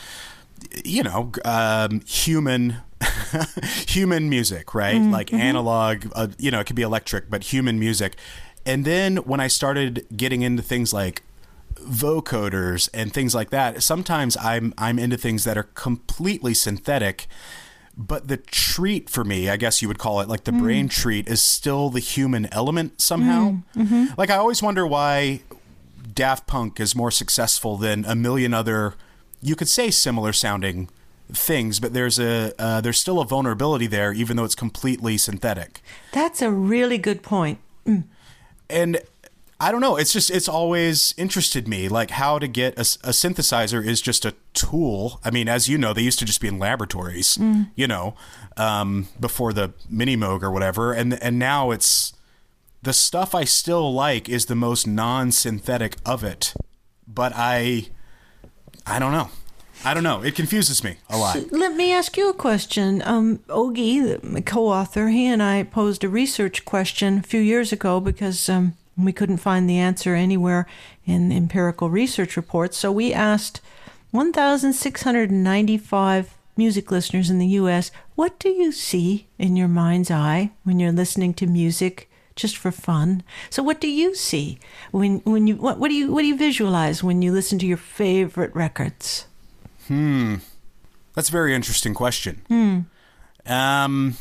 you 0.85 1.03
know, 1.03 1.31
um, 1.43 2.01
human 2.05 2.77
human 3.87 4.29
music, 4.29 4.73
right? 4.73 4.95
Mm-hmm. 4.95 5.11
Like 5.11 5.33
analog, 5.33 6.05
uh, 6.13 6.27
you 6.37 6.51
know, 6.51 6.59
it 6.59 6.65
could 6.65 6.75
be 6.75 6.81
electric, 6.81 7.29
but 7.29 7.43
human 7.43 7.79
music. 7.79 8.15
And 8.65 8.85
then 8.85 9.17
when 9.17 9.39
I 9.39 9.47
started 9.47 10.05
getting 10.15 10.41
into 10.41 10.61
things 10.61 10.93
like 10.93 11.23
vocoders 11.75 12.89
and 12.93 13.13
things 13.13 13.33
like 13.33 13.49
that, 13.49 13.83
sometimes 13.83 14.37
I'm 14.37 14.73
I'm 14.77 14.99
into 14.99 15.17
things 15.17 15.43
that 15.43 15.57
are 15.57 15.63
completely 15.63 16.53
synthetic. 16.53 17.27
But 17.97 18.29
the 18.29 18.37
treat 18.37 19.09
for 19.09 19.25
me, 19.25 19.49
I 19.49 19.57
guess 19.57 19.81
you 19.81 19.89
would 19.89 19.99
call 19.99 20.21
it, 20.21 20.29
like 20.29 20.45
the 20.45 20.51
mm. 20.51 20.59
brain 20.59 20.87
treat, 20.87 21.27
is 21.27 21.41
still 21.41 21.89
the 21.89 21.99
human 21.99 22.47
element 22.53 23.01
somehow. 23.01 23.49
Mm. 23.49 23.63
Mm-hmm. 23.75 24.05
Like 24.17 24.29
I 24.29 24.37
always 24.37 24.63
wonder 24.63 24.87
why 24.87 25.41
Daft 26.13 26.47
Punk 26.47 26.79
is 26.79 26.95
more 26.95 27.11
successful 27.11 27.75
than 27.75 28.05
a 28.05 28.15
million 28.15 28.53
other, 28.53 28.95
you 29.41 29.55
could 29.55 29.67
say 29.67 29.91
similar 29.91 30.31
sounding 30.31 30.89
things, 31.31 31.79
but 31.79 31.93
there's 31.93 32.19
a 32.19 32.53
uh, 32.57 32.79
there's 32.81 32.99
still 32.99 33.19
a 33.19 33.25
vulnerability 33.25 33.87
there, 33.87 34.13
even 34.13 34.37
though 34.37 34.45
it's 34.45 34.55
completely 34.55 35.17
synthetic. 35.17 35.81
That's 36.13 36.41
a 36.41 36.51
really 36.51 36.97
good 36.97 37.21
point. 37.21 37.59
Mm 37.85 38.03
and 38.69 39.01
I 39.61 39.71
don't 39.71 39.81
know. 39.81 39.97
It's 39.97 40.13
just 40.13 40.31
it's 40.31 40.47
always 40.47 41.13
interested 41.17 41.67
me 41.67 41.89
like 41.89 42.11
how 42.11 42.39
to 42.39 42.47
get 42.47 42.75
a, 42.77 42.81
a, 42.81 43.11
synthesizer 43.11 43.85
is 43.85 44.01
just 44.01 44.23
a 44.23 44.33
tool. 44.53 45.19
I 45.23 45.31
mean, 45.31 45.49
as 45.49 45.67
you 45.67 45.77
know, 45.77 45.93
they 45.93 46.01
used 46.01 46.19
to 46.19 46.25
just 46.25 46.39
be 46.39 46.47
in 46.47 46.59
laboratories, 46.59 47.37
mm. 47.37 47.69
you 47.75 47.85
know, 47.85 48.15
um, 48.55 49.09
before 49.19 49.51
the 49.51 49.73
Mini 49.89 50.15
Moog 50.15 50.43
or 50.43 50.51
whatever, 50.51 50.93
and 50.93 51.21
and 51.21 51.37
now 51.37 51.71
it's 51.71 52.13
the 52.81 52.93
stuff 52.93 53.35
I 53.35 53.43
still 53.43 53.93
like 53.93 54.29
is 54.29 54.45
the 54.45 54.55
most 54.55 54.87
non-synthetic 54.87 55.97
of 56.05 56.23
it, 56.23 56.53
but 57.05 57.33
I 57.35 57.87
I 58.85 58.97
don't 58.97 59.11
know. 59.11 59.29
I 59.85 59.93
don't 59.93 60.03
know. 60.03 60.21
It 60.21 60.35
confuses 60.35 60.83
me 60.83 60.97
a 61.09 61.17
lot. 61.17 61.51
Let 61.51 61.75
me 61.75 61.93
ask 61.93 62.17
you 62.17 62.29
a 62.29 62.33
question. 62.33 63.01
Um, 63.05 63.37
Ogi, 63.47 64.19
the 64.21 64.41
co-author, 64.41 65.07
he 65.07 65.25
and 65.25 65.41
I 65.41 65.63
posed 65.63 66.03
a 66.03 66.09
research 66.09 66.65
question 66.65 67.19
a 67.19 67.23
few 67.23 67.39
years 67.39 67.71
ago 67.71 68.01
because 68.01 68.49
um, 68.49 68.73
we 68.97 69.13
couldn't 69.13 69.37
find 69.37 69.69
the 69.69 69.77
answer 69.77 70.15
anywhere 70.15 70.67
in 71.05 71.31
empirical 71.31 71.89
research 71.89 72.35
reports. 72.35 72.77
So 72.77 72.91
we 72.91 73.13
asked 73.13 73.61
1,695 74.11 76.35
music 76.57 76.91
listeners 76.91 77.29
in 77.29 77.39
the 77.39 77.47
U.S., 77.47 77.89
what 78.15 78.37
do 78.37 78.49
you 78.49 78.73
see 78.73 79.27
in 79.37 79.55
your 79.55 79.69
mind's 79.69 80.11
eye 80.11 80.51
when 80.63 80.77
you're 80.79 80.91
listening 80.91 81.33
to 81.35 81.47
music 81.47 82.09
just 82.35 82.57
for 82.57 82.71
fun? 82.71 83.23
So 83.49 83.63
what 83.63 83.79
do 83.79 83.87
you 83.87 84.13
see 84.13 84.59
when 84.91 85.19
when 85.19 85.47
you 85.47 85.55
what, 85.55 85.79
what 85.79 85.87
do 85.87 85.95
you 85.95 86.11
what 86.11 86.21
do 86.21 86.27
you 86.27 86.37
visualize 86.37 87.01
when 87.01 87.21
you 87.21 87.31
listen 87.31 87.59
to 87.59 87.65
your 87.65 87.77
favorite 87.77 88.53
records? 88.53 89.25
Hmm. 89.89 90.35
That's 91.15 91.29
a 91.29 91.31
very 91.31 91.53
interesting 91.53 91.93
question. 91.93 92.41
Hmm. 92.47 92.79
Um, 93.51 94.15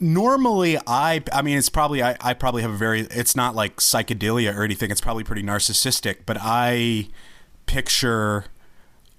normally 0.00 0.76
I 0.86 1.22
I 1.32 1.42
mean 1.42 1.56
it's 1.56 1.68
probably 1.68 2.02
I, 2.02 2.16
I 2.20 2.34
probably 2.34 2.62
have 2.62 2.70
a 2.72 2.76
very 2.76 3.02
it's 3.02 3.36
not 3.36 3.54
like 3.54 3.76
psychedelia 3.76 4.54
or 4.54 4.62
anything. 4.62 4.90
It's 4.90 5.00
probably 5.00 5.24
pretty 5.24 5.42
narcissistic, 5.42 6.18
but 6.26 6.36
I 6.40 7.08
picture 7.66 8.46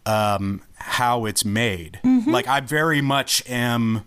um, 0.06 0.62
how 0.76 1.26
it's 1.26 1.43
made. 1.43 2.00
Mm-hmm. 2.04 2.32
Like 2.32 2.47
I 2.47 2.60
very 2.60 3.02
much 3.02 3.47
am 3.50 4.04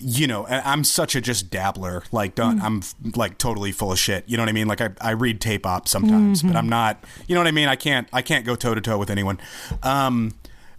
you 0.00 0.26
know, 0.26 0.46
I'm 0.46 0.84
such 0.84 1.14
a 1.14 1.20
just 1.20 1.50
dabbler. 1.50 2.02
Like, 2.12 2.34
don't, 2.34 2.58
mm. 2.60 2.62
I'm 2.62 3.12
like 3.14 3.38
totally 3.38 3.72
full 3.72 3.92
of 3.92 3.98
shit. 3.98 4.24
You 4.26 4.36
know 4.36 4.42
what 4.42 4.48
I 4.48 4.52
mean? 4.52 4.66
Like, 4.68 4.80
I, 4.80 4.90
I 5.00 5.10
read 5.10 5.40
tape 5.40 5.66
op 5.66 5.88
sometimes, 5.88 6.40
mm-hmm. 6.40 6.48
but 6.48 6.56
I'm 6.56 6.68
not. 6.68 7.02
You 7.26 7.34
know 7.34 7.40
what 7.40 7.48
I 7.48 7.52
mean? 7.52 7.68
I 7.68 7.76
can't 7.76 8.08
I 8.12 8.22
can't 8.22 8.44
go 8.44 8.56
toe 8.56 8.74
to 8.74 8.80
toe 8.80 8.98
with 8.98 9.10
anyone. 9.10 9.38
Um, 9.82 10.32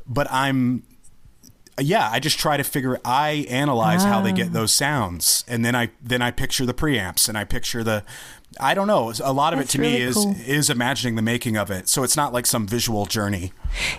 but 0.06 0.28
I'm 0.32 0.84
yeah, 1.80 2.10
I 2.12 2.20
just 2.20 2.40
try 2.40 2.58
to 2.58 2.64
figure. 2.64 3.00
I 3.06 3.46
analyze 3.50 4.04
how 4.04 4.22
they 4.22 4.32
get 4.32 4.48
ah. 4.48 4.54
those 4.54 4.74
sounds, 4.74 5.44
and 5.48 5.64
then 5.64 5.76
I 5.76 5.90
then 6.02 6.22
I 6.22 6.32
picture 6.32 6.66
the 6.66 6.74
preamps, 6.74 7.30
and 7.30 7.38
I 7.38 7.44
picture 7.44 7.84
the. 7.84 8.04
I 8.60 8.74
don't 8.74 8.88
know. 8.88 9.14
A 9.24 9.34
lot 9.34 9.54
of 9.54 9.60
That's 9.60 9.76
it 9.76 9.78
to 9.78 9.82
really 9.84 9.98
me 9.98 10.02
is 10.02 10.16
cool. 10.16 10.36
is 10.46 10.70
imagining 10.70 11.16
the 11.16 11.22
making 11.22 11.58
of 11.58 11.70
it. 11.70 11.88
So 11.88 12.02
it's 12.02 12.16
not 12.16 12.34
like 12.34 12.48
some 12.48 12.66
visual 12.66 13.06
journey. 13.06 13.52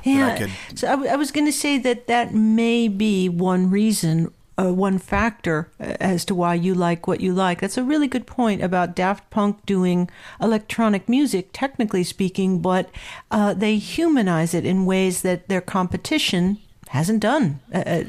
Yeah. 0.02 0.26
I 0.26 0.38
could... 0.38 0.50
So 0.74 0.88
I, 0.88 0.90
w- 0.92 1.10
I 1.10 1.16
was 1.16 1.30
going 1.30 1.46
to 1.46 1.52
say 1.52 1.78
that 1.78 2.08
that 2.08 2.34
may 2.34 2.88
be 2.88 3.28
one 3.28 3.70
reason 3.70 4.32
uh, 4.58 4.72
one 4.72 4.98
factor 4.98 5.70
uh, 5.80 5.96
as 6.00 6.24
to 6.26 6.34
why 6.34 6.54
you 6.54 6.74
like 6.74 7.06
what 7.06 7.20
you 7.20 7.32
like. 7.32 7.60
That's 7.60 7.78
a 7.78 7.84
really 7.84 8.08
good 8.08 8.26
point 8.26 8.62
about 8.62 8.96
Daft 8.96 9.30
Punk 9.30 9.64
doing 9.64 10.10
electronic 10.40 11.08
music, 11.08 11.50
technically 11.52 12.04
speaking, 12.04 12.60
but 12.60 12.90
uh, 13.30 13.54
they 13.54 13.76
humanize 13.76 14.54
it 14.54 14.66
in 14.66 14.86
ways 14.86 15.22
that 15.22 15.48
their 15.48 15.60
competition 15.60 16.58
hasn't 16.88 17.20
done 17.20 17.60
uh, 17.74 17.78
uh 17.80 18.02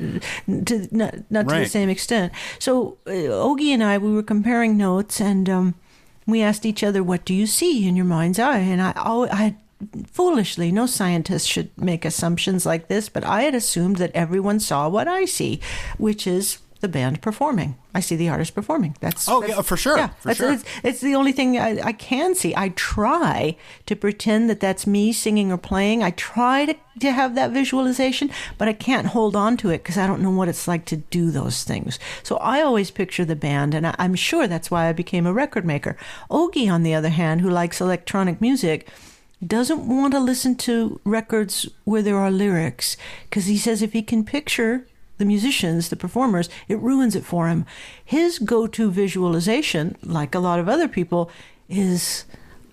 to 0.65 0.87
not, 0.89 1.13
not 1.29 1.49
to 1.49 1.55
the 1.55 1.65
same 1.65 1.89
extent. 1.89 2.31
So 2.59 2.97
uh, 3.05 3.11
Ogi 3.11 3.73
and 3.73 3.83
I, 3.83 3.97
we 3.97 4.13
were 4.13 4.23
comparing 4.23 4.77
notes, 4.77 5.19
and 5.19 5.49
um, 5.49 5.75
we 6.25 6.41
asked 6.41 6.65
each 6.65 6.83
other, 6.83 7.03
"What 7.03 7.25
do 7.25 7.33
you 7.33 7.45
see 7.45 7.87
in 7.87 7.95
your 7.95 8.05
mind's 8.05 8.39
eye?" 8.39 8.59
And 8.59 8.81
I, 8.81 8.93
al- 8.95 9.29
I 9.31 9.57
foolishly, 10.07 10.71
no 10.71 10.85
scientist 10.85 11.47
should 11.47 11.69
make 11.77 12.05
assumptions 12.05 12.65
like 12.65 12.87
this, 12.87 13.09
but 13.09 13.23
I 13.23 13.43
had 13.43 13.55
assumed 13.55 13.97
that 13.97 14.11
everyone 14.13 14.59
saw 14.59 14.89
what 14.89 15.07
I 15.07 15.25
see, 15.25 15.59
which 15.97 16.27
is 16.27 16.59
the 16.81 16.87
band 16.87 17.21
performing. 17.21 17.75
I 17.93 17.99
see 17.99 18.15
the 18.15 18.29
artist 18.29 18.55
performing. 18.55 18.95
That's 19.01 19.27
Oh, 19.27 19.41
that's- 19.41 19.57
yeah, 19.57 19.61
for 19.63 19.75
sure, 19.75 19.97
Yeah, 19.97 20.09
for 20.19 20.33
sure. 20.33 20.53
It's, 20.53 20.63
it's 20.81 21.01
the 21.01 21.13
only 21.15 21.33
thing 21.33 21.57
I, 21.57 21.77
I 21.87 21.91
can 21.91 22.35
see. 22.35 22.53
I 22.55 22.69
try 22.69 23.57
to 23.85 23.95
pretend 23.97 24.49
that 24.49 24.61
that's 24.61 24.87
me 24.87 25.11
singing 25.11 25.51
or 25.51 25.57
playing. 25.57 26.03
I 26.03 26.11
try 26.11 26.65
to, 26.67 26.75
to 27.01 27.11
have 27.11 27.35
that 27.35 27.51
visualization, 27.51 28.29
but 28.57 28.69
I 28.69 28.73
can't 28.73 29.07
hold 29.07 29.35
on 29.35 29.57
to 29.57 29.69
it 29.71 29.79
because 29.79 29.97
I 29.97 30.07
don't 30.07 30.21
know 30.21 30.31
what 30.31 30.47
it's 30.47 30.69
like 30.69 30.85
to 30.85 30.95
do 30.97 31.31
those 31.31 31.65
things. 31.65 31.99
So 32.23 32.37
I 32.37 32.61
always 32.61 32.91
picture 32.91 33.25
the 33.25 33.35
band, 33.35 33.73
and 33.73 33.85
I, 33.85 33.95
I'm 33.99 34.15
sure 34.15 34.47
that's 34.47 34.71
why 34.71 34.87
I 34.87 34.93
became 34.93 35.25
a 35.25 35.33
record 35.33 35.65
maker. 35.65 35.97
Ogi, 36.31 36.71
on 36.71 36.83
the 36.83 36.93
other 36.93 37.09
hand, 37.09 37.41
who 37.41 37.49
likes 37.49 37.81
electronic 37.81 38.39
music, 38.39 38.87
doesn't 39.45 39.87
want 39.87 40.13
to 40.13 40.19
listen 40.19 40.55
to 40.55 40.99
records 41.03 41.67
where 41.85 42.01
there 42.01 42.17
are 42.17 42.31
lyrics 42.31 42.97
because 43.23 43.45
he 43.45 43.57
says 43.57 43.81
if 43.81 43.93
he 43.93 44.01
can 44.01 44.23
picture 44.23 44.85
the 45.17 45.25
musicians, 45.25 45.89
the 45.89 45.95
performers, 45.95 46.49
it 46.67 46.79
ruins 46.79 47.15
it 47.15 47.25
for 47.25 47.47
him. 47.47 47.65
His 48.03 48.39
go 48.39 48.67
to 48.67 48.89
visualization, 48.89 49.97
like 50.01 50.33
a 50.33 50.39
lot 50.39 50.59
of 50.59 50.67
other 50.67 50.87
people, 50.87 51.29
is 51.67 52.25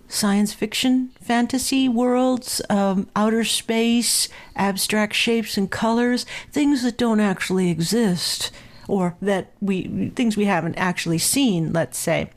science 0.09 0.52
fiction, 0.52 1.11
fantasy 1.20 1.88
worlds, 1.88 2.62
um, 2.70 3.09
outer 3.16 3.44
space, 3.44 4.29
abstract 4.55 5.14
shapes 5.14 5.57
and 5.57 5.70
colors, 5.70 6.24
things 6.52 6.83
that 6.83 6.96
don't 6.96 7.20
actually 7.20 7.70
exist, 7.70 8.52
or 8.88 9.16
that 9.20 9.52
we 9.61 10.11
things 10.11 10.37
we 10.37 10.44
haven't 10.44 10.76
actually 10.76 11.18
seen, 11.18 11.72
let's 11.72 11.98
say. 11.98 12.31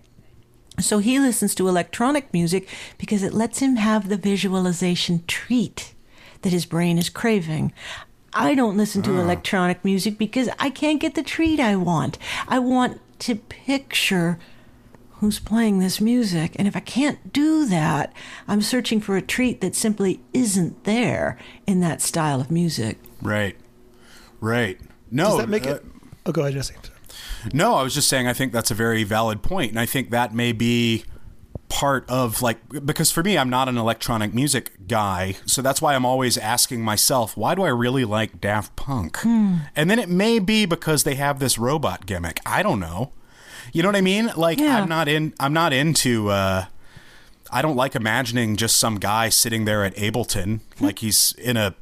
So 0.82 1.00
he 1.00 1.20
listens 1.20 1.56
to 1.56 1.68
electronic 1.68 2.32
music 2.34 2.68
because 2.98 3.24
it 3.24 3.34
lets 3.34 3.60
him 3.60 3.78
have 3.78 4.10
the 4.10 4.18
visualization 4.18 5.24
treat 5.28 5.94
that 6.42 6.54
his 6.54 6.65
brain 6.65 6.98
is 6.98 7.10
craving. 7.10 7.74
I 8.34 8.56
don't 8.56 8.78
listen 8.78 9.02
to 9.04 9.20
electronic 9.20 9.84
music 9.84 10.18
because 10.18 10.50
I 10.60 10.70
can't 10.70 11.02
get 11.02 11.15
the 11.15 11.24
treat 11.24 11.60
I 11.60 11.76
want. 11.76 12.18
I 12.48 12.60
want 12.60 13.02
to 13.20 13.36
picture 13.36 14.39
who's 15.20 15.39
playing 15.39 15.80
this 15.80 16.00
music. 16.00 16.56
And 16.58 16.68
if 16.68 16.76
I 16.76 16.80
can't 16.80 17.34
do 17.34 17.65
that, 17.65 18.13
I'm 18.48 18.62
searching 18.62 19.02
for 19.02 19.18
a 19.18 19.22
treat 19.22 19.62
that 19.62 19.76
simply 19.76 20.22
isn't 20.34 20.86
there 20.86 21.38
in 21.68 21.82
that 21.82 22.02
style 22.02 22.39
of 22.39 22.50
music. 22.50 22.98
Right. 23.22 23.58
Right. 24.39 24.80
No. 25.12 25.26
Does 25.26 25.38
that 25.39 25.50
make 25.50 25.68
uh, 25.68 25.76
it? 25.76 25.86
Oh, 26.26 26.32
go 26.32 26.42
ahead, 26.42 26.54
Jesse. 26.54 26.76
No, 27.54 27.76
I 27.76 27.84
was 27.84 27.93
just 27.93 28.08
saying 28.08 28.28
I 28.28 28.34
think 28.34 28.54
that's 28.54 28.72
a 28.72 28.76
very 28.76 29.04
valid 29.04 29.41
point, 29.41 29.72
and 29.72 29.80
I 29.80 29.86
think 29.86 30.10
that 30.12 30.34
may 30.34 30.52
be 30.52 31.06
part 31.69 32.04
of 32.10 32.41
like 32.41 32.58
because 32.84 33.12
for 33.12 33.22
me 33.22 33.38
I'm 33.38 33.50
not 33.50 33.69
an 33.69 33.78
electronic 33.78 34.34
music 34.34 34.88
guy, 34.88 35.36
so 35.45 35.62
that's 35.62 35.82
why 35.82 35.95
I'm 35.95 36.06
always 36.06 36.38
asking 36.38 36.82
myself, 36.82 37.38
why 37.38 37.56
do 37.56 37.62
I 37.63 37.69
really 37.69 38.06
like 38.06 38.41
Daft 38.41 38.76
Punk? 38.76 39.17
Hmm. 39.17 39.58
And 39.76 39.89
then 39.89 40.00
it 40.00 40.10
may 40.10 40.39
be 40.39 40.65
because 40.65 41.04
they 41.04 41.15
have 41.15 41.39
this 41.39 41.58
robot 41.58 42.06
gimmick. 42.06 42.39
I 42.45 42.63
don't 42.63 42.80
know. 42.80 43.12
You 43.72 43.84
know 43.84 43.89
what 43.89 43.95
I 43.95 44.02
mean? 44.02 44.32
Like 44.36 44.60
Yeah. 44.60 44.82
I'm 44.82 44.89
not 44.89 45.08
in 45.08 45.34
I'm 45.39 45.54
not 45.54 45.72
into 45.74 46.30
uh 46.30 46.65
I 47.52 47.62
don't 47.62 47.76
like 47.76 47.95
imagining 47.95 48.56
just 48.56 48.78
some 48.78 49.00
guy 49.00 49.30
sitting 49.30 49.65
there 49.65 49.84
at 49.84 49.95
Ableton 49.95 50.62
like 50.80 51.00
he's 51.00 51.34
in 51.34 51.56
a 51.58 51.76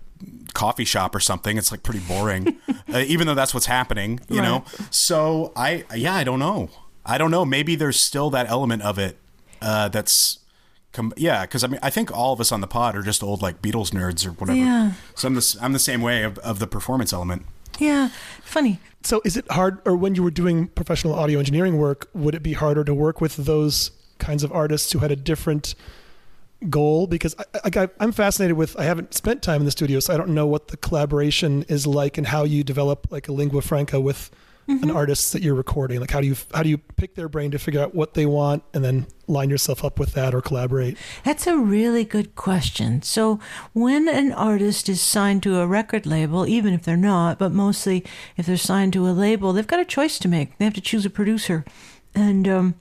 coffee 0.53 0.85
shop 0.85 1.13
or 1.15 1.19
something. 1.19 1.57
It's 1.57 1.71
like 1.71 1.83
pretty 1.83 1.99
boring, 1.99 2.57
uh, 2.93 2.99
even 2.99 3.27
though 3.27 3.35
that's 3.35 3.53
what's 3.53 3.65
happening, 3.67 4.19
you 4.29 4.41
know? 4.41 4.63
So 4.89 5.51
I, 5.55 5.83
yeah, 5.95 6.15
I 6.15 6.23
don't 6.23 6.39
know. 6.39 6.69
I 7.05 7.17
don't 7.17 7.31
know. 7.31 7.45
Maybe 7.45 7.75
there's 7.75 7.99
still 7.99 8.29
that 8.31 8.49
element 8.49 8.81
of 8.81 8.97
it 8.99 9.17
uh, 9.61 9.87
that's, 9.89 10.39
com- 10.93 11.13
yeah, 11.17 11.41
because 11.41 11.63
I 11.63 11.67
mean, 11.67 11.79
I 11.83 11.89
think 11.89 12.11
all 12.15 12.33
of 12.33 12.39
us 12.41 12.51
on 12.51 12.61
the 12.61 12.67
pod 12.67 12.95
are 12.95 13.01
just 13.01 13.23
old 13.23 13.41
like 13.41 13.61
Beatles 13.61 13.91
nerds 13.91 14.25
or 14.25 14.31
whatever. 14.31 14.57
Yeah. 14.57 14.91
So 15.15 15.27
I'm 15.27 15.33
the, 15.35 15.39
s- 15.39 15.57
I'm 15.61 15.73
the 15.73 15.79
same 15.79 16.01
way 16.01 16.23
of, 16.23 16.37
of 16.39 16.59
the 16.59 16.67
performance 16.67 17.13
element. 17.13 17.45
Yeah, 17.79 18.09
funny. 18.41 18.79
So, 19.03 19.21
is 19.23 19.37
it 19.37 19.49
hard, 19.51 19.79
or 19.85 19.95
when 19.95 20.15
you 20.15 20.23
were 20.23 20.31
doing 20.31 20.67
professional 20.69 21.13
audio 21.13 21.37
engineering 21.39 21.77
work, 21.77 22.09
would 22.13 22.33
it 22.35 22.41
be 22.43 22.53
harder 22.53 22.83
to 22.83 22.93
work 22.93 23.21
with 23.21 23.37
those 23.37 23.91
kinds 24.17 24.43
of 24.43 24.51
artists 24.51 24.91
who 24.91 24.99
had 24.99 25.11
a 25.11 25.15
different 25.15 25.75
goal? 26.69 27.07
Because 27.07 27.35
I, 27.63 27.83
I, 27.83 27.89
I'm 27.99 28.11
fascinated 28.11 28.57
with. 28.57 28.77
I 28.79 28.83
haven't 28.83 29.13
spent 29.13 29.41
time 29.41 29.61
in 29.61 29.65
the 29.65 29.71
studio, 29.71 29.99
so 29.99 30.13
I 30.13 30.17
don't 30.17 30.29
know 30.29 30.47
what 30.47 30.69
the 30.69 30.77
collaboration 30.77 31.63
is 31.67 31.87
like 31.87 32.17
and 32.17 32.27
how 32.27 32.43
you 32.43 32.63
develop 32.63 33.07
like 33.09 33.27
a 33.27 33.31
lingua 33.31 33.61
franca 33.61 33.99
with 33.99 34.31
an 34.67 34.91
artist 34.91 35.31
that 35.31 35.41
you're 35.41 35.55
recording. 35.55 35.99
Like, 35.99 36.11
how 36.11 36.19
do 36.19 36.27
you 36.27 36.35
how 36.53 36.61
do 36.61 36.69
you 36.69 36.77
pick 36.77 37.15
their 37.15 37.29
brain 37.29 37.51
to 37.51 37.59
figure 37.59 37.81
out 37.81 37.95
what 37.95 38.15
they 38.15 38.25
want 38.25 38.63
and 38.73 38.83
then 38.83 39.07
line 39.27 39.49
yourself 39.49 39.83
up 39.83 39.97
with 39.97 40.13
that 40.13 40.35
or 40.35 40.41
collaborate? 40.41 40.97
That's 41.23 41.47
a 41.47 41.57
really 41.57 42.03
good 42.03 42.35
question. 42.35 43.01
So, 43.01 43.39
when 43.73 44.07
an 44.09 44.33
artist 44.33 44.89
is 44.89 44.99
signed 44.99 45.43
to 45.43 45.59
a 45.59 45.67
record 45.67 46.05
label, 46.05 46.45
even 46.47 46.73
if 46.73 46.83
they're 46.83 46.97
not, 46.97 47.39
but 47.39 47.51
mostly 47.51 48.03
if 48.35 48.45
they're 48.45 48.57
signed 48.57 48.93
to 48.93 49.07
a 49.07 49.11
label, 49.11 49.53
they've 49.53 49.65
got 49.65 49.79
a 49.79 49.85
choice 49.85 50.19
to 50.19 50.27
make. 50.27 50.57
They 50.57 50.65
have 50.65 50.73
to 50.73 50.81
choose 50.81 51.05
a 51.05 51.09
producer. 51.09 51.63
And 52.13 52.47
um, 52.47 52.75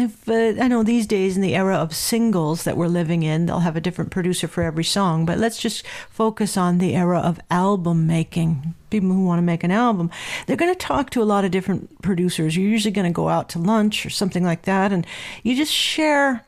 if, 0.00 0.28
uh, 0.28 0.62
I 0.62 0.68
know 0.68 0.82
these 0.82 1.06
days, 1.06 1.36
in 1.36 1.42
the 1.42 1.54
era 1.54 1.76
of 1.76 1.94
singles 1.94 2.64
that 2.64 2.76
we're 2.76 2.88
living 2.88 3.22
in, 3.22 3.46
they'll 3.46 3.60
have 3.60 3.76
a 3.76 3.80
different 3.80 4.10
producer 4.10 4.48
for 4.48 4.62
every 4.62 4.84
song. 4.84 5.24
But 5.24 5.38
let's 5.38 5.58
just 5.58 5.86
focus 6.10 6.56
on 6.56 6.78
the 6.78 6.94
era 6.94 7.18
of 7.18 7.40
album 7.50 8.06
making. 8.06 8.74
People 8.90 9.10
who 9.10 9.24
want 9.24 9.38
to 9.38 9.42
make 9.42 9.64
an 9.64 9.70
album, 9.70 10.10
they're 10.46 10.56
going 10.56 10.72
to 10.72 10.78
talk 10.78 11.10
to 11.10 11.22
a 11.22 11.24
lot 11.24 11.44
of 11.44 11.50
different 11.50 12.00
producers. 12.00 12.56
You're 12.56 12.70
usually 12.70 12.92
going 12.92 13.06
to 13.06 13.12
go 13.12 13.28
out 13.28 13.50
to 13.50 13.58
lunch 13.58 14.06
or 14.06 14.10
something 14.10 14.44
like 14.44 14.62
that, 14.62 14.92
and 14.92 15.06
you 15.42 15.54
just 15.54 15.72
share 15.72 16.44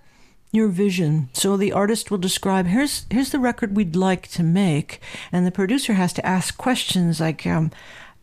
your 0.52 0.68
vision. 0.68 1.28
So 1.32 1.56
the 1.56 1.72
artist 1.72 2.10
will 2.10 2.18
describe 2.18 2.66
here's 2.66 3.06
here's 3.10 3.30
the 3.30 3.38
record 3.38 3.76
we'd 3.76 3.96
like 3.96 4.28
to 4.28 4.42
make, 4.42 5.00
and 5.30 5.46
the 5.46 5.52
producer 5.52 5.94
has 5.94 6.12
to 6.14 6.26
ask 6.26 6.56
questions 6.56 7.20
like, 7.20 7.46
um, 7.46 7.70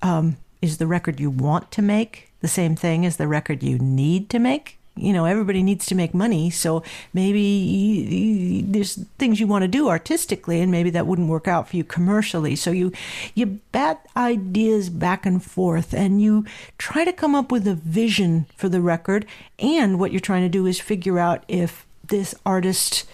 um, 0.01 0.37
is 0.61 0.77
the 0.77 0.87
record 0.87 1.19
you 1.19 1.29
want 1.29 1.71
to 1.71 1.81
make 1.81 2.31
the 2.41 2.47
same 2.47 2.75
thing 2.75 3.05
as 3.05 3.17
the 3.17 3.27
record 3.27 3.63
you 3.63 3.77
need 3.77 4.29
to 4.29 4.39
make? 4.39 4.76
You 4.97 5.13
know, 5.13 5.25
everybody 5.25 5.62
needs 5.63 5.86
to 5.88 5.95
make 5.95 6.13
money, 6.13 6.49
so 6.49 6.83
maybe 7.13 7.39
you, 7.39 8.03
you, 8.03 8.63
there's 8.63 8.95
things 9.17 9.39
you 9.39 9.47
want 9.47 9.62
to 9.62 9.67
do 9.67 9.89
artistically, 9.89 10.60
and 10.60 10.71
maybe 10.71 10.89
that 10.89 11.05
wouldn't 11.05 11.29
work 11.29 11.47
out 11.47 11.69
for 11.69 11.77
you 11.77 11.83
commercially. 11.83 12.55
So 12.55 12.71
you 12.71 12.91
you 13.36 13.60
bat 13.71 14.05
ideas 14.17 14.89
back 14.89 15.25
and 15.25 15.43
forth, 15.43 15.93
and 15.93 16.21
you 16.21 16.45
try 16.77 17.05
to 17.05 17.13
come 17.13 17.36
up 17.36 17.51
with 17.51 17.67
a 17.67 17.75
vision 17.75 18.47
for 18.55 18.69
the 18.69 18.81
record. 18.81 19.25
And 19.60 19.99
what 19.99 20.12
you're 20.12 20.19
trying 20.19 20.43
to 20.43 20.49
do 20.49 20.65
is 20.65 20.79
figure 20.79 21.19
out 21.19 21.43
if 21.47 21.86
this 22.07 22.33
artist, 22.45 23.05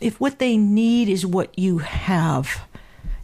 if 0.00 0.20
what 0.20 0.38
they 0.38 0.56
need 0.56 1.08
is 1.08 1.24
what 1.24 1.58
you 1.58 1.78
have. 1.78 2.60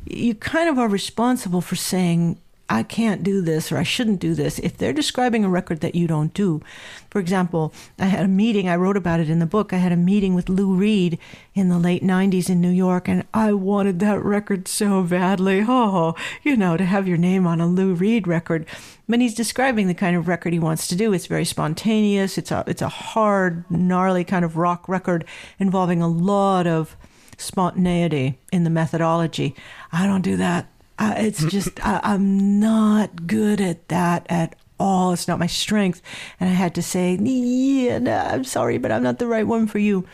You 0.07 0.35
kind 0.35 0.69
of 0.69 0.79
are 0.79 0.89
responsible 0.89 1.61
for 1.61 1.77
saying, 1.77 2.39
I 2.73 2.85
can't 2.85 3.25
do 3.25 3.43
this 3.43 3.73
or 3.73 3.79
I 3.79 3.83
shouldn't 3.83 4.21
do 4.21 4.33
this 4.33 4.61
if 4.61 4.79
they're 4.79 4.93
describing 4.93 5.45
a 5.45 5.49
record 5.49 5.81
that 5.81 5.97
you 5.97 6.07
don't 6.07 6.33
do. 6.33 6.63
For 7.11 7.19
example, 7.19 7.75
I 7.99 8.05
had 8.07 8.25
a 8.25 8.29
meeting, 8.29 8.69
I 8.69 8.77
wrote 8.77 8.97
about 8.97 9.19
it 9.19 9.29
in 9.29 9.41
the 9.41 9.47
book. 9.47 9.73
I 9.73 9.79
had 9.79 9.91
a 9.91 9.97
meeting 9.97 10.35
with 10.35 10.49
Lou 10.49 10.73
Reed 10.73 11.19
in 11.53 11.69
the 11.69 11.81
late 11.81 12.05
90s 12.05 12.49
in 12.49 12.61
New 12.61 12.71
York, 12.71 13.09
and 13.09 13.27
I 13.35 13.53
wanted 13.55 13.99
that 13.99 14.23
record 14.23 14.69
so 14.69 15.03
badly. 15.03 15.65
Oh, 15.67 16.15
you 16.45 16.57
know, 16.57 16.77
to 16.77 16.85
have 16.85 17.09
your 17.09 17.17
name 17.17 17.45
on 17.45 17.61
a 17.61 17.67
Lou 17.67 17.93
Reed 17.93 18.29
record. 18.29 18.67
But 19.09 19.19
he's 19.19 19.35
describing 19.35 19.89
the 19.89 19.95
kind 19.95 20.15
of 20.15 20.29
record 20.29 20.53
he 20.53 20.61
wants 20.61 20.87
to 20.87 20.97
do. 20.97 21.13
It's 21.13 21.27
very 21.27 21.45
spontaneous, 21.45 22.39
it's 22.39 22.53
a, 22.53 22.63
it's 22.69 22.83
a 22.83 22.89
hard, 22.89 23.69
gnarly 23.69 24.23
kind 24.23 24.45
of 24.45 24.57
rock 24.57 24.89
record 24.89 25.25
involving 25.59 26.01
a 26.01 26.09
lot 26.09 26.69
of 26.69 26.97
spontaneity 27.37 28.39
in 28.53 28.63
the 28.63 28.71
methodology. 28.71 29.57
I 29.91 30.07
don't 30.07 30.23
do 30.23 30.37
that. 30.37 30.69
Uh, 31.01 31.15
it's 31.17 31.43
just 31.47 31.85
I, 31.85 31.99
I'm 32.03 32.61
not 32.61 33.27
good 33.27 33.61
at 33.61 33.89
that 33.89 34.27
at 34.29 34.55
all. 34.79 35.13
It's 35.13 35.27
not 35.27 35.39
my 35.39 35.47
strength, 35.47 36.03
and 36.39 36.51
I 36.51 36.53
had 36.53 36.75
to 36.75 36.83
say, 36.83 37.15
yeah, 37.17 37.99
no, 37.99 38.17
I'm 38.17 38.45
sorry, 38.45 38.77
but 38.77 38.93
I'm 38.93 39.03
not 39.03 39.19
the 39.19 39.27
right 39.27 39.47
one 39.47 39.67
for 39.67 39.79
you. 39.79 40.07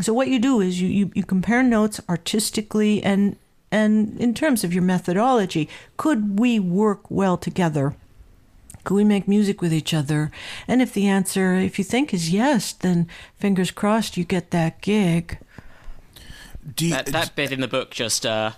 So 0.00 0.12
what 0.12 0.28
you 0.28 0.38
do 0.38 0.60
is 0.60 0.80
you 0.80 0.88
you, 0.88 1.10
you 1.14 1.24
compare 1.24 1.62
notes 1.62 2.00
artistically 2.08 3.02
and 3.02 3.36
and 3.70 4.20
in 4.20 4.34
terms 4.34 4.64
of 4.64 4.74
your 4.74 4.82
methodology. 4.82 5.68
Could 5.96 6.38
we 6.38 6.60
work 6.60 7.10
well 7.10 7.36
together? 7.36 7.96
Could 8.84 8.96
we 8.96 9.04
make 9.04 9.26
music 9.26 9.62
with 9.62 9.72
each 9.72 9.94
other? 9.94 10.30
And 10.68 10.82
if 10.82 10.92
the 10.92 11.08
answer, 11.08 11.54
if 11.54 11.78
you 11.78 11.84
think 11.84 12.12
is 12.12 12.30
yes, 12.30 12.72
then 12.72 13.08
fingers 13.38 13.70
crossed 13.70 14.18
you 14.18 14.24
get 14.24 14.50
that 14.50 14.82
gig. 14.82 15.38
Do 16.76 16.84
you, 16.86 16.92
That, 16.92 17.06
that 17.06 17.34
bit 17.34 17.50
in 17.50 17.60
the 17.60 17.68
book 17.68 17.90
just 17.90 18.26
uh, 18.26 18.52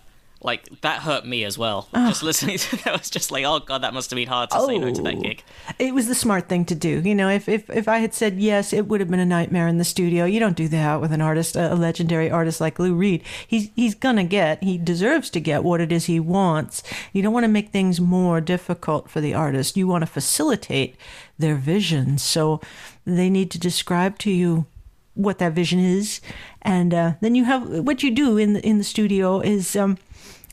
like 0.47 0.80
that 0.80 1.03
hurt 1.03 1.26
me 1.26 1.44
as 1.44 1.59
well. 1.59 1.88
Just 1.92 2.22
listening 2.22 2.57
to 2.64 2.76
that 2.84 2.99
was 2.99 3.11
just 3.11 3.30
like, 3.30 3.44
oh 3.44 3.59
god, 3.59 3.82
that 3.82 3.92
must 3.92 4.09
have 4.11 4.16
been 4.16 4.28
hard 4.28 4.49
to 4.51 4.61
say 4.66 4.78
no 4.78 4.92
to 4.94 5.03
that 5.03 5.14
Oh. 5.16 5.20
gig. 5.20 5.42
It 5.78 5.92
was 5.92 6.07
the 6.07 6.14
smart 6.14 6.49
thing 6.49 6.64
to 6.66 6.74
do. 6.74 7.03
You 7.05 7.14
know, 7.14 7.28
if, 7.28 7.49
if, 7.49 7.68
if 7.68 7.88
I 7.88 7.99
had 7.99 8.14
said 8.14 8.38
yes, 8.38 8.72
it 8.72 8.86
would 8.86 9.01
have 9.01 9.11
been 9.11 9.20
a 9.20 9.26
nightmare 9.26 9.68
in 9.68 9.78
the 9.78 9.84
studio. 9.84 10.24
You 10.24 10.40
don't 10.40 10.57
do 10.57 10.68
that 10.68 11.01
with 11.01 11.12
an 11.12 11.20
artist, 11.20 11.57
a 11.57 11.74
legendary 11.74 12.30
artist 12.30 12.61
like 12.61 12.78
Lou 12.78 12.94
Reed. 12.94 13.22
He's, 13.47 13.70
he's 13.76 13.94
to 13.97 14.22
get, 14.22 14.62
he 14.62 14.78
deserves 14.78 15.28
to 15.30 15.40
get 15.40 15.64
what 15.64 15.80
it 15.80 15.90
is 15.90 16.07
he 16.07 16.20
wants. 16.20 16.82
You 17.12 17.22
don't 17.22 17.32
want 17.32 17.44
to 17.44 17.49
make 17.49 17.70
things 17.70 18.01
more 18.01 18.40
difficult 18.40 19.11
for 19.11 19.20
the 19.20 19.34
artist. 19.34 19.76
You 19.76 19.88
want 19.88 20.03
to 20.03 20.07
facilitate 20.07 20.97
their 21.38 21.57
vision. 21.57 22.18
So 22.18 22.61
they 23.05 23.28
need 23.28 23.51
to 23.51 23.59
describe 23.59 24.18
to 24.20 24.30
you 24.30 24.66
what 25.14 25.38
that 25.38 25.53
vision 25.55 25.80
is. 25.80 26.20
And 26.62 26.94
uh, 26.94 27.12
then 27.20 27.34
you 27.34 27.44
have, 27.44 27.68
what 27.68 28.03
you 28.03 28.11
do 28.11 28.36
in 28.36 28.53
the, 28.53 28.64
in 28.66 28.78
the 28.78 28.84
studio 28.84 29.40
is, 29.40 29.74
um, 29.74 29.99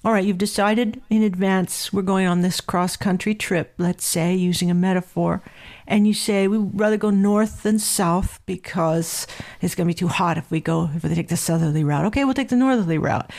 all 0.06 0.12
right, 0.12 0.26
you've 0.26 0.38
decided 0.38 1.02
in 1.10 1.24
advance 1.24 1.94
we're 1.94 2.02
going 2.02 2.28
on 2.28 2.42
this 2.42 2.60
cross 2.60 2.98
country 2.98 3.34
trip, 3.34 3.74
let's 3.78 4.06
say, 4.06 4.36
using 4.36 4.70
a 4.70 4.74
metaphor, 4.74 5.42
and 5.88 6.06
you 6.06 6.14
say 6.14 6.46
we'd 6.48 6.78
rather 6.78 6.98
go 6.98 7.10
north 7.10 7.64
than 7.64 7.80
south 7.80 8.42
because 8.46 9.26
it's 9.62 9.76
going 9.76 9.88
to 9.88 9.90
be 9.90 9.98
too 9.98 10.10
hot 10.10 10.38
if 10.38 10.52
we 10.52 10.60
go, 10.60 10.90
if 10.94 11.04
we 11.04 11.16
take 11.16 11.30
the 11.30 11.38
southerly 11.38 11.86
route. 11.86 12.06
Okay, 12.06 12.26
we'll 12.26 12.34
take 12.34 12.50
the 12.50 12.58
northerly 12.58 12.98
route. 12.98 13.32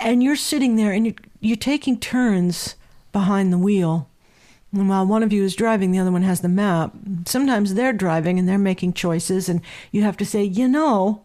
And 0.00 0.22
you're 0.22 0.36
sitting 0.36 0.76
there 0.76 0.92
and 0.92 1.06
you're, 1.06 1.14
you're 1.40 1.56
taking 1.56 1.98
turns 1.98 2.74
behind 3.12 3.50
the 3.50 3.58
wheel. 3.58 4.08
And 4.74 4.90
while 4.90 5.06
one 5.06 5.22
of 5.22 5.32
you 5.32 5.44
is 5.44 5.56
driving, 5.56 5.92
the 5.92 5.98
other 5.98 6.12
one 6.12 6.22
has 6.22 6.42
the 6.42 6.48
map. 6.48 6.92
Sometimes 7.26 7.72
they're 7.72 7.92
driving 7.92 8.38
and 8.38 8.46
they're 8.46 8.58
making 8.58 8.94
choices, 8.94 9.48
and 9.48 9.62
you 9.90 10.02
have 10.02 10.16
to 10.18 10.26
say, 10.26 10.42
you 10.44 10.68
know, 10.68 11.22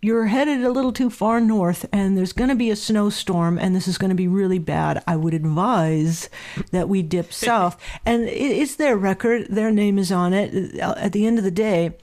you're 0.00 0.26
headed 0.26 0.62
a 0.62 0.70
little 0.70 0.92
too 0.92 1.10
far 1.10 1.40
north 1.40 1.84
and 1.92 2.16
there's 2.16 2.32
going 2.32 2.50
to 2.50 2.54
be 2.54 2.70
a 2.70 2.76
snowstorm 2.76 3.58
and 3.58 3.74
this 3.74 3.88
is 3.88 3.98
going 3.98 4.10
to 4.10 4.14
be 4.14 4.28
really 4.28 4.58
bad. 4.60 5.02
I 5.08 5.16
would 5.16 5.34
advise 5.34 6.28
that 6.70 6.88
we 6.88 7.02
dip 7.02 7.32
south. 7.32 7.80
And 8.06 8.22
it's 8.28 8.76
their 8.76 8.96
record, 8.96 9.46
their 9.50 9.70
name 9.72 9.98
is 9.98 10.12
on 10.12 10.32
it. 10.32 10.76
At 10.78 11.12
the 11.12 11.26
end 11.26 11.38
of 11.38 11.44
the 11.44 11.50
day, 11.50 11.96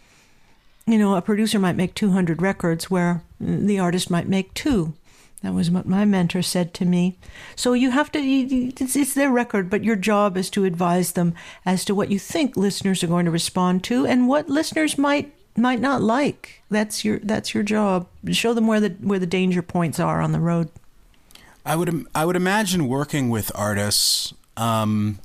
you 0.86 0.98
know, 0.98 1.16
a 1.16 1.22
producer 1.22 1.58
might 1.58 1.76
make 1.78 1.96
200 1.96 2.42
records 2.42 2.92
where 2.92 3.24
the 3.40 3.80
artist 3.80 4.10
might 4.12 4.28
make 4.28 4.54
two. 4.54 4.94
That 5.42 5.54
was 5.54 5.70
what 5.70 5.86
my 5.88 6.06
mentor 6.06 6.42
said 6.42 6.74
to 6.76 6.86
me. 6.86 7.18
So 7.56 7.74
you 7.74 7.92
have 7.92 8.12
to, 8.14 8.20
you- 8.20 8.46
you- 8.48 8.74
it's, 8.80 8.96
it's 8.96 9.14
their 9.14 9.30
record, 9.32 9.70
but 9.70 9.84
your 9.84 9.96
job 9.96 10.38
is 10.38 10.50
to 10.52 10.66
advise 10.66 11.12
them 11.12 11.34
as 11.66 11.86
to 11.86 11.94
what 11.96 12.10
you 12.10 12.18
think 12.20 12.58
listeners 12.58 13.04
are 13.04 13.08
going 13.08 13.26
to 13.26 13.32
respond 13.32 13.84
to 13.86 14.06
and 14.08 14.28
what 14.28 14.50
listeners 14.50 14.98
might 14.98 15.34
might 15.58 15.80
not 15.80 16.02
like. 16.02 16.62
That's 16.70 17.06
your 17.06 17.20
that's 17.20 17.54
your 17.54 17.64
job. 17.64 18.08
Show 18.32 18.54
them 18.54 18.68
where 18.68 18.80
the 18.80 18.90
where 19.02 19.20
the 19.20 19.28
danger 19.28 19.62
points 19.62 20.00
are 20.00 20.22
on 20.22 20.32
the 20.32 20.40
road. 20.40 20.70
I 21.66 21.76
would 21.76 22.06
I 22.14 22.26
would 22.26 22.36
imagine 22.36 22.88
working 22.88 23.30
with 23.30 23.52
artists, 23.56 24.34
um, 24.56 25.20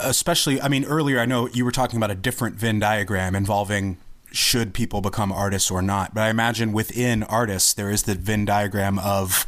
especially. 0.00 0.60
I 0.60 0.68
mean, 0.68 0.84
earlier 0.84 1.20
I 1.20 1.26
know 1.26 1.48
you 1.48 1.64
were 1.64 1.72
talking 1.72 1.96
about 1.96 2.10
a 2.10 2.16
different 2.16 2.56
Venn 2.56 2.78
diagram 2.78 3.34
involving 3.34 3.98
should 4.32 4.74
people 4.74 5.00
become 5.00 5.32
artists 5.32 5.70
or 5.70 5.82
not. 5.82 6.14
But 6.14 6.22
I 6.22 6.30
imagine 6.30 6.72
within 6.72 7.22
artists 7.22 7.72
there 7.72 7.90
is 7.90 8.02
the 8.02 8.14
Venn 8.14 8.44
diagram 8.44 8.98
of 8.98 9.46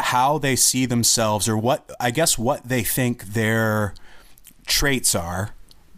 how 0.00 0.38
they 0.38 0.56
see 0.56 0.86
themselves, 0.86 1.48
or 1.48 1.56
what 1.56 1.90
I 1.98 2.10
guess 2.10 2.38
what 2.38 2.68
they 2.68 2.82
think 2.82 3.24
their 3.24 3.94
traits 4.66 5.14
are 5.14 5.50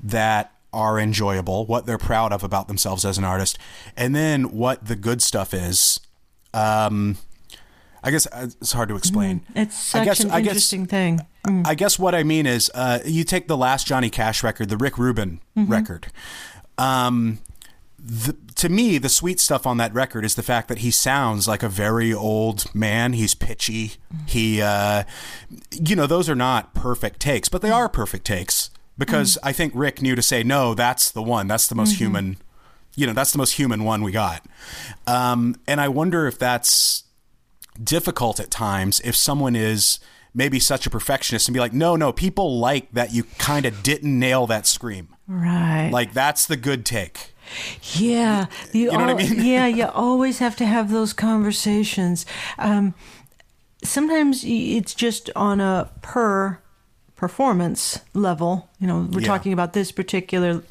that 0.03 0.54
are 0.75 0.99
enjoyable, 0.99 1.65
what 1.65 1.87
they're 1.87 1.97
proud 1.97 2.33
of 2.33 2.43
about 2.43 2.69
themselves 2.69 3.05
as 3.05 3.17
an 3.17 3.25
artist, 3.25 3.59
and 3.97 4.15
then 4.15 4.51
what 4.51 4.87
the 4.87 4.97
good 4.97 5.23
stuff 5.23 5.55
is. 5.55 6.01
Um, 6.53 7.17
I 8.03 8.11
guess 8.11 8.27
uh, 8.27 8.49
it's 8.61 8.73
hard 8.73 8.91
to 8.91 8.97
explain. 8.97 9.47
It's 9.55 9.77
such 9.77 10.03
I 10.03 10.05
guess, 10.05 10.21
an 10.21 10.31
I 10.31 10.41
guess, 10.43 10.51
interesting 10.51 10.87
thing. 10.87 11.27
I 11.65 11.75
guess 11.75 11.99
what 11.99 12.15
I 12.15 12.23
mean 12.23 12.47
is, 12.47 12.71
uh, 12.75 12.99
you 13.05 13.25
take 13.25 13.49
the 13.49 13.57
last 13.57 13.87
Johnny 13.87 14.11
Cash 14.11 14.43
record, 14.43 14.69
the 14.69 14.77
Rick 14.77 14.99
Rubin 14.99 15.41
record. 15.57 16.09
Um, 16.77 17.39
the, 17.99 18.37
to 18.57 18.69
me, 18.69 18.99
the 18.99 19.09
sweet 19.09 19.41
stuff 19.41 19.67
on 19.67 19.79
that 19.79 19.95
record 19.95 20.25
is 20.25 20.35
the 20.35 20.43
fact 20.43 20.69
that 20.69 20.79
he 20.79 20.91
sounds 20.91 21.49
like 21.49 21.63
a 21.63 21.69
very 21.69 22.13
old 22.13 22.75
man. 22.75 23.15
He's 23.15 23.35
pitchy. 23.35 23.93
He, 24.27 24.61
uh, 24.61 25.05
you 25.73 25.97
know, 25.97 26.07
those 26.07 26.29
are 26.29 26.35
not 26.35 26.75
perfect 26.75 27.21
takes, 27.21 27.49
but 27.49 27.63
they 27.63 27.71
are 27.71 27.89
perfect 27.89 28.27
takes 28.27 28.71
because 28.97 29.39
I 29.43 29.53
think 29.53 29.73
Rick 29.75 30.01
knew 30.03 30.15
to 30.15 30.23
say, 30.23 30.43
no, 30.43 30.75
that's 30.75 31.11
the 31.11 31.23
one. 31.23 31.47
That's 31.47 31.67
the 31.67 31.75
most 31.75 31.97
human, 31.97 32.37
you 32.97 33.07
know, 33.07 33.13
that's 33.13 33.33
the 33.33 33.39
most 33.39 33.53
human 33.53 33.85
one 33.85 34.03
we 34.03 34.13
got. 34.13 34.45
Um, 35.07 35.57
and 35.67 35.81
I 35.81 35.89
wonder 35.89 36.27
if 36.27 36.39
that's 36.39 37.05
difficult 37.83 38.39
at 38.39 38.51
times 38.51 39.01
if 39.01 39.17
someone 39.17 39.57
is 39.57 39.99
maybe 40.33 40.59
such 40.59 40.87
a 40.87 40.91
perfectionist 40.91 41.49
and 41.49 41.55
be 41.55 41.61
like, 41.61 41.73
no, 41.73 41.97
no, 41.97 42.13
people 42.13 42.59
like 42.59 42.91
that 42.93 43.13
you 43.13 43.25
kind 43.39 43.67
of 43.67 43.83
didn't 43.83 44.19
nail 44.19 44.47
that 44.47 44.67
scream. 44.67 45.09
Right. 45.27 45.91
Like 45.91 46.13
that's 46.13 46.47
the 46.47 46.57
good 46.57 46.85
take. 46.85 47.35
Yeah, 47.93 48.47
you, 48.73 48.91
know 48.91 48.99
what 48.99 49.11
I 49.11 49.15
mean? 49.15 49.45
yeah, 49.45 49.67
you 49.69 49.87
always 49.87 50.39
have 50.39 50.57
to 50.57 50.67
have 50.67 50.91
those 50.91 51.13
conversations. 51.13 52.25
Um, 52.59 52.95
sometimes 53.83 54.45
it's 54.45 54.95
just 54.95 55.31
on 55.37 55.61
a 55.61 55.91
per 56.03 56.59
performance 57.17 58.01
level. 58.13 58.69
You 58.79 58.87
know, 58.87 59.09
we're 59.11 59.21
Yeah. 59.21 59.27
talking 59.27 59.53
about 59.53 59.73
this 59.73 59.93
particular 59.93 60.63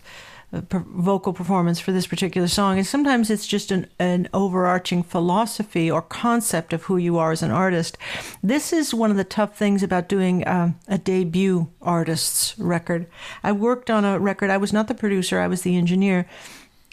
uh, 0.53 0.61
per- 0.61 0.85
vocal 0.87 1.33
performance 1.33 1.79
for 1.79 1.91
this 1.91 2.05
particular 2.05 2.47
song, 2.47 2.77
and 2.77 2.85
sometimes 2.85 3.29
it's 3.31 3.47
just 3.47 3.71
an, 3.71 3.87
an 3.97 4.29
overarching 4.33 5.01
philosophy 5.01 5.89
or 5.89 5.99
concept 6.01 6.73
of 6.73 6.83
who 6.83 6.97
you 6.97 7.17
are 7.17 7.31
as 7.31 7.41
an 7.41 7.49
artist. 7.49 7.97
This 8.43 8.71
is 8.71 8.93
one 8.93 9.09
of 9.09 9.17
the 9.17 9.23
tough 9.23 9.57
things 9.57 9.81
about 9.81 10.07
doing 10.07 10.47
um, 10.47 10.75
a 10.87 10.99
debut 10.99 11.69
artist's 11.81 12.57
record. 12.59 13.07
I 13.43 13.51
worked 13.51 13.89
on 13.89 14.05
a 14.05 14.19
record. 14.19 14.51
I 14.51 14.57
was 14.57 14.71
not 14.71 14.87
the 14.87 14.93
producer. 14.93 15.39
I 15.39 15.47
was 15.47 15.63
the 15.63 15.75
engineer 15.75 16.27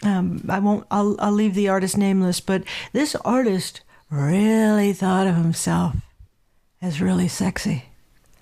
um, 0.03 0.43
I 0.49 0.57
won't. 0.57 0.85
I'll, 0.89 1.15
I'll 1.19 1.31
leave 1.31 1.53
the 1.53 1.69
artist 1.69 1.95
nameless, 1.95 2.39
but 2.39 2.63
this 2.91 3.15
artist 3.23 3.81
really 4.09 4.93
thought 4.93 5.27
of 5.27 5.35
himself 5.35 5.95
as 6.81 6.99
really 6.99 7.27
sexy, 7.27 7.85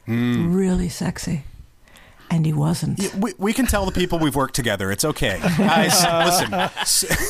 Hmm. 0.09 0.51
really 0.55 0.89
sexy, 0.89 1.43
and 2.31 2.43
he 2.43 2.51
wasn't. 2.51 3.13
We, 3.13 3.35
we 3.37 3.53
can 3.53 3.67
tell 3.67 3.85
the 3.85 3.91
people 3.91 4.17
we've 4.17 4.35
worked 4.35 4.55
together. 4.55 4.91
It's 4.91 5.05
okay. 5.05 5.39
Guys, 5.55 6.03
listen. 6.81 7.21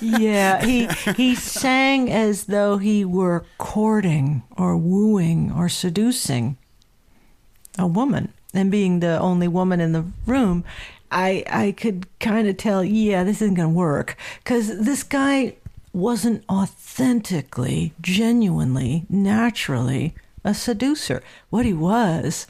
yeah, 0.00 0.64
he 0.64 0.86
he 1.14 1.34
sang 1.34 2.08
as 2.08 2.44
though 2.44 2.78
he 2.78 3.04
were 3.04 3.44
courting 3.58 4.44
or 4.56 4.76
wooing 4.76 5.50
or 5.50 5.68
seducing 5.68 6.56
a 7.76 7.88
woman, 7.88 8.32
and 8.54 8.70
being 8.70 9.00
the 9.00 9.18
only 9.18 9.48
woman 9.48 9.80
in 9.80 9.90
the 9.90 10.04
room. 10.26 10.62
I 11.10 11.42
I 11.50 11.72
could 11.72 12.06
kind 12.20 12.46
of 12.46 12.56
tell, 12.56 12.84
yeah, 12.84 13.24
this 13.24 13.42
isn't 13.42 13.54
going 13.54 13.70
to 13.70 13.74
work 13.74 14.16
because 14.44 14.78
this 14.78 15.02
guy 15.02 15.56
wasn't 15.92 16.44
authentically, 16.48 17.94
genuinely, 18.00 19.06
naturally 19.08 20.14
a 20.46 20.54
seducer. 20.54 21.22
What 21.50 21.66
he 21.66 21.74
was 21.74 22.46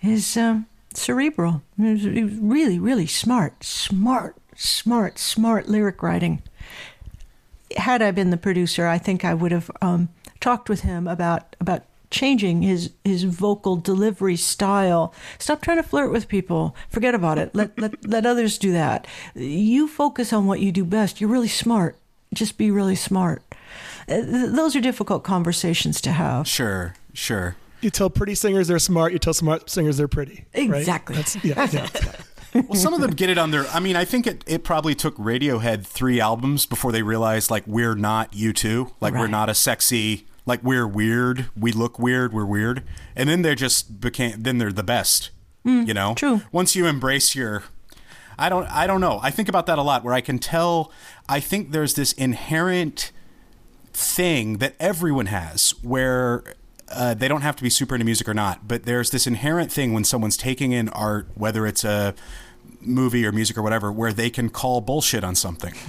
is 0.00 0.36
um, 0.36 0.66
cerebral. 0.94 1.62
He 1.76 1.92
was, 1.92 2.06
really, 2.06 2.78
really 2.78 3.06
smart, 3.06 3.62
smart, 3.64 4.36
smart, 4.56 5.18
smart 5.18 5.68
lyric 5.68 6.02
writing. 6.02 6.42
Had 7.76 8.00
I 8.00 8.10
been 8.12 8.30
the 8.30 8.36
producer, 8.36 8.86
I 8.86 8.98
think 8.98 9.24
I 9.24 9.34
would 9.34 9.52
have 9.52 9.70
um, 9.82 10.08
talked 10.40 10.68
with 10.68 10.82
him 10.82 11.06
about 11.08 11.56
about 11.60 11.84
changing 12.10 12.60
his 12.60 12.90
his 13.04 13.24
vocal 13.24 13.76
delivery 13.76 14.36
style. 14.36 15.14
Stop 15.38 15.62
trying 15.62 15.78
to 15.78 15.82
flirt 15.82 16.12
with 16.12 16.28
people. 16.28 16.76
Forget 16.90 17.14
about 17.14 17.38
it. 17.38 17.54
Let 17.54 17.78
let 17.80 18.06
let 18.06 18.26
others 18.26 18.58
do 18.58 18.72
that. 18.72 19.06
You 19.34 19.88
focus 19.88 20.32
on 20.32 20.46
what 20.46 20.60
you 20.60 20.70
do 20.70 20.84
best. 20.84 21.20
You're 21.20 21.30
really 21.30 21.48
smart. 21.48 21.96
Just 22.34 22.56
be 22.58 22.70
really 22.70 22.96
smart. 22.96 23.42
Uh, 24.08 24.20
Those 24.24 24.76
are 24.76 24.80
difficult 24.80 25.22
conversations 25.24 26.00
to 26.02 26.12
have. 26.12 26.46
Sure, 26.46 26.94
sure. 27.12 27.56
You 27.80 27.90
tell 27.90 28.10
pretty 28.10 28.34
singers 28.34 28.68
they're 28.68 28.78
smart. 28.78 29.12
You 29.12 29.18
tell 29.18 29.34
smart 29.34 29.68
singers 29.68 29.96
they're 29.96 30.08
pretty. 30.08 30.44
right? 30.54 30.78
Exactly. 30.78 31.16
That's, 31.16 31.44
yeah, 31.44 31.68
yeah. 31.72 31.88
Well, 32.54 32.74
some 32.74 32.92
of 32.92 33.00
them 33.00 33.12
get 33.12 33.30
it 33.30 33.38
on 33.38 33.50
their. 33.50 33.66
I 33.68 33.80
mean, 33.80 33.96
I 33.96 34.04
think 34.04 34.26
it, 34.26 34.44
it 34.46 34.62
probably 34.62 34.94
took 34.94 35.16
Radiohead 35.16 35.86
three 35.86 36.20
albums 36.20 36.66
before 36.66 36.92
they 36.92 37.02
realized 37.02 37.50
like 37.50 37.66
we're 37.66 37.94
not 37.94 38.32
U2. 38.32 38.92
Like 39.00 39.14
we're 39.14 39.26
not 39.26 39.48
a 39.48 39.54
sexy. 39.54 40.26
Like 40.44 40.62
we're 40.62 40.86
weird. 40.86 41.46
We 41.56 41.72
look 41.72 41.98
weird. 41.98 42.34
We're 42.34 42.44
weird. 42.44 42.82
And 43.16 43.26
then 43.26 43.40
they 43.40 43.54
just 43.54 44.02
became. 44.02 44.42
Then 44.42 44.58
they're 44.58 44.70
the 44.70 44.82
best. 44.82 45.30
Mm, 45.64 45.88
you 45.88 45.94
know. 45.94 46.14
true. 46.14 46.42
Once 46.52 46.76
you 46.76 46.84
embrace 46.86 47.34
your. 47.34 47.62
I 48.38 48.50
don't. 48.50 48.66
I 48.66 48.86
don't 48.86 49.00
know. 49.00 49.18
I 49.22 49.30
think 49.30 49.48
about 49.48 49.64
that 49.64 49.78
a 49.78 49.82
lot. 49.82 50.04
Where 50.04 50.12
I 50.12 50.20
can 50.20 50.38
tell. 50.38 50.92
I 51.30 51.40
think 51.40 51.70
there's 51.70 51.94
this 51.94 52.12
inherent 52.12 53.12
thing 53.94 54.58
that 54.58 54.74
everyone 54.78 55.26
has 55.26 55.70
where 55.82 56.54
uh, 56.94 57.14
they 57.14 57.28
don't 57.28 57.42
have 57.42 57.56
to 57.56 57.62
be 57.62 57.70
super 57.70 57.94
into 57.94 58.04
music 58.04 58.28
or 58.28 58.34
not, 58.34 58.66
but 58.68 58.84
there's 58.84 59.10
this 59.10 59.26
inherent 59.26 59.72
thing 59.72 59.92
when 59.92 60.04
someone's 60.04 60.36
taking 60.36 60.72
in 60.72 60.88
art, 60.90 61.28
whether 61.34 61.66
it's 61.66 61.84
a 61.84 62.14
movie 62.80 63.24
or 63.26 63.32
music 63.32 63.56
or 63.56 63.62
whatever, 63.62 63.90
where 63.92 64.12
they 64.12 64.30
can 64.30 64.48
call 64.48 64.80
bullshit 64.80 65.24
on 65.24 65.34
something. 65.34 65.74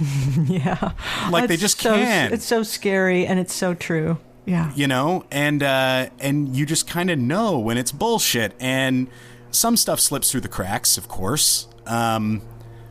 Yeah. 0.46 0.92
Like 1.30 1.48
they 1.48 1.56
just 1.56 1.80
so, 1.80 1.94
can. 1.94 2.32
It's 2.32 2.44
so 2.44 2.62
scary 2.62 3.26
and 3.26 3.38
it's 3.38 3.54
so 3.54 3.74
true. 3.74 4.18
Yeah. 4.46 4.72
you 4.74 4.86
know, 4.86 5.24
and 5.30 5.62
uh, 5.62 6.10
and 6.20 6.54
you 6.54 6.66
just 6.66 6.86
kind 6.86 7.10
of 7.10 7.18
know 7.18 7.58
when 7.58 7.78
it's 7.78 7.92
bullshit, 7.92 8.52
and 8.60 9.08
some 9.50 9.76
stuff 9.76 10.00
slips 10.00 10.30
through 10.30 10.42
the 10.42 10.48
cracks, 10.48 10.98
of 10.98 11.08
course. 11.08 11.66
Um, 11.86 12.42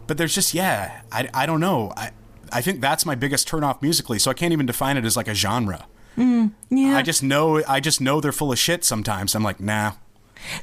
but 0.08 0.18
there's 0.18 0.34
just 0.34 0.54
yeah, 0.54 1.02
I, 1.12 1.30
I 1.34 1.46
don't 1.46 1.60
know. 1.60 1.94
I 1.96 2.12
I 2.52 2.62
think 2.62 2.82
that's 2.82 3.06
my 3.06 3.16
biggest 3.16 3.48
turnoff 3.48 3.82
musically, 3.82 4.20
so 4.20 4.32
I 4.32 4.34
can't 4.34 4.52
even 4.54 4.66
define 4.66 4.98
it 4.98 5.06
as 5.06 5.16
like 5.16 5.28
a 5.28 5.36
genre. 5.36 5.86
Yeah. 6.18 6.98
I 6.98 7.02
just 7.02 7.24
know 7.24 7.64
I 7.68 7.80
just 7.80 8.02
know 8.02 8.22
they're 8.22 8.32
full 8.32 8.52
of 8.52 8.60
shit 8.60 8.84
sometimes. 8.84 9.36
I'm 9.36 9.44
like, 9.44 9.60
nah. 9.60 9.94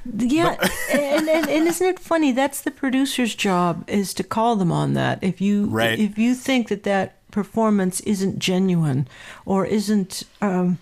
Yeah, 0.04 0.56
and, 0.92 1.28
and 1.28 1.48
and 1.48 1.66
isn't 1.68 1.86
it 1.86 1.98
funny? 1.98 2.32
That's 2.32 2.60
the 2.60 2.70
producer's 2.70 3.34
job 3.34 3.84
is 3.88 4.12
to 4.14 4.22
call 4.24 4.56
them 4.56 4.70
on 4.70 4.92
that. 4.94 5.18
If 5.22 5.40
you 5.40 5.66
Right. 5.66 5.98
if 5.98 6.18
you 6.18 6.34
think 6.34 6.68
that 6.68 6.82
that 6.82 7.16
performance 7.30 8.00
isn't 8.00 8.38
genuine 8.38 9.08
or 9.46 9.64
isn't 9.64 10.24
um, 10.42 10.78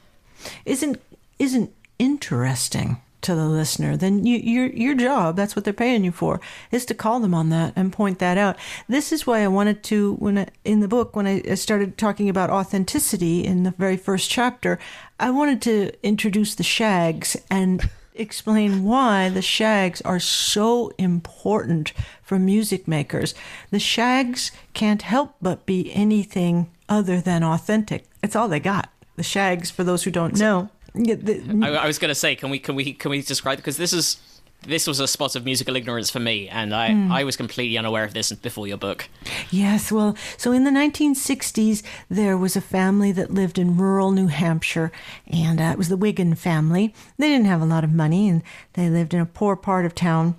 isn't 0.64 1.00
isn't 1.38 1.70
interesting 1.98 3.00
to 3.22 3.34
the 3.34 3.46
listener, 3.46 3.96
then 3.96 4.24
you, 4.24 4.38
your 4.38 4.66
your 4.66 4.94
job 4.94 5.36
that's 5.36 5.56
what 5.56 5.64
they're 5.64 5.72
paying 5.72 6.04
you 6.04 6.12
for 6.12 6.40
is 6.70 6.84
to 6.86 6.94
call 6.94 7.20
them 7.20 7.34
on 7.34 7.50
that 7.50 7.72
and 7.76 7.92
point 7.92 8.18
that 8.18 8.38
out. 8.38 8.56
This 8.88 9.12
is 9.12 9.26
why 9.26 9.42
I 9.42 9.48
wanted 9.48 9.82
to 9.84 10.14
when 10.14 10.38
I, 10.38 10.46
in 10.64 10.80
the 10.80 10.88
book 10.88 11.16
when 11.16 11.26
I 11.26 11.42
I 11.48 11.54
started 11.54 11.98
talking 11.98 12.28
about 12.28 12.50
authenticity 12.50 13.44
in 13.44 13.62
the 13.64 13.72
very 13.72 13.96
first 13.96 14.30
chapter, 14.30 14.78
I 15.18 15.30
wanted 15.30 15.62
to 15.62 15.92
introduce 16.06 16.54
the 16.54 16.62
Shags 16.62 17.36
and 17.50 17.88
explain 18.18 18.84
why 18.84 19.28
the 19.28 19.42
shags 19.42 20.02
are 20.02 20.18
so 20.18 20.92
important 20.98 21.92
for 22.22 22.38
music 22.38 22.88
makers. 22.88 23.34
The 23.70 23.78
shags 23.78 24.50
can't 24.74 25.02
help 25.02 25.36
but 25.40 25.64
be 25.64 25.92
anything 25.94 26.68
other 26.88 27.20
than 27.20 27.44
authentic. 27.44 28.04
It's 28.22 28.36
all 28.36 28.48
they 28.48 28.60
got. 28.60 28.90
The 29.16 29.22
shags, 29.22 29.70
for 29.70 29.84
those 29.84 30.04
who 30.04 30.10
don't 30.10 30.38
know, 30.38 30.70
yeah, 30.94 31.14
the- 31.16 31.42
I, 31.62 31.84
I 31.84 31.86
was 31.86 31.98
going 31.98 32.10
to 32.10 32.14
say, 32.14 32.34
can 32.36 32.50
we 32.50 32.58
can 32.58 32.74
we 32.74 32.92
can 32.92 33.10
we 33.10 33.22
describe 33.22 33.56
because 33.58 33.76
this 33.76 33.92
is 33.92 34.18
this 34.66 34.88
was 34.88 34.98
a 34.98 35.06
spot 35.06 35.36
of 35.36 35.44
musical 35.44 35.76
ignorance 35.76 36.10
for 36.10 36.18
me, 36.18 36.48
and 36.48 36.74
I 36.74 36.88
I 37.10 37.24
was 37.24 37.36
completely 37.36 37.78
unaware 37.78 38.02
of 38.04 38.12
this 38.12 38.32
before 38.32 38.66
your 38.66 38.76
book. 38.76 39.08
Yes, 39.50 39.92
well, 39.92 40.16
so 40.36 40.50
in 40.52 40.64
the 40.64 40.70
1960s, 40.72 41.82
there 42.08 42.36
was 42.36 42.56
a 42.56 42.60
family 42.60 43.12
that 43.12 43.30
lived 43.32 43.58
in 43.58 43.76
rural 43.76 44.10
New 44.10 44.26
Hampshire, 44.26 44.90
and 45.28 45.60
uh, 45.60 45.64
it 45.72 45.78
was 45.78 45.88
the 45.88 45.96
Wiggin 45.96 46.34
family. 46.34 46.92
They 47.18 47.28
didn't 47.28 47.46
have 47.46 47.62
a 47.62 47.66
lot 47.66 47.84
of 47.84 47.92
money, 47.92 48.28
and 48.28 48.42
they 48.72 48.90
lived 48.90 49.14
in 49.14 49.20
a 49.20 49.26
poor 49.26 49.54
part 49.54 49.86
of 49.86 49.94
town. 49.94 50.34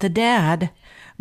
The 0.00 0.08
dad 0.10 0.70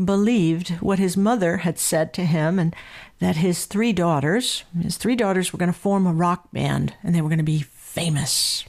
believed 0.04 0.70
what 0.82 1.00
his 1.00 1.16
mother 1.16 1.58
had 1.58 1.78
said 1.80 2.14
to 2.16 2.26
him, 2.26 2.60
and 2.60 2.76
that 3.20 3.38
his 3.38 3.66
three 3.66 3.94
daughters, 3.94 4.64
his 4.82 4.98
three 4.98 5.16
daughters, 5.16 5.54
were 5.54 5.60
going 5.60 5.72
to 5.72 5.78
form 5.78 6.06
a 6.08 6.14
rock 6.14 6.52
band, 6.52 6.96
and 7.04 7.14
they 7.16 7.22
were 7.22 7.30
going 7.30 7.38
to 7.38 7.44
be 7.44 7.66
famous. 7.92 8.64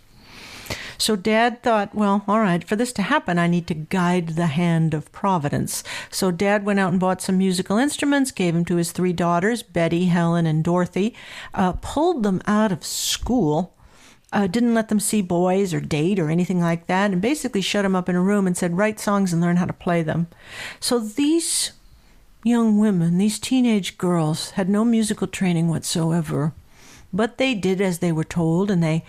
So 0.98 1.16
dad 1.16 1.62
thought, 1.62 1.94
well, 1.94 2.22
all 2.28 2.40
right, 2.40 2.62
for 2.62 2.76
this 2.76 2.92
to 2.94 3.02
happen, 3.02 3.38
I 3.38 3.48
need 3.48 3.66
to 3.66 3.74
guide 3.74 4.30
the 4.30 4.46
hand 4.46 4.94
of 4.94 5.10
Providence. 5.10 5.82
So 6.10 6.30
dad 6.30 6.64
went 6.64 6.78
out 6.78 6.92
and 6.92 7.00
bought 7.00 7.20
some 7.20 7.38
musical 7.38 7.76
instruments, 7.76 8.30
gave 8.30 8.54
them 8.54 8.64
to 8.66 8.76
his 8.76 8.92
three 8.92 9.12
daughters, 9.12 9.62
Betty, 9.64 10.06
Helen, 10.06 10.46
and 10.46 10.62
Dorothy, 10.62 11.14
uh, 11.54 11.72
pulled 11.72 12.22
them 12.22 12.40
out 12.46 12.70
of 12.70 12.84
school, 12.84 13.74
uh, 14.32 14.46
didn't 14.46 14.74
let 14.74 14.88
them 14.88 15.00
see 15.00 15.22
boys 15.22 15.74
or 15.74 15.80
date 15.80 16.20
or 16.20 16.30
anything 16.30 16.60
like 16.60 16.86
that, 16.86 17.10
and 17.10 17.20
basically 17.20 17.62
shut 17.62 17.82
them 17.82 17.96
up 17.96 18.08
in 18.08 18.16
a 18.16 18.22
room 18.22 18.46
and 18.46 18.56
said, 18.56 18.76
write 18.78 19.00
songs 19.00 19.32
and 19.32 19.42
learn 19.42 19.56
how 19.56 19.66
to 19.66 19.72
play 19.72 20.02
them. 20.02 20.28
So 20.78 21.00
these 21.00 21.72
young 22.44 22.78
women, 22.78 23.18
these 23.18 23.40
teenage 23.40 23.98
girls, 23.98 24.50
had 24.50 24.68
no 24.68 24.84
musical 24.84 25.26
training 25.26 25.68
whatsoever, 25.68 26.52
but 27.12 27.38
they 27.38 27.54
did 27.54 27.80
as 27.80 27.98
they 27.98 28.12
were 28.12 28.24
told, 28.24 28.70
and 28.70 28.82
they 28.82 29.04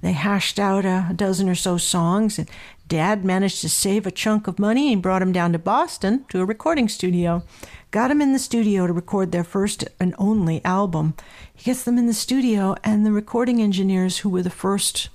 they 0.00 0.12
hashed 0.12 0.58
out 0.60 0.84
a 0.84 1.12
dozen 1.14 1.48
or 1.48 1.56
so 1.56 1.76
songs. 1.76 2.38
And 2.38 2.48
Dad 2.86 3.24
managed 3.24 3.60
to 3.62 3.68
save 3.68 4.06
a 4.06 4.12
chunk 4.12 4.46
of 4.46 4.58
money 4.58 4.92
and 4.92 5.02
brought 5.02 5.22
him 5.22 5.32
down 5.32 5.52
to 5.52 5.58
Boston 5.58 6.24
to 6.28 6.40
a 6.40 6.44
recording 6.44 6.88
studio. 6.88 7.42
Got 7.90 8.10
him 8.10 8.22
in 8.22 8.32
the 8.32 8.38
studio 8.38 8.86
to 8.86 8.92
record 8.92 9.32
their 9.32 9.44
first 9.44 9.84
and 9.98 10.14
only 10.18 10.64
album. 10.64 11.14
He 11.54 11.64
gets 11.64 11.82
them 11.82 11.98
in 11.98 12.06
the 12.06 12.14
studio, 12.14 12.76
and 12.84 13.04
the 13.04 13.12
recording 13.12 13.60
engineers, 13.60 14.18
who 14.18 14.30
were 14.30 14.42
the 14.42 14.50
first 14.50 15.08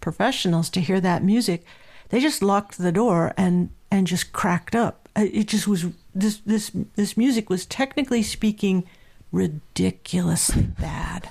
professionals 0.00 0.68
to 0.70 0.80
hear 0.80 1.00
that 1.00 1.22
music, 1.22 1.64
they 2.08 2.20
just 2.20 2.42
locked 2.42 2.78
the 2.78 2.92
door 2.92 3.32
and 3.36 3.70
and 3.90 4.06
just 4.06 4.32
cracked 4.32 4.74
up. 4.74 5.08
Uh, 5.16 5.26
It 5.32 5.48
just 5.48 5.68
was 5.68 5.86
this 6.14 6.38
this 6.38 6.72
this 6.96 7.16
music 7.16 7.48
was 7.50 7.66
technically 7.66 8.22
speaking 8.22 8.84
ridiculously 9.32 10.62
bad, 10.80 11.30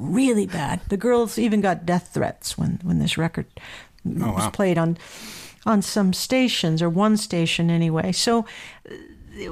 really 0.00 0.46
bad. 0.46 0.80
The 0.88 0.96
girls 0.96 1.38
even 1.38 1.60
got 1.60 1.86
death 1.86 2.10
threats 2.12 2.58
when 2.58 2.80
when 2.82 2.98
this 2.98 3.18
record 3.18 3.46
was 4.04 4.16
wow. 4.20 4.50
played 4.50 4.78
on 4.78 4.96
on 5.66 5.82
some 5.82 6.12
stations 6.12 6.82
or 6.82 6.88
one 6.88 7.16
station 7.16 7.70
anyway. 7.70 8.12
So 8.12 8.46
uh, 8.88 8.94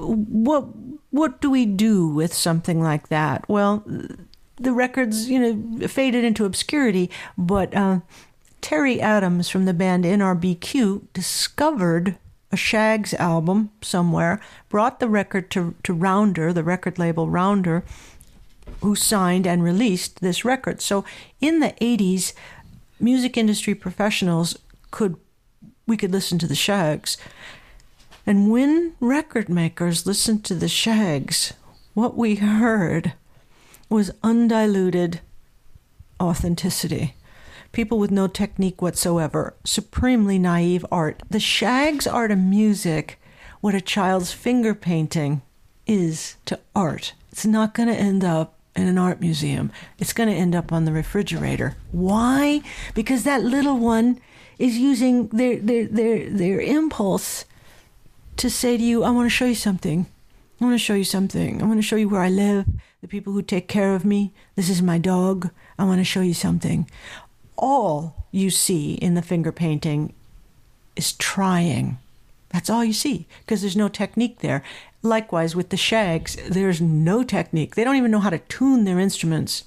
what 0.00 0.66
what 1.10 1.40
do 1.40 1.50
we 1.50 1.66
do 1.66 2.08
with 2.08 2.34
something 2.34 2.82
like 2.82 3.08
that? 3.08 3.48
Well, 3.48 3.84
the 4.56 4.72
records, 4.72 5.28
you 5.28 5.38
know, 5.38 5.88
faded 5.88 6.24
into 6.24 6.44
obscurity, 6.44 7.10
but 7.36 7.74
uh, 7.74 8.00
Terry 8.60 9.00
Adams 9.00 9.48
from 9.48 9.64
the 9.66 9.74
band 9.74 10.04
NRBQ 10.04 11.02
discovered 11.12 12.16
a 12.50 12.56
Shags 12.56 13.14
album 13.14 13.70
somewhere, 13.82 14.40
brought 14.68 15.00
the 15.00 15.08
record 15.08 15.50
to, 15.50 15.74
to 15.82 15.92
Rounder, 15.92 16.52
the 16.52 16.64
record 16.64 16.98
label 16.98 17.28
Rounder, 17.28 17.84
who 18.80 18.94
signed 18.94 19.46
and 19.46 19.62
released 19.62 20.20
this 20.20 20.44
record. 20.44 20.80
So 20.80 21.04
in 21.40 21.60
the 21.60 21.74
80s, 21.80 22.32
music 23.00 23.36
industry 23.36 23.74
professionals 23.74 24.56
could 24.90 25.16
we 25.86 25.96
could 25.96 26.12
listen 26.12 26.38
to 26.38 26.46
the 26.46 26.54
Shags. 26.54 27.16
And 28.26 28.50
when 28.50 28.94
record 29.00 29.48
makers 29.48 30.06
listened 30.06 30.44
to 30.44 30.54
the 30.54 30.68
Shags, 30.68 31.54
what 31.94 32.14
we 32.14 32.34
heard 32.34 33.14
was 33.88 34.10
undiluted 34.22 35.20
authenticity. 36.20 37.14
People 37.72 37.98
with 37.98 38.10
no 38.10 38.26
technique 38.26 38.82
whatsoever, 38.82 39.54
supremely 39.64 40.38
naive 40.38 40.84
art. 40.92 41.22
The 41.30 41.40
Shags 41.40 42.06
are 42.06 42.28
to 42.28 42.36
music 42.36 43.18
what 43.60 43.74
a 43.74 43.80
child's 43.80 44.32
finger 44.32 44.74
painting 44.74 45.42
is 45.86 46.36
to 46.44 46.60
art. 46.76 47.14
It's 47.32 47.46
not 47.46 47.74
going 47.74 47.88
to 47.88 47.94
end 47.94 48.24
up 48.24 48.57
in 48.78 48.88
an 48.88 48.98
art 48.98 49.20
museum. 49.20 49.72
It's 49.98 50.12
going 50.12 50.28
to 50.28 50.34
end 50.34 50.54
up 50.54 50.72
on 50.72 50.84
the 50.84 50.92
refrigerator. 50.92 51.76
Why? 51.90 52.62
Because 52.94 53.24
that 53.24 53.42
little 53.42 53.78
one 53.78 54.20
is 54.58 54.78
using 54.78 55.28
their 55.28 55.56
their 55.56 55.86
their, 55.86 56.30
their 56.30 56.60
impulse 56.60 57.44
to 58.36 58.48
say 58.48 58.76
to 58.76 58.82
you, 58.82 59.02
I 59.02 59.10
want 59.10 59.26
to 59.26 59.34
show 59.34 59.46
you 59.46 59.54
something. 59.54 60.06
I 60.60 60.64
want 60.64 60.74
to 60.74 60.84
show 60.84 60.94
you 60.94 61.04
something. 61.04 61.62
I 61.62 61.66
want 61.66 61.78
to 61.78 61.86
show 61.86 61.96
you 61.96 62.08
where 62.08 62.22
I 62.22 62.28
live, 62.28 62.66
the 63.00 63.08
people 63.08 63.32
who 63.32 63.42
take 63.42 63.68
care 63.68 63.94
of 63.94 64.04
me. 64.04 64.32
This 64.56 64.68
is 64.68 64.82
my 64.82 64.98
dog. 64.98 65.50
I 65.78 65.84
want 65.84 66.00
to 66.00 66.04
show 66.04 66.20
you 66.20 66.34
something. 66.34 66.88
All 67.56 68.26
you 68.30 68.50
see 68.50 68.94
in 68.94 69.14
the 69.14 69.22
finger 69.22 69.52
painting 69.52 70.14
is 70.96 71.12
trying. 71.12 71.98
That's 72.50 72.70
all 72.70 72.84
you 72.84 72.92
see 72.92 73.26
because 73.40 73.60
there's 73.60 73.76
no 73.76 73.88
technique 73.88 74.40
there. 74.40 74.62
Likewise, 75.02 75.54
with 75.54 75.68
the 75.68 75.76
shags, 75.76 76.36
there's 76.48 76.80
no 76.80 77.22
technique. 77.22 77.74
They 77.74 77.84
don't 77.84 77.96
even 77.96 78.10
know 78.10 78.20
how 78.20 78.30
to 78.30 78.38
tune 78.38 78.84
their 78.84 78.98
instruments. 78.98 79.64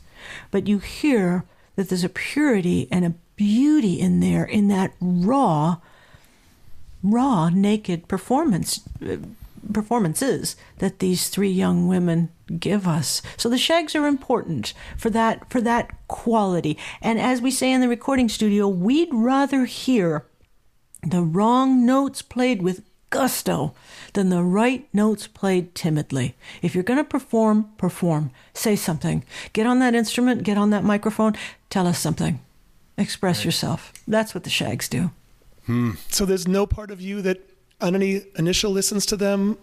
But 0.51 0.67
you 0.67 0.79
hear 0.79 1.45
that 1.75 1.89
there's 1.89 2.03
a 2.03 2.09
purity 2.09 2.87
and 2.91 3.05
a 3.05 3.15
beauty 3.35 3.99
in 3.99 4.19
there, 4.19 4.43
in 4.43 4.67
that 4.67 4.93
raw, 4.99 5.77
raw, 7.01 7.49
naked 7.49 8.07
performance 8.07 8.81
uh, 9.01 9.17
performances 9.73 10.55
that 10.79 10.99
these 10.99 11.29
three 11.29 11.49
young 11.49 11.87
women 11.87 12.29
give 12.59 12.87
us. 12.87 13.21
So 13.37 13.49
the 13.49 13.57
shags 13.57 13.95
are 13.95 14.07
important 14.07 14.73
for 14.97 15.09
that 15.11 15.49
for 15.49 15.61
that 15.61 16.07
quality. 16.07 16.77
And 17.01 17.19
as 17.19 17.41
we 17.41 17.51
say 17.51 17.71
in 17.71 17.81
the 17.81 17.87
recording 17.87 18.29
studio, 18.29 18.67
we'd 18.67 19.09
rather 19.11 19.65
hear 19.65 20.25
the 21.03 21.21
wrong 21.21 21.85
notes 21.85 22.21
played 22.21 22.61
with 22.61 22.83
gusto 23.11 23.75
than 24.13 24.29
the 24.29 24.41
right 24.41 24.87
notes 24.93 25.27
played 25.27 25.75
timidly. 25.75 26.33
If 26.63 26.73
you're 26.73 26.83
going 26.83 26.97
to 26.97 27.03
perform, 27.03 27.69
perform. 27.77 28.31
Say 28.55 28.75
something. 28.75 29.23
Get 29.53 29.67
on 29.67 29.77
that 29.79 29.93
instrument, 29.93 30.43
get 30.43 30.57
on 30.57 30.71
that 30.71 30.83
microphone, 30.83 31.35
tell 31.69 31.85
us 31.85 31.99
something. 31.99 32.39
Express 32.97 33.45
yourself. 33.45 33.93
That's 34.07 34.33
what 34.33 34.43
the 34.43 34.49
shags 34.49 34.89
do. 34.89 35.11
Hmm. 35.67 35.91
So 36.09 36.25
there's 36.25 36.47
no 36.47 36.65
part 36.65 36.89
of 36.89 36.99
you 36.99 37.21
that, 37.21 37.39
on 37.79 37.95
any 37.95 38.23
initial 38.37 38.71
listens 38.71 39.05
to 39.07 39.15
them, 39.15 39.57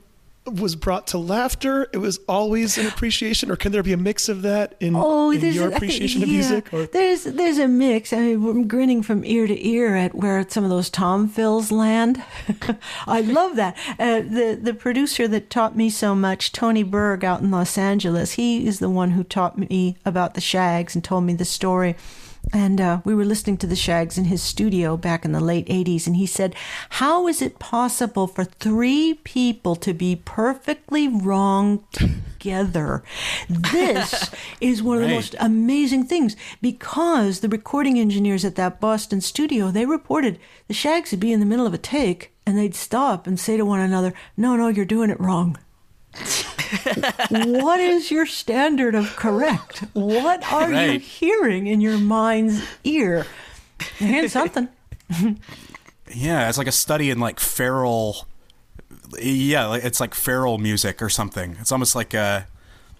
was 0.50 0.74
brought 0.76 1.06
to 1.08 1.18
laughter. 1.18 1.88
It 1.92 1.98
was 1.98 2.18
always 2.28 2.78
an 2.78 2.86
appreciation, 2.86 3.50
or 3.50 3.56
can 3.56 3.72
there 3.72 3.82
be 3.82 3.92
a 3.92 3.96
mix 3.96 4.28
of 4.28 4.42
that 4.42 4.74
in, 4.80 4.94
Oh, 4.96 5.30
in 5.30 5.40
there's 5.40 5.54
your 5.54 5.64
a- 5.64 5.66
I 5.68 5.70
think- 5.78 5.82
appreciation 5.92 6.22
of 6.22 6.28
music? 6.28 6.72
Or 6.72 6.86
There's 6.86 7.24
there's 7.24 7.58
a 7.58 7.68
mix. 7.68 8.12
I 8.12 8.16
mean, 8.20 8.48
I'm 8.48 8.68
grinning 8.68 9.02
from 9.02 9.24
ear 9.24 9.46
to 9.46 9.66
ear 9.68 9.96
at 9.96 10.14
where 10.14 10.44
some 10.48 10.64
of 10.64 10.70
those 10.70 10.90
Tom 10.90 11.28
fills 11.28 11.70
land. 11.72 12.22
I 13.06 13.20
love 13.20 13.56
that. 13.56 13.76
Uh, 13.98 14.20
the 14.20 14.58
the 14.60 14.74
producer 14.74 15.26
that 15.28 15.50
taught 15.50 15.76
me 15.76 15.90
so 15.90 16.14
much, 16.14 16.52
Tony 16.52 16.82
Berg, 16.82 17.24
out 17.24 17.40
in 17.40 17.50
Los 17.50 17.76
Angeles, 17.78 18.32
he 18.32 18.66
is 18.66 18.78
the 18.78 18.90
one 18.90 19.12
who 19.12 19.24
taught 19.24 19.58
me 19.58 19.96
about 20.04 20.34
the 20.34 20.40
Shags 20.40 20.94
and 20.94 21.02
told 21.04 21.24
me 21.24 21.34
the 21.34 21.44
story 21.44 21.96
And 22.52 22.80
uh, 22.80 23.00
we 23.04 23.14
were 23.14 23.24
listening 23.24 23.58
to 23.58 23.66
the 23.66 23.76
Shags 23.76 24.16
in 24.16 24.24
his 24.24 24.42
studio 24.42 24.96
back 24.96 25.24
in 25.24 25.32
the 25.32 25.40
late 25.40 25.66
80s, 25.66 26.06
and 26.06 26.16
he 26.16 26.26
said, 26.26 26.54
How 26.90 27.28
is 27.28 27.42
it 27.42 27.58
possible 27.58 28.26
for 28.26 28.44
three 28.44 29.14
people 29.22 29.76
to 29.76 29.92
be 29.92 30.16
perfectly 30.16 31.08
wrong 31.08 31.84
together? 31.92 33.02
This 33.48 34.30
is 34.60 34.82
one 34.82 34.96
of 34.96 35.02
the 35.02 35.14
most 35.14 35.34
amazing 35.38 36.04
things 36.04 36.36
because 36.62 37.40
the 37.40 37.48
recording 37.48 37.98
engineers 37.98 38.44
at 38.44 38.54
that 38.56 38.80
Boston 38.80 39.20
studio, 39.20 39.70
they 39.70 39.84
reported 39.84 40.38
the 40.68 40.74
Shags 40.74 41.10
would 41.10 41.20
be 41.20 41.32
in 41.32 41.40
the 41.40 41.46
middle 41.46 41.66
of 41.66 41.74
a 41.74 41.78
take 41.78 42.32
and 42.46 42.56
they'd 42.56 42.74
stop 42.74 43.26
and 43.26 43.38
say 43.38 43.58
to 43.58 43.64
one 43.64 43.80
another, 43.80 44.14
No, 44.36 44.56
no, 44.56 44.68
you're 44.68 44.84
doing 44.86 45.10
it 45.10 45.20
wrong. 45.20 45.58
What 47.30 47.80
is 47.80 48.10
your 48.10 48.26
standard 48.26 48.94
of 48.94 49.16
correct? 49.16 49.84
What 49.94 50.50
are 50.52 50.72
you 50.72 50.98
hearing 50.98 51.66
in 51.66 51.80
your 51.80 51.98
mind's 51.98 52.62
ear? 52.84 53.26
You're 53.98 54.28
something. 54.28 54.68
Yeah, 56.12 56.48
it's 56.48 56.58
like 56.58 56.66
a 56.66 56.72
study 56.72 57.10
in 57.10 57.20
like 57.20 57.40
feral. 57.40 58.26
Yeah, 59.18 59.74
it's 59.74 60.00
like 60.00 60.14
feral 60.14 60.58
music 60.58 61.00
or 61.00 61.08
something. 61.08 61.56
It's 61.60 61.72
almost 61.72 61.94
like 61.94 62.14
uh 62.14 62.42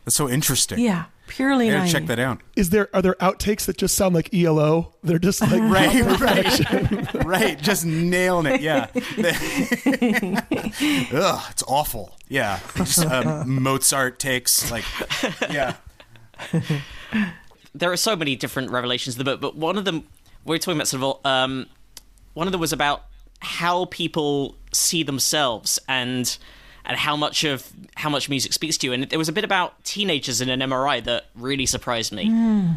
That's 0.09 0.17
so 0.17 0.27
interesting. 0.27 0.79
Yeah, 0.79 1.05
purely 1.27 1.69
I 1.69 1.73
gotta 1.73 1.83
naive. 1.83 1.93
check 1.93 2.07
that 2.07 2.19
out. 2.19 2.41
Is 2.57 2.71
there 2.71 2.89
are 2.95 3.03
there 3.03 3.15
outtakes 3.17 3.67
that 3.67 3.77
just 3.77 3.95
sound 3.95 4.15
like 4.15 4.33
ELO? 4.33 4.95
They're 5.05 5.19
just 5.19 5.43
like 5.43 5.51
Right, 5.61 6.19
right, 6.19 7.15
right. 7.27 7.61
Just 7.61 7.85
nailing 7.85 8.55
it. 8.55 8.63
Yeah. 8.63 8.87
Ugh, 11.13 11.43
it's 11.51 11.63
awful. 11.65 12.17
Yeah. 12.27 12.61
Just, 12.77 13.05
uh, 13.05 13.45
Mozart 13.47 14.19
takes 14.19 14.71
like, 14.71 14.87
yeah. 15.51 15.75
there 17.75 17.93
are 17.93 17.97
so 17.99 18.17
many 18.17 18.35
different 18.35 18.71
revelations 18.71 19.17
in 19.17 19.19
the 19.19 19.25
book, 19.25 19.43
but 19.43 19.57
one 19.57 19.77
of 19.77 19.85
them 19.85 20.05
we're 20.47 20.57
talking 20.57 20.79
about 20.79 20.89
sort 20.89 21.03
of 21.03 21.27
um, 21.27 21.67
one 22.33 22.49
of 22.49 22.53
them 22.53 22.63
was 22.63 22.73
about 22.73 23.05
how 23.41 23.85
people 23.85 24.57
see 24.73 25.03
themselves 25.03 25.79
and 25.87 26.39
and 26.89 26.97
how 26.97 27.16
much 27.16 27.45
of 27.45 27.70
how 27.95 28.09
much 28.09 28.28
music 28.28 28.53
speaks 28.53 28.78
to 28.78 28.86
you. 28.86 28.93
And 28.93 29.05
there 29.05 29.18
was 29.18 29.28
a 29.28 29.32
bit 29.32 29.45
about 29.45 29.84
teenagers 29.84 30.41
in 30.41 30.49
an 30.49 30.61
MRI 30.61 31.05
that 31.05 31.26
really 31.34 31.66
surprised 31.66 32.12
me 32.12 32.32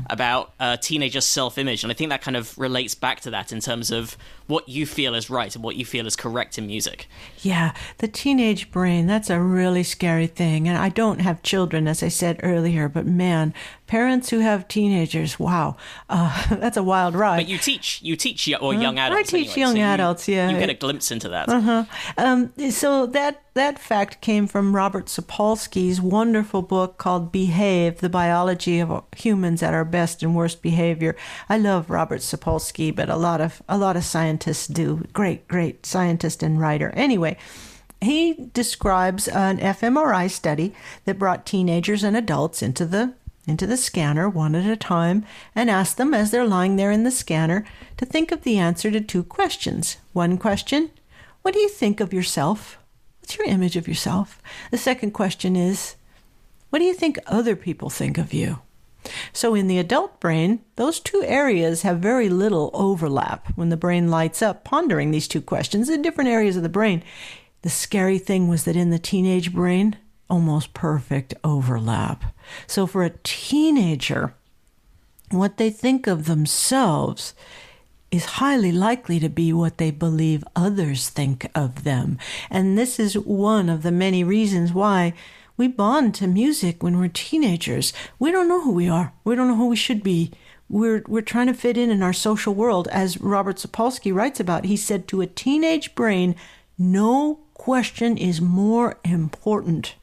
about 0.10 0.54
uh, 0.60 0.78
teenagers' 0.78 1.26
self-image, 1.26 1.84
and 1.84 1.92
I 1.92 1.96
think 1.96 2.10
that 2.10 2.22
kind 2.22 2.36
of 2.36 2.58
relates 2.58 2.94
back 2.94 3.22
to 3.22 3.32
that 3.32 3.52
in 3.52 3.62
terms 3.62 3.90
of 3.90 4.18
what 4.48 4.68
you 4.68 4.86
feel 4.86 5.16
is 5.16 5.30
right 5.30 5.56
and 5.56 5.64
what 5.64 5.78
you 5.78 5.86
feel 5.86 6.06
is 6.06 6.16
correct 6.18 6.58
in 6.58 6.68
music. 6.68 7.08
Yeah, 7.40 7.74
the 8.00 8.08
teenage 8.08 8.70
brain, 8.70 9.08
that's 9.08 9.30
a 9.30 9.40
really 9.40 9.84
scary 9.84 10.28
thing. 10.28 10.68
And 10.68 10.78
I 10.78 10.90
don't 10.90 11.20
have 11.20 11.42
children, 11.42 11.88
as 11.88 12.04
I 12.04 12.10
said 12.10 12.40
earlier, 12.44 12.90
but 12.90 13.06
man, 13.06 13.54
parents 13.92 14.30
who 14.30 14.40
have 14.40 14.68
teenagers, 14.70 15.38
wow, 15.38 15.76
uh, 16.10 16.32
that's 16.62 16.78
a 16.78 16.84
wild 16.84 17.14
ride. 17.14 17.40
But 17.44 17.50
you 17.50 17.58
teach 17.58 18.02
you 18.02 18.16
teach 18.16 18.48
y- 18.48 18.58
or 18.62 18.74
young 18.74 18.98
I 18.98 19.08
adults. 19.08 19.30
teach 19.32 19.50
anyway, 19.50 19.60
young 19.60 19.74
so 19.74 19.78
you- 19.80 19.94
adults, 19.96 20.28
yeah. 20.28 20.50
You 20.50 20.58
get 20.60 20.70
a 20.70 20.80
glimpse 20.86 21.12
into 21.12 21.28
that. 21.30 21.50
Uh 21.50 21.84
Um, 22.18 22.40
so 22.72 23.06
that 23.08 23.42
that 23.54 23.78
fact 23.80 24.22
came 24.22 24.48
from 24.48 24.76
Robert 24.76 25.08
Sapolsky's 25.08 26.00
wonderful 26.00 26.62
book 26.62 26.98
called 26.98 27.32
Behave: 27.34 28.00
The 28.00 28.10
Biology 28.10 28.80
of 28.82 29.04
Humans 29.18 29.62
at 29.62 29.74
Our 29.74 29.86
Best 29.86 30.24
and 30.24 30.36
Worst 30.36 30.62
Behavior. 30.62 31.14
I 31.50 31.58
love 31.58 31.90
Robert 31.90 32.22
Sapolsky, 32.22 32.96
but 32.96 33.10
a 33.10 33.18
lot 33.18 33.42
of 33.42 33.62
a 33.68 33.78
lot 33.78 33.98
of 33.98 34.04
scientists 34.06 34.68
do. 34.68 35.04
Great, 35.12 35.48
great 35.50 35.86
scientist 35.86 36.42
and 36.44 36.62
writer. 36.62 36.90
Anyway, 36.96 37.36
he 38.00 38.50
describes 38.54 39.28
an 39.28 39.58
fMRI 39.60 40.30
study 40.30 40.74
that 41.06 41.20
brought 41.20 41.46
teenagers 41.46 42.04
and 42.04 42.16
adults 42.18 42.62
into 42.64 42.86
the 42.86 43.14
into 43.52 43.68
the 43.68 43.78
scanner 43.78 44.28
one 44.28 44.56
at 44.56 44.66
a 44.66 44.76
time 44.76 45.24
and 45.54 45.70
ask 45.70 45.98
them 45.98 46.14
as 46.14 46.32
they're 46.32 46.48
lying 46.48 46.78
there 46.78 46.90
in 46.90 47.04
the 47.04 47.12
scanner 47.12 47.64
to 47.98 48.06
think 48.06 48.32
of 48.32 48.42
the 48.42 48.58
answer 48.58 48.90
to 48.90 49.02
two 49.02 49.24
questions. 49.24 49.98
One 50.14 50.40
question, 50.40 50.90
what 51.44 51.54
do 51.54 51.60
you 51.60 51.70
think 51.70 52.00
of 52.00 52.14
yourself? 52.14 52.80
What's 53.20 53.38
your 53.38 53.46
image 53.48 53.76
of 53.76 53.88
yourself? 53.88 54.42
The 54.72 54.78
second 54.78 55.12
question 55.12 55.56
is, 55.56 55.96
what 56.72 56.80
do 56.80 56.86
you 56.86 56.94
think 56.94 57.20
other 57.28 57.56
people 57.56 57.90
think 57.90 58.18
of 58.18 58.34
you? 58.34 58.60
So, 59.34 59.56
in 59.56 59.68
the 59.68 59.80
adult 59.80 60.20
brain, 60.20 60.62
those 60.76 61.00
two 61.00 61.24
areas 61.26 61.82
have 61.82 62.00
very 62.00 62.30
little 62.30 62.70
overlap. 62.74 63.48
When 63.56 63.70
the 63.70 63.78
brain 63.78 64.10
lights 64.10 64.42
up 64.42 64.64
pondering 64.64 65.12
these 65.12 65.28
two 65.28 65.42
questions 65.42 65.90
in 65.90 66.02
different 66.02 66.30
areas 66.30 66.56
of 66.56 66.64
the 66.64 66.70
brain, 66.70 67.04
the 67.64 67.70
scary 67.70 68.20
thing 68.20 68.48
was 68.48 68.64
that 68.64 68.76
in 68.76 68.90
the 68.90 69.00
teenage 69.00 69.54
brain, 69.54 69.98
almost 70.32 70.74
perfect 70.74 71.34
overlap. 71.44 72.24
So, 72.66 72.88
for 72.88 73.04
a 73.04 73.18
teenager, 73.24 74.34
what 75.30 75.58
they 75.58 75.70
think 75.70 76.08
of 76.08 76.26
themselves 76.26 77.36
is 78.12 78.26
highly 78.26 78.72
likely 78.72 79.20
to 79.20 79.30
be 79.30 79.54
what 79.54 79.78
they 79.78 79.92
believe 79.92 80.44
others 80.56 81.10
think 81.10 81.50
of 81.54 81.84
them. 81.84 82.18
And 82.50 82.78
this 82.78 83.00
is 83.00 83.18
one 83.18 83.70
of 83.70 83.84
the 83.84 83.92
many 83.92 84.24
reasons 84.24 84.74
why 84.74 85.14
we 85.56 85.68
bond 85.68 86.16
to 86.16 86.28
music 86.28 86.82
when 86.82 86.98
we're 86.98 87.08
teenagers. 87.08 87.94
We 88.18 88.32
don't 88.32 88.48
know 88.48 88.62
who 88.64 88.72
we 88.72 88.90
are. 88.90 89.14
We 89.24 89.36
don't 89.36 89.48
know 89.48 89.56
who 89.56 89.68
we 89.68 89.76
should 89.76 90.04
be. 90.04 90.32
We're, 90.68 91.04
we're 91.08 91.22
trying 91.22 91.48
to 91.48 91.54
fit 91.54 91.78
in 91.78 91.90
in 91.90 92.02
our 92.02 92.14
social 92.14 92.54
world. 92.54 92.88
As 92.90 93.20
Robert 93.20 93.58
Sapolsky 93.58 94.14
writes 94.14 94.40
about, 94.40 94.66
he 94.66 94.78
said, 94.78 95.08
to 95.10 95.22
a 95.22 95.28
teenage 95.28 95.94
brain, 95.96 96.36
no 96.78 97.40
question 97.54 98.18
is 98.18 98.42
more 98.42 98.98
important 99.04 99.96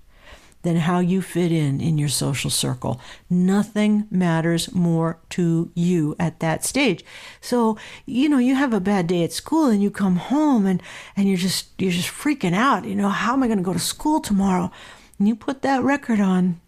than 0.62 0.76
how 0.76 0.98
you 0.98 1.22
fit 1.22 1.52
in 1.52 1.80
in 1.80 1.98
your 1.98 2.08
social 2.08 2.50
circle. 2.50 3.00
Nothing 3.30 4.06
matters 4.10 4.72
more 4.74 5.18
to 5.30 5.70
you 5.74 6.16
at 6.18 6.40
that 6.40 6.64
stage. 6.64 7.04
So, 7.40 7.78
you 8.06 8.28
know, 8.28 8.38
you 8.38 8.54
have 8.54 8.72
a 8.72 8.80
bad 8.80 9.06
day 9.06 9.22
at 9.24 9.32
school 9.32 9.66
and 9.66 9.82
you 9.82 9.90
come 9.90 10.16
home 10.16 10.66
and 10.66 10.82
and 11.16 11.28
you're 11.28 11.38
just 11.38 11.70
you're 11.78 11.92
just 11.92 12.08
freaking 12.10 12.54
out, 12.54 12.84
you 12.84 12.94
know, 12.94 13.08
how 13.08 13.34
am 13.34 13.42
I 13.42 13.46
going 13.46 13.58
to 13.58 13.64
go 13.64 13.72
to 13.72 13.78
school 13.78 14.20
tomorrow? 14.20 14.70
And 15.18 15.28
you 15.28 15.36
put 15.36 15.62
that 15.62 15.82
record 15.82 16.20
on 16.20 16.60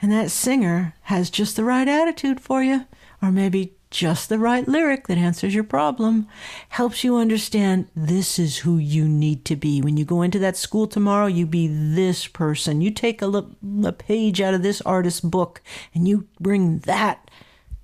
and 0.00 0.12
that 0.12 0.30
singer 0.30 0.94
has 1.02 1.30
just 1.30 1.56
the 1.56 1.64
right 1.64 1.88
attitude 1.88 2.40
for 2.40 2.62
you 2.62 2.86
or 3.20 3.30
maybe 3.32 3.74
just 3.92 4.28
the 4.28 4.38
right 4.38 4.66
lyric 4.66 5.06
that 5.06 5.18
answers 5.18 5.54
your 5.54 5.64
problem 5.64 6.26
helps 6.70 7.04
you 7.04 7.16
understand 7.16 7.86
this 7.94 8.38
is 8.38 8.58
who 8.58 8.78
you 8.78 9.06
need 9.06 9.44
to 9.44 9.54
be. 9.54 9.80
When 9.80 9.96
you 9.96 10.04
go 10.04 10.22
into 10.22 10.38
that 10.40 10.56
school 10.56 10.86
tomorrow 10.86 11.26
you 11.26 11.46
be 11.46 11.68
this 11.68 12.26
person. 12.26 12.80
You 12.80 12.90
take 12.90 13.22
a, 13.22 13.26
li- 13.26 13.54
a 13.84 13.92
page 13.92 14.40
out 14.40 14.54
of 14.54 14.62
this 14.62 14.80
artist's 14.82 15.20
book 15.20 15.62
and 15.94 16.08
you 16.08 16.26
bring 16.40 16.78
that 16.80 17.30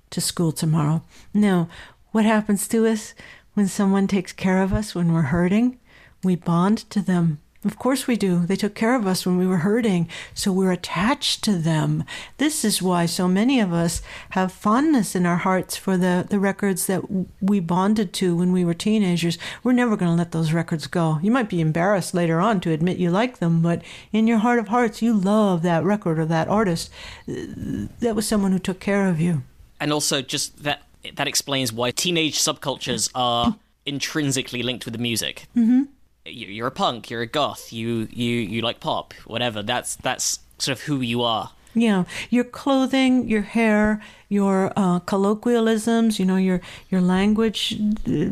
to 0.09 0.19
school 0.19 0.51
tomorrow. 0.51 1.03
Now 1.33 1.69
what 2.11 2.25
happens 2.25 2.67
to 2.69 2.87
us 2.87 3.13
when 3.53 3.67
someone 3.67 4.07
takes 4.07 4.33
care 4.33 4.61
of 4.61 4.73
us 4.73 4.95
when 4.95 5.13
we're 5.13 5.21
hurting? 5.21 5.79
We 6.23 6.35
bond 6.35 6.89
to 6.89 7.01
them 7.01 7.39
of 7.65 7.77
course 7.77 8.07
we 8.07 8.15
do. 8.15 8.45
They 8.45 8.55
took 8.55 8.73
care 8.73 8.95
of 8.95 9.05
us 9.05 9.25
when 9.25 9.37
we 9.37 9.45
were 9.45 9.57
hurting, 9.57 10.07
so 10.33 10.51
we're 10.51 10.71
attached 10.71 11.43
to 11.43 11.57
them. 11.57 12.05
This 12.37 12.63
is 12.63 12.81
why 12.81 13.05
so 13.05 13.27
many 13.27 13.59
of 13.59 13.73
us 13.73 14.01
have 14.31 14.51
fondness 14.51 15.13
in 15.15 15.25
our 15.25 15.37
hearts 15.37 15.75
for 15.75 15.97
the, 15.97 16.25
the 16.29 16.39
records 16.39 16.85
that 16.87 17.01
we 17.41 17.59
bonded 17.59 18.13
to 18.13 18.35
when 18.35 18.51
we 18.53 18.63
were 18.63 18.73
teenagers. 18.73 19.37
We're 19.61 19.73
never 19.73 19.97
going 19.97 20.11
to 20.11 20.17
let 20.17 20.31
those 20.31 20.53
records 20.53 20.87
go. 20.87 21.19
You 21.21 21.31
might 21.31 21.49
be 21.49 21.59
embarrassed 21.59 22.13
later 22.13 22.39
on 22.39 22.61
to 22.61 22.71
admit 22.71 22.97
you 22.97 23.11
like 23.11 23.39
them, 23.39 23.61
but 23.61 23.81
in 24.13 24.25
your 24.27 24.37
heart 24.37 24.59
of 24.59 24.69
hearts, 24.69 25.01
you 25.01 25.13
love 25.13 25.61
that 25.63 25.83
record 25.83 26.17
or 26.17 26.25
that 26.25 26.47
artist. 26.47 26.89
That 27.27 28.15
was 28.15 28.25
someone 28.27 28.51
who 28.53 28.59
took 28.59 28.79
care 28.79 29.07
of 29.09 29.19
you. 29.19 29.43
and 29.81 29.91
also 29.93 30.21
just 30.21 30.63
that 30.63 30.83
that 31.15 31.27
explains 31.27 31.71
why 31.71 31.91
teenage 31.91 32.37
subcultures 32.37 33.09
are 33.15 33.55
intrinsically 33.85 34.61
linked 34.61 34.83
with 34.85 34.93
the 34.93 34.99
music. 34.99 35.47
Mm-hmm. 35.55 35.83
You're 36.31 36.67
a 36.67 36.71
punk. 36.71 37.09
You're 37.09 37.21
a 37.21 37.27
goth. 37.27 37.73
You 37.73 38.07
you 38.11 38.35
you 38.37 38.61
like 38.61 38.79
pop. 38.79 39.13
Whatever. 39.25 39.63
That's 39.63 39.95
that's 39.97 40.39
sort 40.57 40.77
of 40.77 40.83
who 40.83 41.01
you 41.01 41.21
are. 41.21 41.51
Yeah, 41.75 42.05
your 42.29 42.43
clothing, 42.43 43.29
your 43.29 43.43
hair, 43.43 44.01
your 44.27 44.73
uh, 44.75 44.99
colloquialisms, 44.99 46.19
you 46.19 46.25
know, 46.25 46.37
your 46.37 46.61
your 46.89 47.01
language 47.01 47.79
uh, 48.07 48.25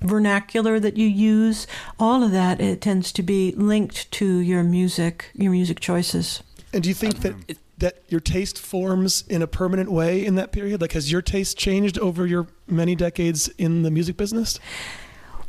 vernacular 0.00 0.80
that 0.80 0.96
you 0.96 1.06
use, 1.06 1.66
all 1.98 2.22
of 2.22 2.32
that 2.32 2.60
it 2.60 2.80
tends 2.80 3.12
to 3.12 3.22
be 3.22 3.52
linked 3.52 4.10
to 4.12 4.38
your 4.38 4.62
music, 4.62 5.30
your 5.34 5.52
music 5.52 5.80
choices. 5.80 6.42
And 6.72 6.82
do 6.82 6.88
you 6.88 6.94
think 6.94 7.20
that 7.20 7.34
that 7.78 8.02
your 8.08 8.20
taste 8.20 8.58
forms 8.58 9.24
in 9.28 9.42
a 9.42 9.46
permanent 9.46 9.90
way 9.90 10.24
in 10.24 10.34
that 10.36 10.52
period? 10.52 10.80
Like, 10.80 10.92
has 10.92 11.10
your 11.10 11.22
taste 11.22 11.58
changed 11.58 11.98
over 11.98 12.26
your 12.26 12.46
many 12.66 12.94
decades 12.94 13.48
in 13.58 13.82
the 13.82 13.90
music 13.90 14.16
business? 14.16 14.58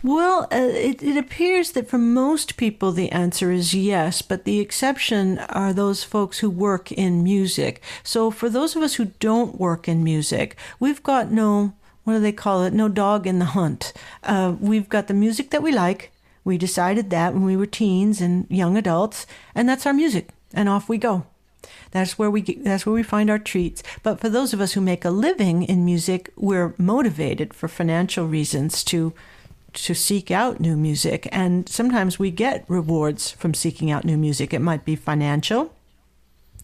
Well, 0.03 0.47
uh, 0.51 0.55
it, 0.55 1.03
it 1.03 1.15
appears 1.15 1.71
that 1.71 1.87
for 1.87 1.99
most 1.99 2.57
people 2.57 2.91
the 2.91 3.11
answer 3.11 3.51
is 3.51 3.75
yes, 3.75 4.23
but 4.23 4.45
the 4.45 4.59
exception 4.59 5.37
are 5.37 5.73
those 5.73 6.03
folks 6.03 6.39
who 6.39 6.49
work 6.49 6.91
in 6.91 7.23
music. 7.23 7.83
So 8.03 8.31
for 8.31 8.49
those 8.49 8.75
of 8.75 8.81
us 8.81 8.95
who 8.95 9.11
don't 9.19 9.59
work 9.59 9.87
in 9.87 10.03
music, 10.03 10.57
we've 10.79 11.03
got 11.03 11.31
no, 11.31 11.73
what 12.03 12.13
do 12.13 12.19
they 12.19 12.31
call 12.31 12.63
it? 12.63 12.73
No 12.73 12.89
dog 12.89 13.27
in 13.27 13.37
the 13.37 13.45
hunt. 13.45 13.93
Uh, 14.23 14.55
we've 14.59 14.89
got 14.89 15.07
the 15.07 15.13
music 15.13 15.51
that 15.51 15.61
we 15.61 15.71
like. 15.71 16.11
We 16.43 16.57
decided 16.57 17.11
that 17.11 17.33
when 17.33 17.43
we 17.43 17.55
were 17.55 17.67
teens 17.67 18.21
and 18.21 18.47
young 18.49 18.75
adults, 18.77 19.27
and 19.53 19.69
that's 19.69 19.85
our 19.85 19.93
music, 19.93 20.29
and 20.51 20.67
off 20.67 20.89
we 20.89 20.97
go. 20.97 21.27
That's 21.91 22.17
where 22.17 22.31
we 22.31 22.41
get, 22.41 22.63
that's 22.63 22.87
where 22.87 22.95
we 22.95 23.03
find 23.03 23.29
our 23.29 23.37
treats. 23.37 23.83
But 24.01 24.19
for 24.19 24.29
those 24.29 24.51
of 24.51 24.61
us 24.61 24.73
who 24.73 24.81
make 24.81 25.05
a 25.05 25.11
living 25.11 25.61
in 25.61 25.85
music, 25.85 26.31
we're 26.35 26.73
motivated 26.79 27.53
for 27.53 27.67
financial 27.67 28.25
reasons 28.25 28.83
to 28.85 29.13
to 29.73 29.93
seek 29.93 30.31
out 30.31 30.59
new 30.59 30.75
music 30.75 31.27
and 31.31 31.67
sometimes 31.69 32.19
we 32.19 32.31
get 32.31 32.65
rewards 32.67 33.31
from 33.31 33.53
seeking 33.53 33.89
out 33.89 34.05
new 34.05 34.17
music. 34.17 34.53
It 34.53 34.59
might 34.59 34.85
be 34.85 34.95
financial, 34.95 35.73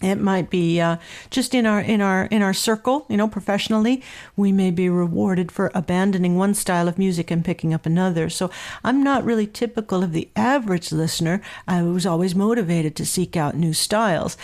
it 0.01 0.15
might 0.15 0.49
be 0.51 0.79
uh, 0.79 0.97
just 1.31 1.55
in 1.55 1.65
our 1.65 1.81
in 1.81 2.01
our 2.01 2.25
in 2.25 2.43
our 2.43 2.53
circle, 2.53 3.05
you 3.09 3.17
know, 3.17 3.27
professionally. 3.27 4.03
We 4.35 4.51
may 4.51 4.69
be 4.69 4.89
rewarded 4.89 5.51
for 5.51 5.71
abandoning 5.73 6.35
one 6.35 6.53
style 6.53 6.87
of 6.87 6.99
music 6.99 7.31
and 7.31 7.43
picking 7.43 7.73
up 7.73 7.85
another. 7.85 8.29
So 8.29 8.51
I'm 8.83 9.01
not 9.03 9.25
really 9.25 9.47
typical 9.47 10.03
of 10.03 10.11
the 10.11 10.29
average 10.35 10.91
listener. 10.91 11.41
I 11.67 11.81
was 11.81 12.05
always 12.05 12.35
motivated 12.35 12.95
to 12.97 13.05
seek 13.05 13.35
out 13.35 13.55
new 13.55 13.73
styles. 13.73 14.37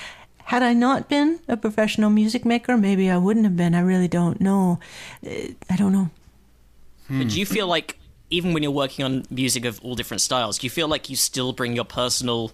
Had 0.45 0.63
I 0.63 0.73
not 0.73 1.07
been 1.07 1.39
a 1.47 1.55
professional 1.55 2.09
music 2.09 2.45
maker, 2.45 2.75
maybe 2.75 3.09
I 3.09 3.17
wouldn't 3.17 3.45
have 3.45 3.55
been. 3.55 3.75
I 3.75 3.79
really 3.81 4.07
don't 4.07 4.41
know. 4.41 4.79
Uh, 5.25 5.53
I 5.69 5.75
don't 5.77 5.93
know. 5.93 6.09
But 7.09 7.29
do 7.29 7.39
you 7.39 7.45
feel 7.45 7.67
like 7.67 7.99
even 8.33 8.53
when 8.53 8.63
you're 8.63 8.71
working 8.71 9.05
on 9.05 9.25
music 9.29 9.63
of 9.63 9.79
all 9.83 9.95
different 9.95 10.21
styles, 10.21 10.57
do 10.57 10.65
you 10.65 10.71
feel 10.71 10.87
like 10.87 11.09
you 11.09 11.15
still 11.15 11.53
bring 11.53 11.75
your 11.75 11.85
personal 11.85 12.51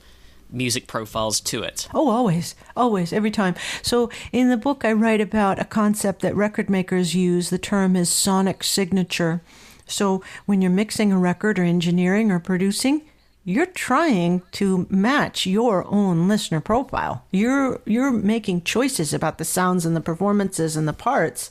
music 0.51 0.87
profiles 0.87 1.39
to 1.39 1.63
it? 1.63 1.87
Oh, 1.93 2.09
always, 2.09 2.53
always, 2.75 3.13
every 3.13 3.31
time. 3.31 3.55
So 3.81 4.09
in 4.31 4.49
the 4.49 4.57
book, 4.57 4.83
I 4.83 4.91
write 4.91 5.21
about 5.21 5.59
a 5.59 5.65
concept 5.65 6.21
that 6.21 6.35
record 6.35 6.69
makers 6.69 7.15
use. 7.15 7.49
The 7.49 7.57
term 7.57 7.95
is 7.95 8.09
sonic 8.09 8.63
signature. 8.63 9.41
So 9.87 10.21
when 10.45 10.61
you're 10.61 10.71
mixing 10.71 11.11
a 11.11 11.17
record 11.17 11.57
or 11.57 11.63
engineering 11.63 12.29
or 12.29 12.39
producing, 12.39 13.03
you're 13.45 13.65
trying 13.65 14.41
to 14.51 14.85
match 14.89 15.45
your 15.45 15.87
own 15.87 16.27
listener 16.27 16.59
profile. 16.59 17.25
You're 17.31 17.81
you're 17.85 18.11
making 18.11 18.63
choices 18.63 19.13
about 19.13 19.37
the 19.37 19.45
sounds 19.45 19.85
and 19.85 19.95
the 19.95 20.01
performances 20.01 20.75
and 20.75 20.87
the 20.87 20.93
parts 20.93 21.49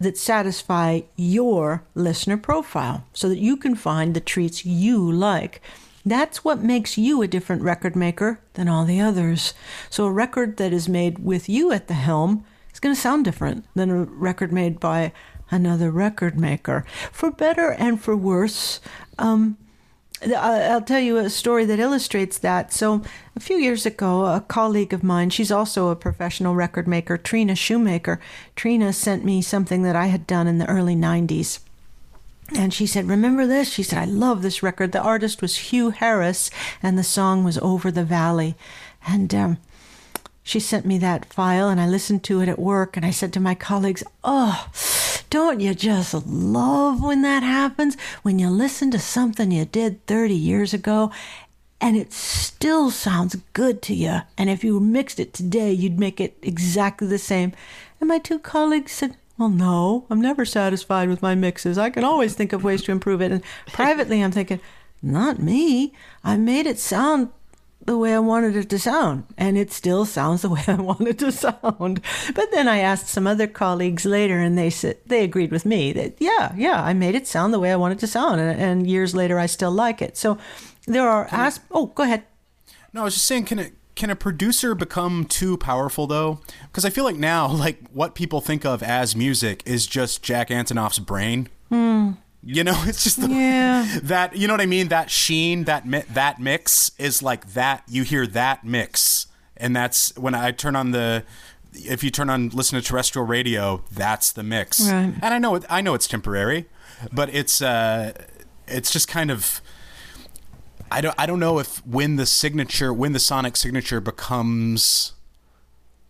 that 0.00 0.16
satisfy 0.16 1.02
your 1.14 1.84
listener 1.94 2.36
profile 2.36 3.04
so 3.12 3.28
that 3.28 3.38
you 3.38 3.56
can 3.56 3.74
find 3.74 4.14
the 4.14 4.20
treats 4.20 4.64
you 4.64 5.10
like. 5.12 5.60
That's 6.04 6.42
what 6.42 6.62
makes 6.62 6.96
you 6.96 7.20
a 7.20 7.28
different 7.28 7.62
record 7.62 7.94
maker 7.94 8.40
than 8.54 8.68
all 8.68 8.86
the 8.86 9.00
others. 9.00 9.52
So, 9.90 10.06
a 10.06 10.12
record 10.12 10.56
that 10.56 10.72
is 10.72 10.88
made 10.88 11.18
with 11.18 11.48
you 11.48 11.72
at 11.72 11.88
the 11.88 11.94
helm 11.94 12.44
is 12.72 12.80
going 12.80 12.94
to 12.94 13.00
sound 13.00 13.26
different 13.26 13.66
than 13.74 13.90
a 13.90 14.04
record 14.04 14.50
made 14.50 14.80
by 14.80 15.12
another 15.50 15.90
record 15.90 16.40
maker. 16.40 16.86
For 17.12 17.30
better 17.30 17.72
and 17.72 18.00
for 18.00 18.16
worse, 18.16 18.80
um, 19.18 19.58
I'll 20.22 20.82
tell 20.82 21.00
you 21.00 21.16
a 21.16 21.30
story 21.30 21.64
that 21.64 21.78
illustrates 21.78 22.38
that. 22.38 22.72
So, 22.72 23.02
a 23.34 23.40
few 23.40 23.56
years 23.56 23.86
ago, 23.86 24.26
a 24.26 24.40
colleague 24.40 24.92
of 24.92 25.02
mine, 25.02 25.30
she's 25.30 25.50
also 25.50 25.88
a 25.88 25.96
professional 25.96 26.54
record 26.54 26.86
maker, 26.86 27.16
Trina 27.16 27.54
Shoemaker. 27.54 28.20
Trina 28.54 28.92
sent 28.92 29.24
me 29.24 29.40
something 29.40 29.82
that 29.82 29.96
I 29.96 30.06
had 30.06 30.26
done 30.26 30.46
in 30.46 30.58
the 30.58 30.68
early 30.68 30.94
90s. 30.94 31.60
And 32.54 32.74
she 32.74 32.86
said, 32.86 33.08
Remember 33.08 33.46
this? 33.46 33.72
She 33.72 33.82
said, 33.82 33.98
I 33.98 34.04
love 34.04 34.42
this 34.42 34.62
record. 34.62 34.92
The 34.92 35.00
artist 35.00 35.40
was 35.40 35.56
Hugh 35.56 35.90
Harris, 35.90 36.50
and 36.82 36.98
the 36.98 37.04
song 37.04 37.44
was 37.44 37.58
Over 37.58 37.90
the 37.90 38.04
Valley. 38.04 38.56
And 39.06 39.34
um, 39.34 39.58
she 40.42 40.60
sent 40.60 40.84
me 40.84 40.98
that 40.98 41.32
file, 41.32 41.68
and 41.68 41.80
I 41.80 41.86
listened 41.86 42.24
to 42.24 42.40
it 42.40 42.48
at 42.48 42.58
work. 42.58 42.96
And 42.96 43.06
I 43.06 43.10
said 43.10 43.32
to 43.34 43.40
my 43.40 43.54
colleagues, 43.54 44.02
Oh, 44.24 44.68
don't 45.30 45.60
you 45.60 45.74
just 45.74 46.12
love 46.26 47.02
when 47.02 47.22
that 47.22 47.42
happens? 47.42 47.96
When 48.22 48.38
you 48.38 48.50
listen 48.50 48.90
to 48.90 48.98
something 48.98 49.50
you 49.50 49.64
did 49.64 50.04
30 50.06 50.34
years 50.34 50.74
ago 50.74 51.12
and 51.80 51.96
it 51.96 52.12
still 52.12 52.90
sounds 52.90 53.36
good 53.52 53.80
to 53.82 53.94
you. 53.94 54.20
And 54.36 54.50
if 54.50 54.62
you 54.62 54.80
mixed 54.80 55.18
it 55.18 55.32
today, 55.32 55.72
you'd 55.72 55.98
make 55.98 56.20
it 56.20 56.36
exactly 56.42 57.08
the 57.08 57.18
same. 57.18 57.52
And 58.00 58.08
my 58.08 58.18
two 58.18 58.38
colleagues 58.38 58.92
said, 58.92 59.16
well, 59.38 59.48
no, 59.48 60.04
I'm 60.10 60.20
never 60.20 60.44
satisfied 60.44 61.08
with 61.08 61.22
my 61.22 61.34
mixes. 61.34 61.78
I 61.78 61.88
can 61.88 62.04
always 62.04 62.34
think 62.34 62.52
of 62.52 62.62
ways 62.62 62.82
to 62.82 62.92
improve 62.92 63.22
it. 63.22 63.32
And 63.32 63.42
privately, 63.68 64.22
I'm 64.22 64.32
thinking, 64.32 64.60
not 65.00 65.38
me. 65.38 65.94
I 66.22 66.36
made 66.36 66.66
it 66.66 66.78
sound 66.78 67.30
the 67.90 67.98
way 67.98 68.14
I 68.14 68.20
wanted 68.20 68.54
it 68.54 68.70
to 68.70 68.78
sound, 68.78 69.24
and 69.36 69.58
it 69.58 69.72
still 69.72 70.04
sounds 70.04 70.42
the 70.42 70.48
way 70.48 70.62
I 70.68 70.74
want 70.74 71.08
it 71.08 71.18
to 71.18 71.32
sound. 71.32 72.00
But 72.34 72.50
then 72.52 72.68
I 72.68 72.78
asked 72.78 73.08
some 73.08 73.26
other 73.26 73.48
colleagues 73.48 74.04
later, 74.06 74.38
and 74.38 74.56
they 74.56 74.70
said 74.70 74.98
they 75.06 75.24
agreed 75.24 75.50
with 75.50 75.66
me 75.66 75.92
that 75.92 76.14
yeah, 76.20 76.54
yeah, 76.56 76.82
I 76.82 76.92
made 76.94 77.16
it 77.16 77.26
sound 77.26 77.52
the 77.52 77.58
way 77.58 77.72
I 77.72 77.76
wanted 77.76 77.98
it 77.98 78.00
to 78.00 78.06
sound, 78.06 78.40
and, 78.40 78.60
and 78.60 78.86
years 78.86 79.14
later 79.14 79.38
I 79.38 79.46
still 79.46 79.72
like 79.72 80.00
it. 80.00 80.16
So 80.16 80.38
there 80.86 81.08
are 81.08 81.26
asp- 81.32 81.64
Oh, 81.72 81.86
go 81.86 82.04
ahead. 82.04 82.22
No, 82.92 83.02
I 83.02 83.04
was 83.04 83.14
just 83.14 83.26
saying, 83.26 83.46
can 83.46 83.58
it 83.58 83.72
can 83.96 84.08
a 84.08 84.16
producer 84.16 84.74
become 84.76 85.24
too 85.24 85.56
powerful 85.56 86.06
though? 86.06 86.40
Because 86.68 86.84
I 86.84 86.90
feel 86.90 87.04
like 87.04 87.16
now, 87.16 87.48
like 87.66 87.88
what 87.90 88.14
people 88.14 88.40
think 88.40 88.64
of 88.64 88.84
as 88.84 89.16
music 89.16 89.64
is 89.66 89.88
just 89.88 90.22
Jack 90.22 90.48
Antonoff's 90.48 91.00
brain. 91.00 91.48
Hmm. 91.68 92.12
You 92.42 92.64
know, 92.64 92.74
it's 92.86 93.04
just 93.04 93.20
the, 93.20 93.28
Yeah. 93.28 93.98
that. 94.04 94.36
You 94.36 94.46
know 94.48 94.54
what 94.54 94.60
I 94.60 94.66
mean? 94.66 94.88
That 94.88 95.10
sheen, 95.10 95.64
that 95.64 95.86
mi- 95.86 96.04
that 96.12 96.40
mix 96.40 96.90
is 96.98 97.22
like 97.22 97.52
that. 97.54 97.82
You 97.88 98.02
hear 98.02 98.26
that 98.28 98.64
mix, 98.64 99.26
and 99.56 99.74
that's 99.76 100.16
when 100.16 100.34
I 100.34 100.50
turn 100.52 100.74
on 100.76 100.90
the. 100.92 101.24
If 101.72 102.02
you 102.02 102.10
turn 102.10 102.28
on 102.30 102.48
listen 102.48 102.80
to 102.80 102.84
terrestrial 102.86 103.26
radio, 103.26 103.84
that's 103.92 104.32
the 104.32 104.42
mix. 104.42 104.80
Right. 104.80 105.14
And 105.22 105.34
I 105.34 105.38
know 105.38 105.54
it, 105.54 105.64
I 105.70 105.80
know 105.80 105.94
it's 105.94 106.08
temporary, 106.08 106.66
but 107.12 107.32
it's 107.34 107.60
uh, 107.62 108.12
it's 108.66 108.90
just 108.90 109.06
kind 109.06 109.30
of. 109.30 109.60
I 110.90 111.00
don't 111.00 111.14
I 111.18 111.26
don't 111.26 111.38
know 111.38 111.60
if 111.60 111.86
when 111.86 112.16
the 112.16 112.26
signature 112.26 112.92
when 112.92 113.12
the 113.12 113.20
sonic 113.20 113.56
signature 113.56 114.00
becomes 114.00 115.12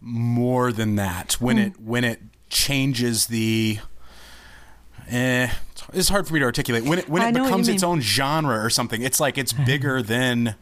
more 0.01 0.73
than 0.73 0.97
that 0.97 1.35
when 1.35 1.57
Hmm. 1.59 1.63
it 1.65 1.81
when 1.81 2.05
it 2.05 2.21
changes 2.49 3.27
the 3.27 3.79
eh 5.11 5.49
it's 5.93 6.09
hard 6.09 6.27
for 6.27 6.35
me 6.35 6.41
to 6.41 6.47
articulate 6.47 6.85
when 6.85 6.99
it 6.99 7.09
when 7.09 7.23
it 7.23 7.33
know 7.33 7.41
what 7.41 7.47
you 7.47 7.51
becomes 7.51 7.69
its 7.69 7.83
own 7.83 8.01
genre 8.01 8.63
or 8.65 8.71
something 8.71 9.03
it's 9.03 9.21
like 9.21 9.37
it's 9.39 9.53
bigger 9.53 10.03
than 10.15 10.55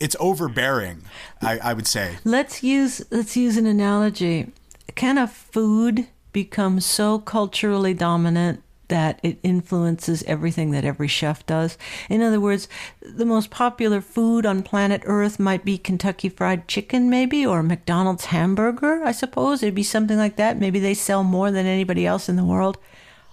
it's 0.00 0.16
overbearing 0.18 1.02
I, 1.40 1.58
I 1.58 1.72
would 1.74 1.86
say 1.86 2.16
Let's 2.24 2.62
use 2.62 3.04
let's 3.10 3.36
use 3.36 3.56
an 3.56 3.66
analogy. 3.66 4.52
Can 4.94 5.16
a 5.18 5.26
food 5.26 6.06
become 6.32 6.80
so 6.80 7.18
culturally 7.18 7.94
dominant 7.94 8.62
that 8.88 9.18
it 9.22 9.38
influences 9.42 10.22
everything 10.24 10.70
that 10.72 10.84
every 10.84 11.08
chef 11.08 11.46
does? 11.46 11.78
In 12.10 12.20
other 12.20 12.40
words, 12.40 12.68
the 13.00 13.24
most 13.24 13.50
popular 13.50 14.00
food 14.00 14.44
on 14.44 14.62
planet 14.62 15.02
Earth 15.06 15.38
might 15.38 15.64
be 15.64 15.78
Kentucky 15.78 16.28
Fried 16.28 16.68
Chicken, 16.68 17.08
maybe, 17.08 17.46
or 17.46 17.62
McDonald's 17.62 18.26
hamburger. 18.26 19.02
I 19.04 19.12
suppose 19.12 19.62
it'd 19.62 19.74
be 19.74 19.82
something 19.82 20.18
like 20.18 20.36
that. 20.36 20.58
Maybe 20.58 20.78
they 20.78 20.94
sell 20.94 21.22
more 21.22 21.50
than 21.50 21.64
anybody 21.64 22.04
else 22.04 22.28
in 22.28 22.36
the 22.36 22.44
world. 22.44 22.76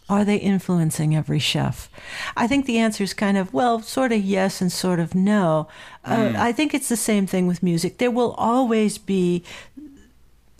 Are 0.09 0.25
they 0.25 0.37
influencing 0.37 1.15
every 1.15 1.37
chef? 1.39 1.87
I 2.35 2.47
think 2.47 2.65
the 2.65 2.79
answer 2.79 3.03
is 3.03 3.13
kind 3.13 3.37
of, 3.37 3.53
well, 3.53 3.79
sort 3.81 4.11
of 4.11 4.21
yes 4.23 4.59
and 4.59 4.71
sort 4.71 4.99
of 4.99 5.13
no. 5.13 5.67
Uh, 6.03 6.33
I 6.35 6.51
think 6.51 6.73
it's 6.73 6.89
the 6.89 6.97
same 6.97 7.27
thing 7.27 7.45
with 7.47 7.61
music. 7.61 7.99
There 7.99 8.09
will 8.09 8.31
always 8.33 8.97
be, 8.97 9.43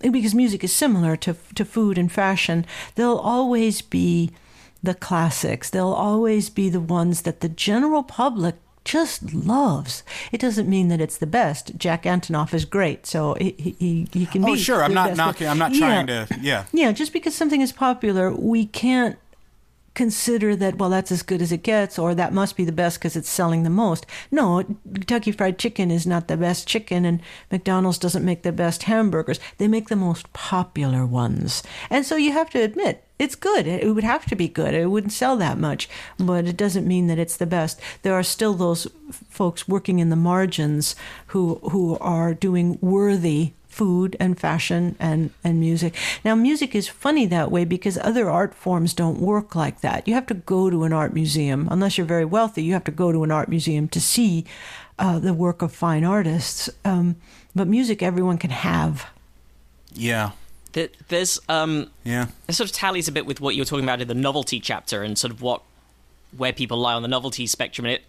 because 0.01 0.35
music 0.35 0.63
is 0.63 0.71
similar 0.71 1.15
to, 1.17 1.35
to 1.55 1.65
food 1.65 1.97
and 1.97 2.11
fashion, 2.11 2.65
there'll 2.95 3.19
always 3.19 3.81
be 3.81 4.31
the 4.83 4.93
classics. 4.93 5.69
There'll 5.69 5.93
always 5.95 6.49
be 6.49 6.69
the 6.69 6.79
ones 6.79 7.23
that 7.23 7.41
the 7.41 7.49
general 7.49 8.03
public 8.03 8.55
just 8.85 9.33
loves. 9.33 10.03
It 10.31 10.39
doesn't 10.39 10.69
mean 10.69 10.87
that 10.87 11.01
it's 11.01 11.17
the 11.17 11.27
best. 11.27 11.75
Jack 11.77 12.03
Antonoff 12.03 12.53
is 12.53 12.65
great, 12.65 13.05
so 13.05 13.33
he, 13.35 13.75
he, 13.79 14.07
he 14.13 14.25
can 14.25 14.43
be. 14.45 14.51
oh 14.51 14.55
sure 14.55 14.83
I'm 14.83 14.93
not 14.93 15.09
best. 15.09 15.17
knocking 15.17 15.47
I'm 15.47 15.57
not 15.57 15.73
Yeah. 15.73 15.79
trying 15.79 16.07
to 16.07 16.27
yeah 16.41 16.63
Yeah, 16.71 16.91
just 16.93 17.11
because 17.13 17.35
something 17.35 17.61
is 17.61 17.71
popular, 17.73 18.31
we 18.31 18.65
can't 18.65 19.17
consider 19.99 20.55
that 20.55 20.77
well 20.77 20.89
that's 20.89 21.11
as 21.11 21.21
good 21.21 21.41
as 21.41 21.51
it 21.51 21.61
gets 21.61 21.99
or 21.99 22.15
that 22.15 22.31
must 22.31 22.55
be 22.55 22.63
the 22.63 22.71
best 22.71 22.97
because 22.97 23.17
it's 23.17 23.29
selling 23.29 23.63
the 23.63 23.69
most. 23.69 24.05
No 24.31 24.63
kentucky 24.63 25.33
fried 25.33 25.59
chicken 25.59 25.91
is 25.91 26.07
not 26.07 26.29
the 26.29 26.37
best 26.37 26.69
chicken 26.69 27.03
and 27.03 27.21
mcdonald's 27.51 27.97
doesn't 27.97 28.23
make 28.23 28.43
the 28.43 28.53
best 28.53 28.83
hamburgers. 28.83 29.41
They 29.57 29.67
make 29.67 29.89
the 29.89 29.97
most 29.97 30.31
popular 30.31 31.05
ones. 31.05 31.63
And 31.89 32.05
so 32.05 32.15
you 32.15 32.31
have 32.31 32.49
to 32.51 32.61
admit 32.61 33.03
it's 33.19 33.35
good. 33.35 33.67
It 33.67 33.93
would 33.93 34.05
have 34.05 34.25
to 34.27 34.37
be 34.37 34.47
good. 34.47 34.73
It 34.73 34.89
wouldn't 34.89 35.11
sell 35.11 35.35
that 35.35 35.57
much 35.57 35.89
but 36.17 36.47
it 36.47 36.55
doesn't 36.55 36.87
mean 36.87 37.07
that 37.07 37.19
it's 37.19 37.35
the 37.35 37.45
best. 37.45 37.81
There 38.01 38.13
are 38.13 38.23
still 38.23 38.53
those 38.53 38.87
folks 39.29 39.67
working 39.67 39.99
in 39.99 40.09
the 40.09 40.15
margins 40.15 40.95
who 41.27 41.55
who 41.71 41.97
are 41.99 42.33
doing 42.33 42.77
worthy 42.79 43.51
food 43.79 44.15
and 44.19 44.37
fashion 44.39 44.95
and, 44.99 45.29
and 45.43 45.59
music. 45.59 45.93
Now, 46.25 46.35
music 46.35 46.75
is 46.75 46.87
funny 47.05 47.25
that 47.27 47.49
way 47.51 47.63
because 47.65 47.97
other 48.09 48.29
art 48.29 48.53
forms 48.53 48.93
don't 48.93 49.19
work 49.19 49.55
like 49.63 49.77
that. 49.81 50.07
You 50.07 50.13
have 50.19 50.27
to 50.27 50.33
go 50.55 50.69
to 50.69 50.83
an 50.83 50.93
art 50.93 51.13
museum. 51.13 51.67
Unless 51.71 51.97
you're 51.97 52.13
very 52.15 52.25
wealthy, 52.25 52.61
you 52.63 52.73
have 52.73 52.83
to 52.91 52.91
go 53.03 53.11
to 53.11 53.23
an 53.23 53.31
art 53.31 53.47
museum 53.49 53.87
to 53.89 53.99
see 54.01 54.43
uh, 55.03 55.17
the 55.27 55.33
work 55.33 55.61
of 55.61 55.71
fine 55.73 56.03
artists. 56.03 56.69
Um, 56.83 57.15
but 57.55 57.67
music, 57.67 58.03
everyone 58.03 58.37
can 58.37 58.51
have. 58.51 58.93
yeah 59.93 60.31
There- 60.73 60.93
There's 61.07 61.39
um, 61.49 61.89
yeah 62.03 62.25
it 62.49 62.53
sort 62.53 62.69
of 62.69 62.75
tallies 62.75 63.07
a 63.07 63.11
bit 63.11 63.25
with 63.25 63.39
what 63.41 63.55
you 63.55 63.61
were 63.61 63.69
talking 63.71 63.85
about 63.89 64.01
in 64.01 64.07
the 64.07 64.13
novelty 64.29 64.59
chapter 64.59 65.03
and 65.05 65.17
sort 65.17 65.31
of 65.33 65.41
what 65.41 65.61
where 66.37 66.53
people 66.53 66.77
lie 66.77 66.93
on 66.93 67.01
the 67.01 67.07
novelty 67.17 67.47
spectrum. 67.47 67.85
And 67.87 67.95
it 67.97 68.03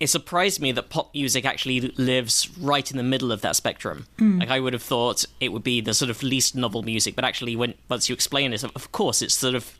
it 0.00 0.08
surprised 0.08 0.60
me 0.60 0.72
that 0.72 0.88
pop 0.88 1.12
music 1.14 1.44
actually 1.44 1.80
lives 1.98 2.48
right 2.58 2.90
in 2.90 2.96
the 2.96 3.02
middle 3.02 3.30
of 3.30 3.42
that 3.42 3.54
spectrum. 3.54 4.06
Hmm. 4.18 4.38
Like 4.40 4.50
I 4.50 4.58
would 4.58 4.72
have 4.72 4.82
thought 4.82 5.24
it 5.40 5.52
would 5.52 5.62
be 5.62 5.80
the 5.82 5.92
sort 5.94 6.10
of 6.10 6.22
least 6.22 6.56
novel 6.56 6.82
music, 6.82 7.14
but 7.14 7.24
actually, 7.24 7.54
when 7.54 7.74
once 7.88 8.08
you 8.08 8.14
explain 8.14 8.52
it, 8.52 8.64
of 8.64 8.90
course, 8.92 9.20
it's 9.22 9.34
sort 9.34 9.54
of 9.54 9.78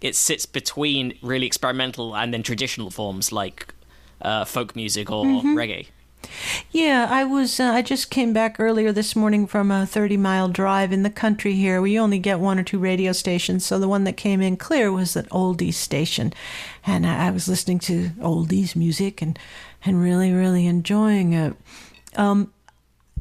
it 0.00 0.16
sits 0.16 0.46
between 0.46 1.16
really 1.22 1.46
experimental 1.46 2.16
and 2.16 2.32
then 2.34 2.42
traditional 2.42 2.90
forms 2.90 3.30
like 3.30 3.72
uh, 4.22 4.44
folk 4.44 4.74
music 4.74 5.10
or 5.10 5.24
Mm-hmm. 5.24 5.56
reggae. 5.56 5.86
Yeah, 6.70 7.06
I 7.10 7.24
was. 7.24 7.60
Uh, 7.60 7.64
I 7.64 7.82
just 7.82 8.10
came 8.10 8.32
back 8.32 8.58
earlier 8.58 8.92
this 8.92 9.14
morning 9.14 9.46
from 9.46 9.70
a 9.70 9.86
thirty-mile 9.86 10.48
drive 10.48 10.92
in 10.92 11.02
the 11.02 11.10
country 11.10 11.54
here. 11.54 11.80
We 11.80 11.98
only 11.98 12.18
get 12.18 12.40
one 12.40 12.58
or 12.58 12.62
two 12.62 12.78
radio 12.78 13.12
stations, 13.12 13.64
so 13.64 13.78
the 13.78 13.88
one 13.88 14.04
that 14.04 14.16
came 14.16 14.40
in 14.40 14.56
clear 14.56 14.90
was 14.90 15.16
an 15.16 15.26
oldies 15.26 15.74
station, 15.74 16.32
and 16.86 17.06
I, 17.06 17.28
I 17.28 17.30
was 17.30 17.48
listening 17.48 17.78
to 17.80 18.10
oldies 18.20 18.74
music 18.74 19.22
and 19.22 19.38
and 19.84 20.00
really, 20.00 20.32
really 20.32 20.66
enjoying 20.66 21.32
it. 21.32 21.54
Um, 22.16 22.52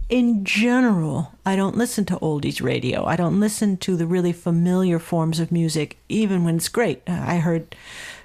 in 0.10 0.44
general, 0.44 1.34
I 1.46 1.56
don't 1.56 1.78
listen 1.78 2.06
to 2.06 2.18
oldies 2.18 2.62
radio. 2.62 3.06
I 3.06 3.16
don't 3.16 3.40
listen 3.40 3.78
to 3.78 3.96
the 3.96 4.06
really 4.06 4.34
familiar 4.34 5.00
forms 5.00 5.40
of 5.40 5.52
music, 5.52 5.98
even 6.10 6.44
when 6.44 6.58
it's 6.58 6.70
great. 6.70 7.02
I 7.08 7.38
heard 7.38 7.76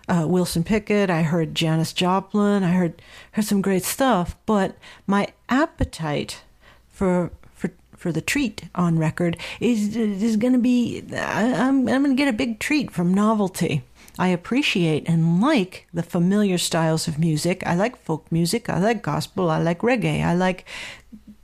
uh, 0.09 0.25
Wilson 0.29 0.63
Pickett, 0.65 1.11
I 1.11 1.23
heard 1.23 1.55
Janis 1.55 1.93
Joplin, 1.93 2.63
I 2.63 2.73
heard 2.73 3.03
heard 3.33 3.45
some 3.45 3.63
great 3.63 3.85
stuff. 3.85 4.37
But 4.47 4.77
my 5.07 5.29
appetite 5.49 6.43
for 6.89 7.31
for 7.53 7.71
for 7.97 8.13
the 8.13 8.21
treat 8.21 8.65
on 8.75 8.99
record 8.99 9.37
is 9.61 9.97
is 9.97 10.37
going 10.37 10.53
to 10.53 10.59
be 10.59 11.03
I, 11.13 11.53
I'm 11.53 11.89
I'm 11.89 12.05
going 12.05 12.17
to 12.17 12.23
get 12.23 12.29
a 12.29 12.37
big 12.37 12.59
treat 12.59 12.91
from 12.91 13.13
novelty. 13.13 13.83
I 14.19 14.29
appreciate 14.29 15.07
and 15.09 15.43
like 15.43 15.87
the 15.93 16.03
familiar 16.03 16.57
styles 16.57 17.07
of 17.07 17.19
music. 17.19 17.63
I 17.67 17.75
like 17.75 18.03
folk 18.03 18.31
music. 18.33 18.71
I 18.71 18.79
like 18.79 19.03
gospel. 19.03 19.51
I 19.51 19.59
like 19.59 19.81
reggae. 19.81 20.25
I 20.25 20.35
like 20.35 20.65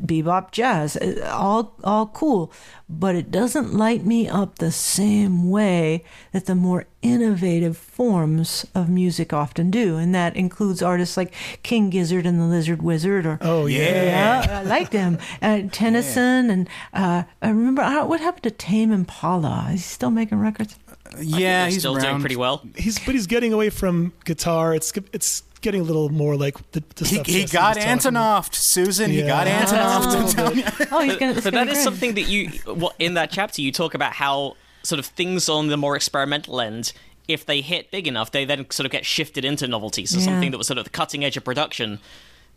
bebop 0.05 0.51
jazz 0.51 0.97
uh, 0.97 1.29
all 1.33 1.77
all 1.85 2.07
cool 2.09 2.53
but 2.89 3.15
it 3.15 3.31
doesn't 3.31 3.73
light 3.73 4.05
me 4.05 4.29
up 4.29 4.59
the 4.59 4.73
same 4.73 5.49
way 5.51 6.03
that 6.33 6.47
the 6.47 6.55
more 6.55 6.87
innovative 7.03 7.77
forms 7.77 8.67
of 8.75 8.89
music 8.89 9.33
often 9.33 9.71
do 9.71 9.97
and 9.97 10.15
that 10.15 10.35
includes 10.37 10.83
artists 10.83 11.17
like 11.17 11.33
king 11.63 11.89
gizzard 11.91 12.27
and 12.27 12.41
the 12.41 12.45
lizard 12.45 12.83
wizard 12.83 13.25
or 13.27 13.39
Oh 13.41 13.67
yeah. 13.67 14.43
yeah, 14.43 14.59
I 14.59 14.63
like 14.65 14.91
them. 14.91 15.19
Uh, 15.41 15.63
Tennyson 15.71 16.51
and 16.51 16.69
uh, 16.93 17.23
I 17.41 17.49
remember 17.49 17.83
uh, 17.83 18.05
what 18.05 18.21
happened 18.21 18.43
to 18.45 18.51
Tame 18.51 18.93
Impala. 18.93 19.67
Is 19.69 19.73
he 19.75 19.79
still 19.79 20.11
making 20.11 20.39
records? 20.39 20.77
Yeah, 21.21 21.67
he's 21.67 21.79
still 21.81 21.95
around. 21.97 22.05
doing 22.05 22.21
pretty 22.21 22.37
well. 22.37 22.63
He's 22.77 22.99
but 22.99 23.15
he's 23.15 23.27
getting 23.27 23.53
away 23.53 23.71
from 23.71 24.13
guitar. 24.25 24.75
It's 24.75 24.93
it's 25.13 25.43
getting 25.63 25.81
a 25.81 25.85
little 25.85 26.09
more 26.11 26.37
like 26.37 26.57
the, 26.73 26.83
the 26.97 27.05
He, 27.05 27.15
stuff 27.15 27.27
he 27.27 27.41
Jesse 27.43 27.53
got 27.53 27.77
was 27.77 27.85
talking 27.85 28.09
about. 28.17 28.45
Antonoffed, 28.45 28.55
Susan. 28.55 29.11
He 29.11 29.21
Yeah. 29.21 29.27
got 29.29 29.47
Antonoffed. 29.47 30.35
Oh, 30.39 30.87
oh 30.99 31.01
he's 31.01 31.17
gonna. 31.17 31.33
it's 31.33 31.43
but 31.45 31.53
gonna 31.53 31.65
that 31.67 31.73
be 31.73 31.79
is 31.79 31.83
something 31.85 32.15
that 32.15 32.23
you 32.29 32.49
what 32.67 32.95
in 32.99 33.15
that 33.15 33.31
chapter 33.31 33.63
you 33.63 33.73
talk 33.73 33.95
about 33.95 34.13
how 34.13 34.57
sort 34.83 34.99
of 34.99 35.07
things 35.07 35.49
on 35.49 35.69
the 35.69 35.77
more 35.77 35.97
experimental 35.97 36.61
end 36.61 36.93
if 37.29 37.47
they 37.47 37.61
hit 37.61 37.91
big 37.93 38.07
enough 38.09 38.33
they 38.33 38.45
then 38.45 38.69
sort 38.71 38.85
of 38.85 38.91
get 38.91 39.07
shifted 39.07 39.45
into 39.45 39.67
novelty 39.69 40.05
so 40.07 40.19
Yeah. 40.19 40.25
something 40.25 40.51
that 40.51 40.59
was 40.59 40.67
sort 40.67 40.79
of 40.79 40.85
the 40.85 40.91
cutting 40.91 41.25
edge 41.25 41.37
of 41.37 41.45
production 41.45 42.01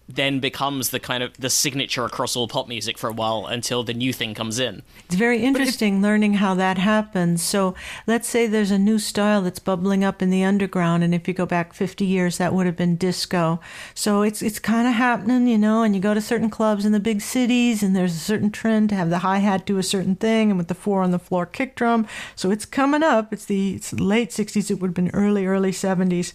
then 0.07 0.39
becomes 0.39 0.89
the 0.89 0.99
kind 0.99 1.23
of 1.23 1.35
the 1.37 1.49
signature 1.49 2.05
across 2.05 2.35
all 2.35 2.47
pop 2.47 2.67
music 2.67 2.97
for 2.97 3.09
a 3.09 3.13
while 3.13 3.45
until 3.47 3.83
the 3.83 3.93
new 3.93 4.13
thing 4.13 4.33
comes 4.33 4.59
in 4.59 4.83
It's 5.05 5.15
very 5.15 5.43
interesting 5.43 6.01
learning 6.01 6.35
how 6.35 6.53
that 6.55 6.77
happens. 6.77 7.41
So 7.41 7.75
let's 8.07 8.27
say 8.27 8.47
there's 8.47 8.71
a 8.71 8.77
new 8.77 8.99
style 8.99 9.41
that's 9.41 9.59
bubbling 9.59 10.03
up 10.03 10.21
in 10.21 10.29
the 10.29 10.43
underground, 10.43 11.03
and 11.03 11.13
if 11.13 11.27
you 11.27 11.33
go 11.33 11.45
back 11.45 11.73
50 11.73 12.05
years, 12.05 12.37
that 12.37 12.53
would 12.53 12.65
have 12.65 12.75
been 12.75 12.95
disco. 12.95 13.59
So 13.93 14.21
it's 14.21 14.41
it's 14.41 14.59
kind 14.59 14.87
of 14.87 14.93
happening, 14.93 15.47
you 15.47 15.57
know. 15.57 15.83
And 15.83 15.95
you 15.95 16.01
go 16.01 16.13
to 16.13 16.21
certain 16.21 16.49
clubs 16.49 16.85
in 16.85 16.91
the 16.91 16.99
big 16.99 17.21
cities, 17.21 17.83
and 17.83 17.95
there's 17.95 18.15
a 18.15 18.19
certain 18.19 18.51
trend 18.51 18.89
to 18.89 18.95
have 18.95 19.09
the 19.09 19.19
hi 19.19 19.39
hat 19.39 19.65
do 19.65 19.77
a 19.77 19.83
certain 19.83 20.15
thing, 20.15 20.49
and 20.51 20.57
with 20.57 20.67
the 20.67 20.75
four 20.75 21.01
on 21.01 21.11
the 21.11 21.19
floor 21.19 21.45
kick 21.45 21.75
drum. 21.75 22.07
So 22.35 22.51
it's 22.51 22.65
coming 22.65 23.03
up. 23.03 23.33
It's 23.33 23.45
the 23.45 23.75
it's 23.75 23.93
late 23.93 24.29
60s. 24.29 24.69
It 24.69 24.79
would 24.79 24.89
have 24.89 24.95
been 24.95 25.11
early 25.11 25.45
early 25.45 25.71
70s. 25.71 26.33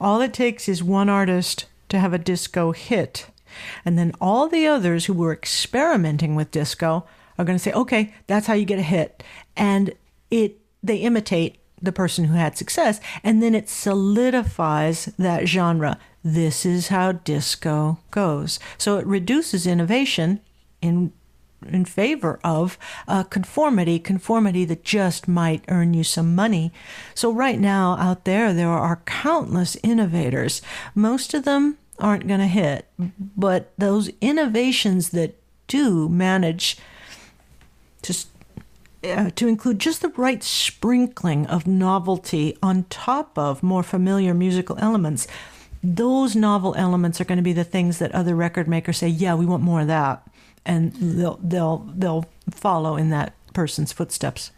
All 0.00 0.20
it 0.20 0.32
takes 0.32 0.68
is 0.68 0.82
one 0.82 1.08
artist 1.08 1.66
to 1.94 2.00
have 2.00 2.12
a 2.12 2.18
disco 2.18 2.72
hit. 2.72 3.28
And 3.84 3.98
then 3.98 4.12
all 4.20 4.48
the 4.48 4.66
others 4.66 5.06
who 5.06 5.14
were 5.14 5.32
experimenting 5.32 6.34
with 6.34 6.50
disco 6.50 7.06
are 7.38 7.44
going 7.44 7.56
to 7.58 7.62
say, 7.62 7.72
okay, 7.72 8.14
that's 8.26 8.46
how 8.46 8.54
you 8.54 8.64
get 8.64 8.78
a 8.78 8.82
hit. 8.82 9.22
And 9.56 9.92
it 10.30 10.58
they 10.82 10.96
imitate 10.96 11.58
the 11.80 11.92
person 11.92 12.24
who 12.24 12.34
had 12.34 12.56
success, 12.56 13.00
and 13.22 13.42
then 13.42 13.54
it 13.54 13.68
solidifies 13.68 15.06
that 15.18 15.46
genre. 15.46 15.98
This 16.22 16.64
is 16.64 16.88
how 16.88 17.12
disco 17.12 17.98
goes. 18.10 18.58
So 18.78 18.98
it 18.98 19.06
reduces 19.06 19.66
innovation 19.66 20.40
in 20.80 21.12
in 21.66 21.84
favor 21.84 22.38
of 22.44 22.78
uh, 23.08 23.22
conformity, 23.22 23.98
conformity 23.98 24.66
that 24.66 24.84
just 24.84 25.26
might 25.26 25.64
earn 25.68 25.94
you 25.94 26.04
some 26.04 26.34
money. 26.34 26.70
So, 27.14 27.32
right 27.32 27.58
now, 27.58 27.96
out 27.98 28.26
there, 28.26 28.52
there 28.52 28.68
are 28.68 29.00
countless 29.06 29.76
innovators. 29.82 30.60
Most 30.94 31.32
of 31.32 31.44
them 31.44 31.78
aren't 31.98 32.26
going 32.26 32.40
to 32.40 32.46
hit, 32.46 32.86
but 33.36 33.72
those 33.78 34.10
innovations 34.20 35.10
that 35.10 35.38
do 35.66 36.08
manage 36.08 36.76
just 38.02 38.28
uh, 39.04 39.30
to 39.36 39.48
include 39.48 39.78
just 39.78 40.02
the 40.02 40.08
right 40.10 40.42
sprinkling 40.42 41.46
of 41.46 41.66
novelty 41.66 42.56
on 42.62 42.84
top 42.84 43.38
of 43.38 43.62
more 43.62 43.82
familiar 43.82 44.34
musical 44.34 44.78
elements. 44.78 45.26
Those 45.82 46.34
novel 46.34 46.74
elements 46.76 47.20
are 47.20 47.24
going 47.24 47.36
to 47.36 47.42
be 47.42 47.52
the 47.52 47.64
things 47.64 47.98
that 47.98 48.12
other 48.12 48.34
record 48.34 48.66
makers 48.66 48.98
say, 48.98 49.08
"Yeah, 49.08 49.34
we 49.34 49.44
want 49.44 49.62
more 49.62 49.82
of 49.82 49.86
that," 49.88 50.26
and 50.64 50.92
they'll 50.94 51.38
they'll 51.42 51.86
they'll 51.94 52.24
follow 52.50 52.96
in 52.96 53.10
that 53.10 53.34
person's 53.52 53.92
footsteps. 53.92 54.50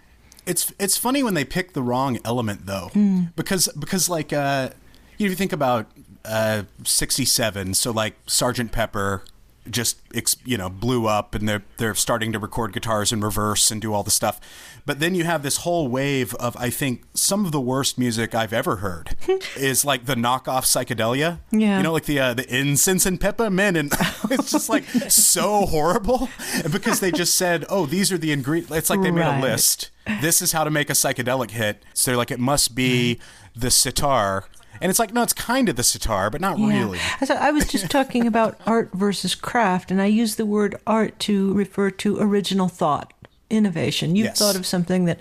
It's 0.46 0.72
it's 0.78 0.96
funny 0.96 1.24
when 1.24 1.34
they 1.34 1.44
pick 1.44 1.72
the 1.72 1.82
wrong 1.82 2.18
element 2.24 2.66
though, 2.66 2.90
because 3.34 3.68
because 3.78 4.08
like 4.08 4.32
uh, 4.32 4.70
you 5.18 5.26
know, 5.26 5.26
if 5.26 5.30
you 5.30 5.36
think 5.36 5.52
about 5.52 5.90
uh, 6.26 6.62
'67, 6.84 7.74
so 7.74 7.90
like 7.90 8.14
Sergeant 8.26 8.72
Pepper 8.72 9.22
just 9.68 9.98
you 10.44 10.56
know 10.56 10.68
blew 10.68 11.06
up, 11.06 11.34
and 11.34 11.48
they're 11.48 11.64
they're 11.78 11.94
starting 11.94 12.32
to 12.32 12.38
record 12.38 12.72
guitars 12.72 13.12
in 13.12 13.20
reverse 13.20 13.70
and 13.72 13.82
do 13.82 13.92
all 13.92 14.04
the 14.04 14.12
stuff, 14.12 14.40
but 14.86 15.00
then 15.00 15.14
you 15.16 15.24
have 15.24 15.42
this 15.42 15.58
whole 15.58 15.88
wave 15.88 16.34
of 16.36 16.56
I 16.56 16.70
think 16.70 17.02
some 17.14 17.44
of 17.44 17.50
the 17.50 17.60
worst 17.60 17.98
music 17.98 18.32
I've 18.32 18.52
ever 18.52 18.76
heard 18.76 19.16
is 19.56 19.84
like 19.84 20.04
the 20.06 20.14
knockoff 20.14 20.64
psychedelia, 20.66 21.40
Yeah. 21.50 21.78
you 21.78 21.82
know, 21.82 21.92
like 21.92 22.04
the 22.04 22.20
uh, 22.20 22.34
the 22.34 22.46
incense 22.56 23.06
and 23.06 23.20
peppermint, 23.20 23.76
and 23.76 23.92
it's 24.30 24.52
just 24.52 24.68
like 24.68 24.84
so 25.10 25.66
horrible 25.66 26.28
because 26.70 27.00
they 27.00 27.10
just 27.10 27.34
said, 27.36 27.64
oh, 27.68 27.86
these 27.86 28.12
are 28.12 28.18
the 28.18 28.30
ingredients. 28.30 28.72
It's 28.76 28.90
like 28.90 29.02
they 29.02 29.10
made 29.10 29.22
Right. 29.22 29.38
a 29.38 29.42
list 29.42 29.90
this 30.20 30.40
is 30.40 30.52
how 30.52 30.62
to 30.62 30.70
make 30.70 30.88
a 30.88 30.92
psychedelic 30.92 31.50
hit. 31.50 31.82
So 31.92 32.10
they're 32.12 32.16
like, 32.16 32.30
it 32.30 32.38
must 32.38 32.76
be 32.76 33.18
the 33.56 33.72
sitar. 33.72 34.44
And 34.80 34.90
it's 34.90 34.98
like, 34.98 35.12
no, 35.12 35.22
it's 35.22 35.32
kind 35.32 35.68
of 35.68 35.76
the 35.76 35.82
sitar, 35.82 36.30
but 36.30 36.40
not 36.40 36.58
really. 36.58 36.98
So 37.24 37.34
I 37.34 37.50
was 37.50 37.66
just 37.66 37.90
talking 37.90 38.26
about 38.32 38.58
art 38.66 38.90
versus 38.92 39.34
craft, 39.34 39.90
and 39.90 40.00
I 40.00 40.06
use 40.06 40.36
the 40.36 40.46
word 40.46 40.76
art 40.86 41.18
to 41.20 41.52
refer 41.54 41.90
to 41.90 42.18
original 42.20 42.68
thought, 42.68 43.12
innovation. 43.50 44.16
You've 44.16 44.26
Yes. 44.26 44.38
thought 44.38 44.56
of 44.56 44.66
something 44.66 45.04
that 45.06 45.18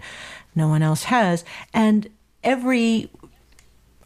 no 0.56 0.68
one 0.68 0.82
else 0.82 1.04
has, 1.06 1.44
and 1.74 2.08
every 2.44 3.10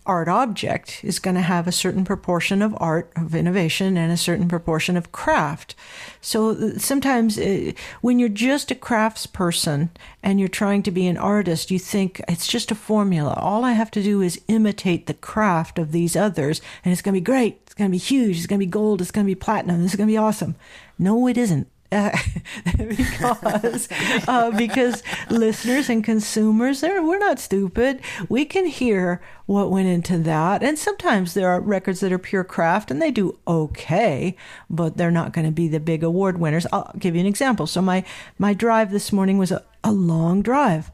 art 0.09 0.27
object 0.27 1.01
is 1.03 1.19
going 1.19 1.35
to 1.35 1.41
have 1.41 1.67
a 1.67 1.71
certain 1.71 2.03
proportion 2.03 2.63
of 2.63 2.75
art 2.77 3.11
of 3.15 3.35
innovation 3.35 3.95
and 3.95 4.11
a 4.11 4.17
certain 4.17 4.47
proportion 4.47 4.97
of 4.97 5.11
craft. 5.11 5.75
So 6.19 6.49
uh, 6.49 6.79
sometimes 6.79 7.37
uh, 7.37 7.73
when 8.01 8.17
you're 8.17 8.27
just 8.27 8.71
a 8.71 8.75
craftsperson 8.75 9.89
and 10.23 10.39
you're 10.39 10.49
trying 10.49 10.81
to 10.83 10.91
be 10.91 11.05
an 11.05 11.17
artist 11.17 11.69
you 11.69 11.77
think 11.77 12.21
it's 12.27 12.47
just 12.47 12.71
a 12.71 12.75
formula. 12.75 13.35
All 13.37 13.63
i 13.63 13.73
have 13.73 13.91
to 13.91 14.01
do 14.01 14.19
is 14.21 14.41
imitate 14.47 15.05
the 15.05 15.13
craft 15.13 15.77
of 15.77 15.91
these 15.91 16.15
others 16.15 16.59
and 16.83 16.91
it's 16.91 17.03
going 17.03 17.13
to 17.13 17.21
be 17.21 17.31
great. 17.33 17.59
It's 17.65 17.75
going 17.75 17.91
to 17.91 17.95
be 17.95 17.99
huge. 17.99 18.37
It's 18.37 18.47
going 18.47 18.59
to 18.59 18.65
be 18.65 18.71
gold. 18.71 19.01
It's 19.01 19.11
going 19.11 19.27
to 19.27 19.31
be 19.31 19.35
platinum. 19.35 19.83
This 19.83 19.91
is 19.91 19.97
going 19.97 20.07
to 20.07 20.13
be 20.13 20.17
awesome. 20.17 20.55
No 20.97 21.27
it 21.27 21.37
isn't 21.37 21.67
uh, 21.91 22.15
because 22.77 23.87
uh, 24.27 24.51
because 24.51 25.03
listeners 25.29 25.89
and 25.89 26.03
consumers 26.03 26.81
we're 26.81 27.17
not 27.17 27.39
stupid 27.39 27.99
we 28.27 28.45
can 28.45 28.65
hear 28.65 29.21
what 29.45 29.71
went 29.71 29.87
into 29.87 30.17
that 30.17 30.61
and 30.61 30.77
sometimes 30.77 31.33
there 31.33 31.49
are 31.49 31.59
records 31.59 31.99
that 31.99 32.11
are 32.11 32.19
pure 32.19 32.43
craft 32.43 32.91
and 32.91 33.01
they 33.01 33.11
do 33.11 33.37
okay 33.47 34.35
but 34.69 34.97
they're 34.97 35.11
not 35.11 35.33
going 35.33 35.45
to 35.45 35.51
be 35.51 35.67
the 35.67 35.79
big 35.79 36.03
award 36.03 36.39
winners 36.39 36.67
i'll 36.71 36.91
give 36.99 37.15
you 37.15 37.21
an 37.21 37.27
example 37.27 37.65
so 37.65 37.81
my 37.81 38.03
my 38.37 38.53
drive 38.53 38.91
this 38.91 39.11
morning 39.11 39.37
was 39.37 39.51
a, 39.51 39.63
a 39.83 39.91
long 39.91 40.41
drive 40.41 40.91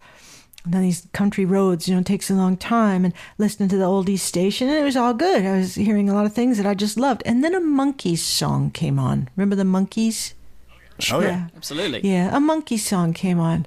then 0.68 0.82
these 0.82 1.08
country 1.14 1.46
roads, 1.46 1.88
you 1.88 1.94
know, 1.94 2.02
it 2.02 2.08
takes 2.08 2.30
a 2.30 2.34
long 2.34 2.58
time 2.58 3.06
and 3.06 3.14
listening 3.38 3.70
to 3.70 3.78
the 3.78 3.86
oldies 3.86 4.20
station, 4.20 4.68
and 4.68 4.78
it 4.78 4.84
was 4.84 4.98
all 4.98 5.14
good. 5.14 5.46
I 5.46 5.58
was 5.58 5.76
hearing 5.76 6.10
a 6.10 6.14
lot 6.14 6.26
of 6.26 6.34
things 6.34 6.58
that 6.58 6.66
I 6.66 6.74
just 6.74 6.98
loved. 6.98 7.22
And 7.26 7.44
then 7.44 7.54
a 7.54 7.62
Monkees 7.62 8.20
song 8.20 8.72
came 8.72 8.98
on. 8.98 9.30
Remember 9.36 9.56
the 9.56 9.64
Monkees? 9.64 10.34
Oh, 11.12 11.20
yeah. 11.20 11.48
absolutely 11.56 12.02
Yeah, 12.10 12.36
a 12.36 12.40
monkey 12.40 12.78
song 12.78 13.14
came 13.14 13.40
on. 13.40 13.66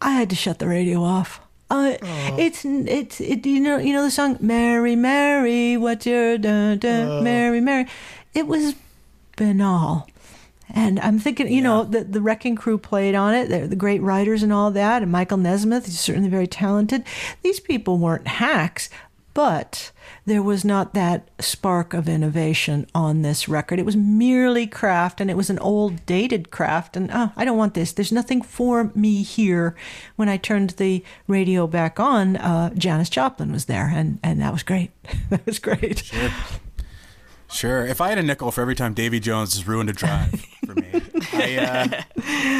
I 0.00 0.12
had 0.12 0.30
to 0.30 0.36
shut 0.36 0.58
the 0.58 0.68
radio 0.68 1.02
off. 1.02 1.40
Uh, 1.70 1.96
it's 2.38 2.64
it's 2.66 3.20
it, 3.20 3.46
you 3.46 3.58
know 3.58 3.78
you 3.78 3.94
know 3.94 4.02
the 4.02 4.10
song 4.10 4.36
Mary 4.40 4.94
Mary 4.94 5.78
what's 5.78 6.04
your 6.04 6.36
da, 6.36 6.74
da, 6.74 7.22
Mary 7.22 7.60
Mary. 7.60 7.86
It 8.34 8.46
was 8.46 8.74
banal. 9.36 10.06
And 10.74 10.98
I'm 11.00 11.18
thinking, 11.18 11.52
you 11.52 11.60
know, 11.60 11.84
the, 11.84 12.02
the 12.02 12.20
Wrecking 12.22 12.56
Crew 12.56 12.78
played 12.78 13.14
on 13.14 13.34
it. 13.34 13.50
They're 13.50 13.66
the 13.66 13.76
great 13.76 14.00
writers 14.00 14.42
and 14.42 14.52
all 14.52 14.70
that. 14.70 15.02
And 15.02 15.12
Michael 15.12 15.36
Nesmith, 15.36 15.84
he's 15.84 16.00
certainly 16.00 16.30
very 16.30 16.46
talented. 16.46 17.04
These 17.42 17.60
people 17.60 17.98
weren't 17.98 18.26
hacks, 18.26 18.88
but 19.34 19.92
there 20.24 20.42
was 20.42 20.64
not 20.64 20.94
that 20.94 21.28
spark 21.40 21.94
of 21.94 22.08
innovation 22.08 22.86
on 22.94 23.22
this 23.22 23.48
record. 23.48 23.78
It 23.78 23.86
was 23.86 23.96
merely 23.96 24.66
craft, 24.66 25.20
and 25.20 25.30
it 25.30 25.36
was 25.36 25.50
an 25.50 25.58
old, 25.58 26.06
dated 26.06 26.50
craft. 26.50 26.96
And 26.96 27.10
oh, 27.12 27.32
I 27.36 27.44
don't 27.44 27.58
want 27.58 27.74
this. 27.74 27.92
There's 27.92 28.12
nothing 28.12 28.40
for 28.40 28.92
me 28.94 29.22
here. 29.22 29.74
When 30.16 30.28
I 30.28 30.36
turned 30.36 30.70
the 30.70 31.04
radio 31.26 31.66
back 31.66 31.98
on, 31.98 32.36
uh, 32.36 32.70
Janis 32.74 33.10
Joplin 33.10 33.50
was 33.50 33.64
there, 33.64 33.90
and, 33.92 34.20
and 34.22 34.40
that 34.40 34.52
was 34.52 34.62
great. 34.62 34.92
that 35.30 35.44
was 35.44 35.58
great. 35.58 36.04
Sure. 36.04 36.30
If 37.54 38.00
I 38.00 38.08
had 38.08 38.18
a 38.18 38.22
nickel 38.22 38.50
for 38.50 38.60
every 38.62 38.74
time 38.74 38.94
Davy 38.94 39.20
Jones 39.20 39.54
has 39.54 39.66
ruined 39.66 39.90
a 39.90 39.92
drive 39.92 40.40
for 40.66 40.74
me, 40.74 41.02
I, 41.32 41.56
uh, 41.58 42.02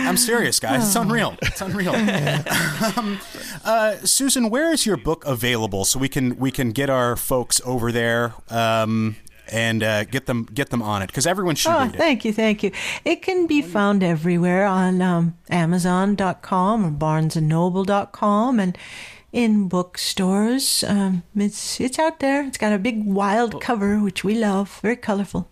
I'm 0.08 0.16
serious, 0.16 0.60
guys. 0.60 0.84
It's 0.86 0.96
unreal. 0.96 1.36
It's 1.42 1.60
unreal. 1.60 1.94
um, 2.96 3.18
uh, 3.64 3.96
Susan, 4.04 4.50
where 4.50 4.72
is 4.72 4.84
your 4.86 4.96
book 4.96 5.24
available 5.24 5.84
so 5.84 5.98
we 5.98 6.08
can 6.08 6.38
we 6.38 6.50
can 6.50 6.70
get 6.72 6.90
our 6.90 7.16
folks 7.16 7.60
over 7.64 7.90
there 7.90 8.34
um, 8.50 9.16
and 9.50 9.82
uh, 9.82 10.04
get 10.04 10.26
them 10.26 10.44
get 10.52 10.70
them 10.70 10.82
on 10.82 11.02
it 11.02 11.06
because 11.08 11.26
everyone 11.26 11.54
should 11.56 11.72
Oh, 11.72 11.80
read 11.80 11.94
it. 11.94 11.98
thank 11.98 12.24
you, 12.24 12.32
thank 12.32 12.62
you. 12.62 12.70
It 13.04 13.22
can 13.22 13.46
be 13.46 13.60
found 13.62 14.02
everywhere 14.02 14.66
on 14.66 15.00
um, 15.02 15.36
Amazon.com 15.50 16.84
or 16.86 16.90
BarnesandNoble.com 16.90 18.60
and 18.60 18.78
in 19.32 19.68
bookstores. 19.68 20.84
Um, 20.84 21.22
it's 21.36 21.80
it's 21.80 21.98
out 21.98 22.20
there. 22.20 22.44
It's 22.44 22.58
got 22.58 22.72
a 22.72 22.78
big 22.78 23.04
wild 23.04 23.60
cover, 23.60 23.98
which 23.98 24.22
we 24.24 24.34
love. 24.34 24.78
Very 24.82 24.96
colorful. 24.96 25.48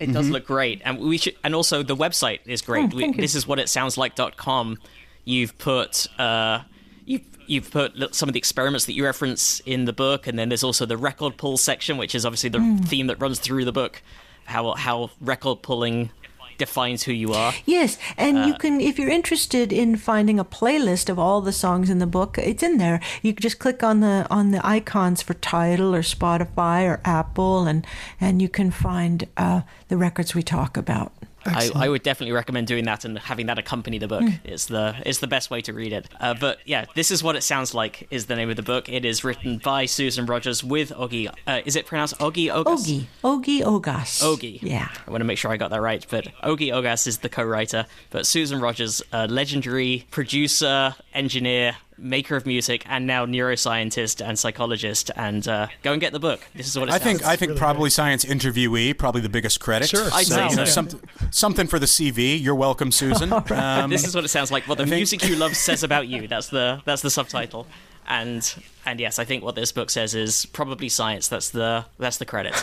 It 0.00 0.12
does 0.12 0.28
look 0.28 0.44
great, 0.46 0.82
and 0.84 0.98
we 0.98 1.18
should. 1.18 1.36
And 1.44 1.54
also, 1.54 1.82
the 1.82 1.96
website 1.96 2.40
is 2.46 2.62
great. 2.62 2.92
Oh, 2.92 2.96
we, 2.96 3.02
thank 3.02 3.16
you. 3.16 3.22
this 3.22 3.34
is 3.34 3.46
what 3.46 3.58
it 3.58 3.68
sounds 3.68 3.96
like.com. 3.96 4.78
You've 5.24 5.56
put 5.56 6.08
uh, 6.18 6.62
you've 7.06 7.22
you've 7.46 7.70
put 7.70 8.14
some 8.14 8.28
of 8.28 8.32
the 8.32 8.38
experiments 8.38 8.86
that 8.86 8.94
you 8.94 9.04
reference 9.04 9.60
in 9.60 9.84
the 9.84 9.92
book, 9.92 10.26
and 10.26 10.36
then 10.38 10.48
there's 10.48 10.64
also 10.64 10.84
the 10.84 10.96
record 10.96 11.36
pull 11.36 11.56
section, 11.56 11.96
which 11.96 12.14
is 12.14 12.26
obviously 12.26 12.50
the 12.50 12.58
Hmm. 12.58 12.76
theme 12.78 13.06
that 13.06 13.20
runs 13.20 13.38
through 13.38 13.64
the 13.64 13.72
book. 13.72 14.02
How 14.46 14.74
how 14.74 15.10
record 15.20 15.62
pulling 15.62 16.10
defines 16.58 17.04
who 17.04 17.12
you 17.12 17.32
are. 17.32 17.52
Yes, 17.64 17.98
and 18.16 18.46
you 18.46 18.54
can, 18.54 18.80
if 18.80 18.98
you're 18.98 19.08
interested 19.08 19.72
in 19.72 19.96
finding 19.96 20.38
a 20.38 20.44
playlist 20.44 21.08
of 21.08 21.18
all 21.18 21.40
the 21.40 21.52
songs 21.52 21.90
in 21.90 21.98
the 21.98 22.06
book, 22.06 22.38
it's 22.38 22.62
in 22.62 22.78
there. 22.78 23.00
You 23.22 23.32
can 23.34 23.42
just 23.42 23.58
click 23.58 23.82
on 23.82 24.00
the 24.00 24.26
on 24.30 24.50
the 24.50 24.64
icons 24.66 25.22
for 25.22 25.34
Tidal 25.34 25.94
or 25.94 26.02
Spotify 26.02 26.84
or 26.84 27.00
Apple, 27.04 27.66
and 27.66 27.86
and 28.20 28.40
you 28.40 28.48
can 28.48 28.70
find 28.70 29.26
uh, 29.36 29.62
the 29.88 29.96
records 29.96 30.34
we 30.34 30.42
talk 30.42 30.76
about. 30.76 31.12
I, 31.46 31.70
I 31.74 31.88
would 31.88 32.02
definitely 32.02 32.32
recommend 32.32 32.66
doing 32.66 32.84
that 32.86 33.04
and 33.04 33.18
having 33.18 33.46
that 33.46 33.58
accompany 33.58 33.98
the 33.98 34.08
book 34.08 34.22
Hmm. 34.22 34.30
is 34.44 34.66
the 34.66 34.94
is 35.04 35.18
the 35.20 35.26
best 35.26 35.50
way 35.50 35.60
to 35.62 35.72
read 35.72 35.92
it. 35.92 36.08
Uh, 36.20 36.34
but 36.34 36.58
yeah, 36.64 36.84
this 36.94 37.10
is 37.10 37.22
what 37.22 37.36
it 37.36 37.42
sounds 37.42 37.74
like 37.74 38.06
is 38.10 38.26
the 38.26 38.36
name 38.36 38.50
of 38.50 38.56
the 38.56 38.62
book. 38.62 38.88
It 38.88 39.04
is 39.04 39.24
written 39.24 39.58
by 39.58 39.86
Susan 39.86 40.26
Rogers 40.26 40.62
with 40.64 40.90
Oggy. 40.90 41.30
Uh, 41.46 41.60
is 41.64 41.76
it 41.76 41.86
pronounced 41.86 42.18
Oggy 42.18 42.46
Ogas? 42.46 42.66
Ogi, 42.84 43.06
Ogi 43.22 43.60
Ogas. 43.62 44.22
Ogi. 44.22 44.58
Yeah. 44.62 44.88
I 45.06 45.10
want 45.10 45.20
to 45.20 45.24
make 45.26 45.38
sure 45.38 45.50
I 45.50 45.56
got 45.56 45.70
that 45.70 45.80
right. 45.82 46.04
But 46.08 46.26
Ogi 46.42 46.68
Ogas 46.72 47.06
is 47.06 47.18
the 47.18 47.28
co-writer. 47.28 47.86
But 48.10 48.26
Susan 48.26 48.60
Rogers, 48.60 49.02
a 49.12 49.26
legendary 49.28 50.06
producer, 50.10 50.94
engineer, 51.12 51.76
maker 51.98 52.36
of 52.36 52.44
music, 52.46 52.84
and 52.88 53.06
now 53.06 53.24
neuroscientist 53.26 54.24
and 54.26 54.38
psychologist. 54.38 55.10
And 55.16 55.46
uh, 55.46 55.68
go 55.82 55.92
and 55.92 56.00
get 56.00 56.12
the 56.12 56.20
book. 56.20 56.40
This 56.54 56.66
is 56.68 56.78
what 56.78 56.88
it 56.88 56.92
I 56.94 56.98
sounds 56.98 57.04
think 57.20 57.24
I 57.26 57.36
think 57.36 57.56
probably 57.56 57.90
science 57.90 58.24
interviewee 58.24 58.96
probably 58.98 59.20
the 59.20 59.28
biggest 59.28 59.60
credit. 59.60 59.88
Sure. 59.88 60.08
I'd 60.12 60.26
so, 60.26 60.34
say 60.34 60.48
you 60.50 60.56
know, 60.56 60.64
so. 60.64 60.82
some- 60.88 61.00
something 61.30 61.66
for 61.66 61.78
the 61.78 61.86
CV. 61.86 62.40
You're 62.40 62.54
welcome, 62.54 62.90
Susan. 62.92 63.32
Um, 63.54 63.90
this 63.90 64.06
is 64.06 64.14
what 64.14 64.24
it 64.24 64.28
sounds 64.28 64.50
like. 64.50 64.66
What 64.68 64.78
the 64.78 64.84
think- 64.84 64.96
music 64.96 65.24
you 65.28 65.36
love 65.36 65.56
says 65.56 65.82
about 65.82 66.08
you. 66.08 66.26
That's 66.28 66.48
the 66.48 66.82
that's 66.84 67.02
the 67.02 67.10
subtitle. 67.10 67.66
And 68.06 68.54
and 68.84 69.00
yes, 69.00 69.18
I 69.18 69.24
think 69.24 69.42
what 69.42 69.54
this 69.54 69.72
book 69.72 69.88
says 69.88 70.14
is 70.14 70.44
probably 70.46 70.88
science. 70.90 71.28
That's 71.28 71.50
the 71.50 71.86
that's 71.98 72.18
the 72.18 72.26
credit. 72.26 72.54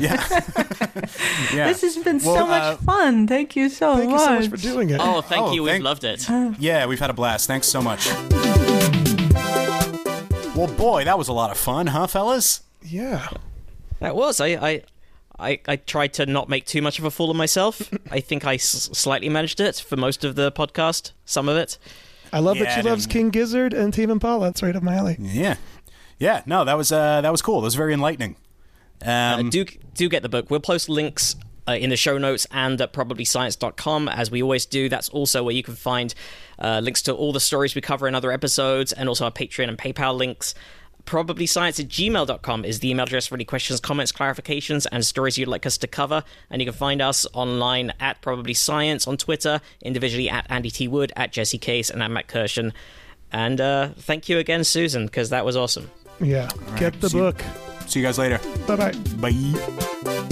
yeah. 0.00 0.26
yeah. 1.54 1.68
This 1.68 1.82
has 1.82 1.96
been 1.98 2.18
Well, 2.18 2.36
so 2.36 2.46
much 2.46 2.62
uh, 2.62 2.76
fun. 2.78 3.26
Thank 3.28 3.54
you 3.54 3.68
so 3.68 3.96
Thank 3.96 4.10
much. 4.10 4.20
you 4.20 4.26
so 4.26 4.40
much 4.40 4.48
for 4.48 4.56
doing 4.56 4.90
it. 4.90 5.00
Oh, 5.00 5.20
thank 5.20 5.42
Oh, 5.46 5.52
you. 5.52 5.62
We've 5.62 5.80
loved 5.80 6.02
it. 6.04 6.26
Yeah, 6.58 6.86
we've 6.86 6.98
had 7.00 7.10
a 7.10 7.14
blast. 7.14 7.46
Thanks 7.46 7.68
so 7.68 7.80
much. 7.82 8.08
Well, 10.54 10.68
boy, 10.68 11.04
that 11.04 11.18
was 11.18 11.26
a 11.28 11.32
lot 11.32 11.50
of 11.50 11.58
fun, 11.58 11.88
huh, 11.88 12.06
fellas? 12.06 12.62
Yeah. 12.82 13.26
That 13.98 14.14
was. 14.14 14.40
I, 14.40 14.46
I, 14.50 14.82
I, 15.36 15.60
I 15.66 15.76
tried 15.76 16.12
to 16.14 16.26
not 16.26 16.48
make 16.48 16.64
too 16.64 16.80
much 16.80 17.00
of 17.00 17.04
a 17.04 17.10
fool 17.10 17.28
of 17.30 17.36
myself. 17.36 17.90
I 18.10 18.20
think 18.20 18.44
I 18.46 18.54
s- 18.54 18.88
slightly 18.92 19.28
managed 19.28 19.58
it 19.58 19.76
for 19.76 19.96
most 19.96 20.22
of 20.24 20.36
the 20.36 20.52
podcast, 20.52 21.10
some 21.24 21.48
of 21.48 21.56
it. 21.56 21.76
I 22.32 22.38
love 22.38 22.56
Yeah, 22.56 22.64
that 22.64 22.74
she 22.74 22.80
I 22.88 22.90
loves 22.90 23.04
didn't- 23.06 23.12
King 23.12 23.30
Gizzard 23.30 23.72
and 23.74 23.92
Tame 23.92 24.10
Impala. 24.10 24.46
That's 24.46 24.62
right 24.62 24.76
up 24.76 24.82
my 24.84 24.94
alley. 24.94 25.16
Yeah, 25.18 25.56
yeah. 26.20 26.42
No, 26.46 26.64
that 26.64 26.76
was 26.76 26.92
uh, 26.92 27.20
that 27.20 27.30
was 27.32 27.42
cool. 27.42 27.60
That 27.60 27.66
was 27.66 27.74
very 27.74 27.92
enlightening. 27.92 28.36
Uh, 29.04 29.36
Um, 29.40 29.50
do 29.50 29.64
do 29.94 30.08
get 30.08 30.22
the 30.22 30.28
book. 30.28 30.50
We'll 30.50 30.60
post 30.60 30.88
links 30.88 31.34
uh, 31.66 31.72
in 31.72 31.90
the 31.90 31.96
show 31.96 32.16
notes 32.18 32.46
and 32.52 32.80
at 32.80 32.92
probablyscience.com 32.92 34.08
as 34.08 34.30
we 34.30 34.40
always 34.42 34.66
do. 34.66 34.88
That's 34.88 35.08
also 35.08 35.42
where 35.42 35.54
you 35.54 35.62
can 35.64 35.74
find 35.74 36.14
uh, 36.58 36.80
links 36.82 37.02
to 37.02 37.12
all 37.14 37.32
the 37.32 37.40
stories 37.40 37.74
we 37.74 37.80
cover 37.80 38.06
in 38.08 38.14
other 38.14 38.32
episodes 38.32 38.92
and 38.92 39.08
also 39.08 39.24
our 39.24 39.30
Patreon 39.32 39.68
and 39.68 39.78
PayPal 39.78 40.16
links. 40.16 40.54
Probablyscience 41.06 41.78
at 41.80 41.88
gmail.com 41.88 42.64
is 42.64 42.80
the 42.80 42.88
email 42.90 43.04
address 43.04 43.26
for 43.26 43.34
any 43.34 43.44
questions, 43.44 43.78
comments, 43.78 44.10
clarifications, 44.10 44.86
and 44.90 45.04
stories 45.04 45.36
you'd 45.36 45.48
like 45.48 45.66
us 45.66 45.76
to 45.78 45.86
cover. 45.86 46.24
And 46.50 46.62
you 46.62 46.66
can 46.66 46.74
find 46.74 47.02
us 47.02 47.26
online 47.34 47.92
at 48.00 48.22
Probably 48.22 48.54
Science 48.54 49.06
on 49.06 49.18
Twitter, 49.18 49.60
individually 49.82 50.30
at 50.30 50.46
Andy 50.50 50.70
T. 50.70 50.88
Wood, 50.88 51.12
at 51.14 51.30
Jesse 51.30 51.58
Case, 51.58 51.90
and 51.90 52.02
at 52.02 52.10
Matt 52.10 52.28
Kirshen. 52.28 52.72
And 53.32 53.60
uh, 53.60 53.88
thank 53.98 54.30
you 54.30 54.38
again, 54.38 54.64
Susan, 54.64 55.04
because 55.04 55.28
that 55.30 55.44
was 55.44 55.56
awesome. 55.58 55.90
Yeah. 56.20 56.48
Get 56.78 56.98
the 57.02 57.10
see- 57.10 57.18
book. 57.18 57.42
see 57.86 58.00
you 58.00 58.06
guys 58.06 58.16
later. 58.18 58.40
Bye 58.66 58.76
bye. 58.76 58.92
Bye. 59.20 60.28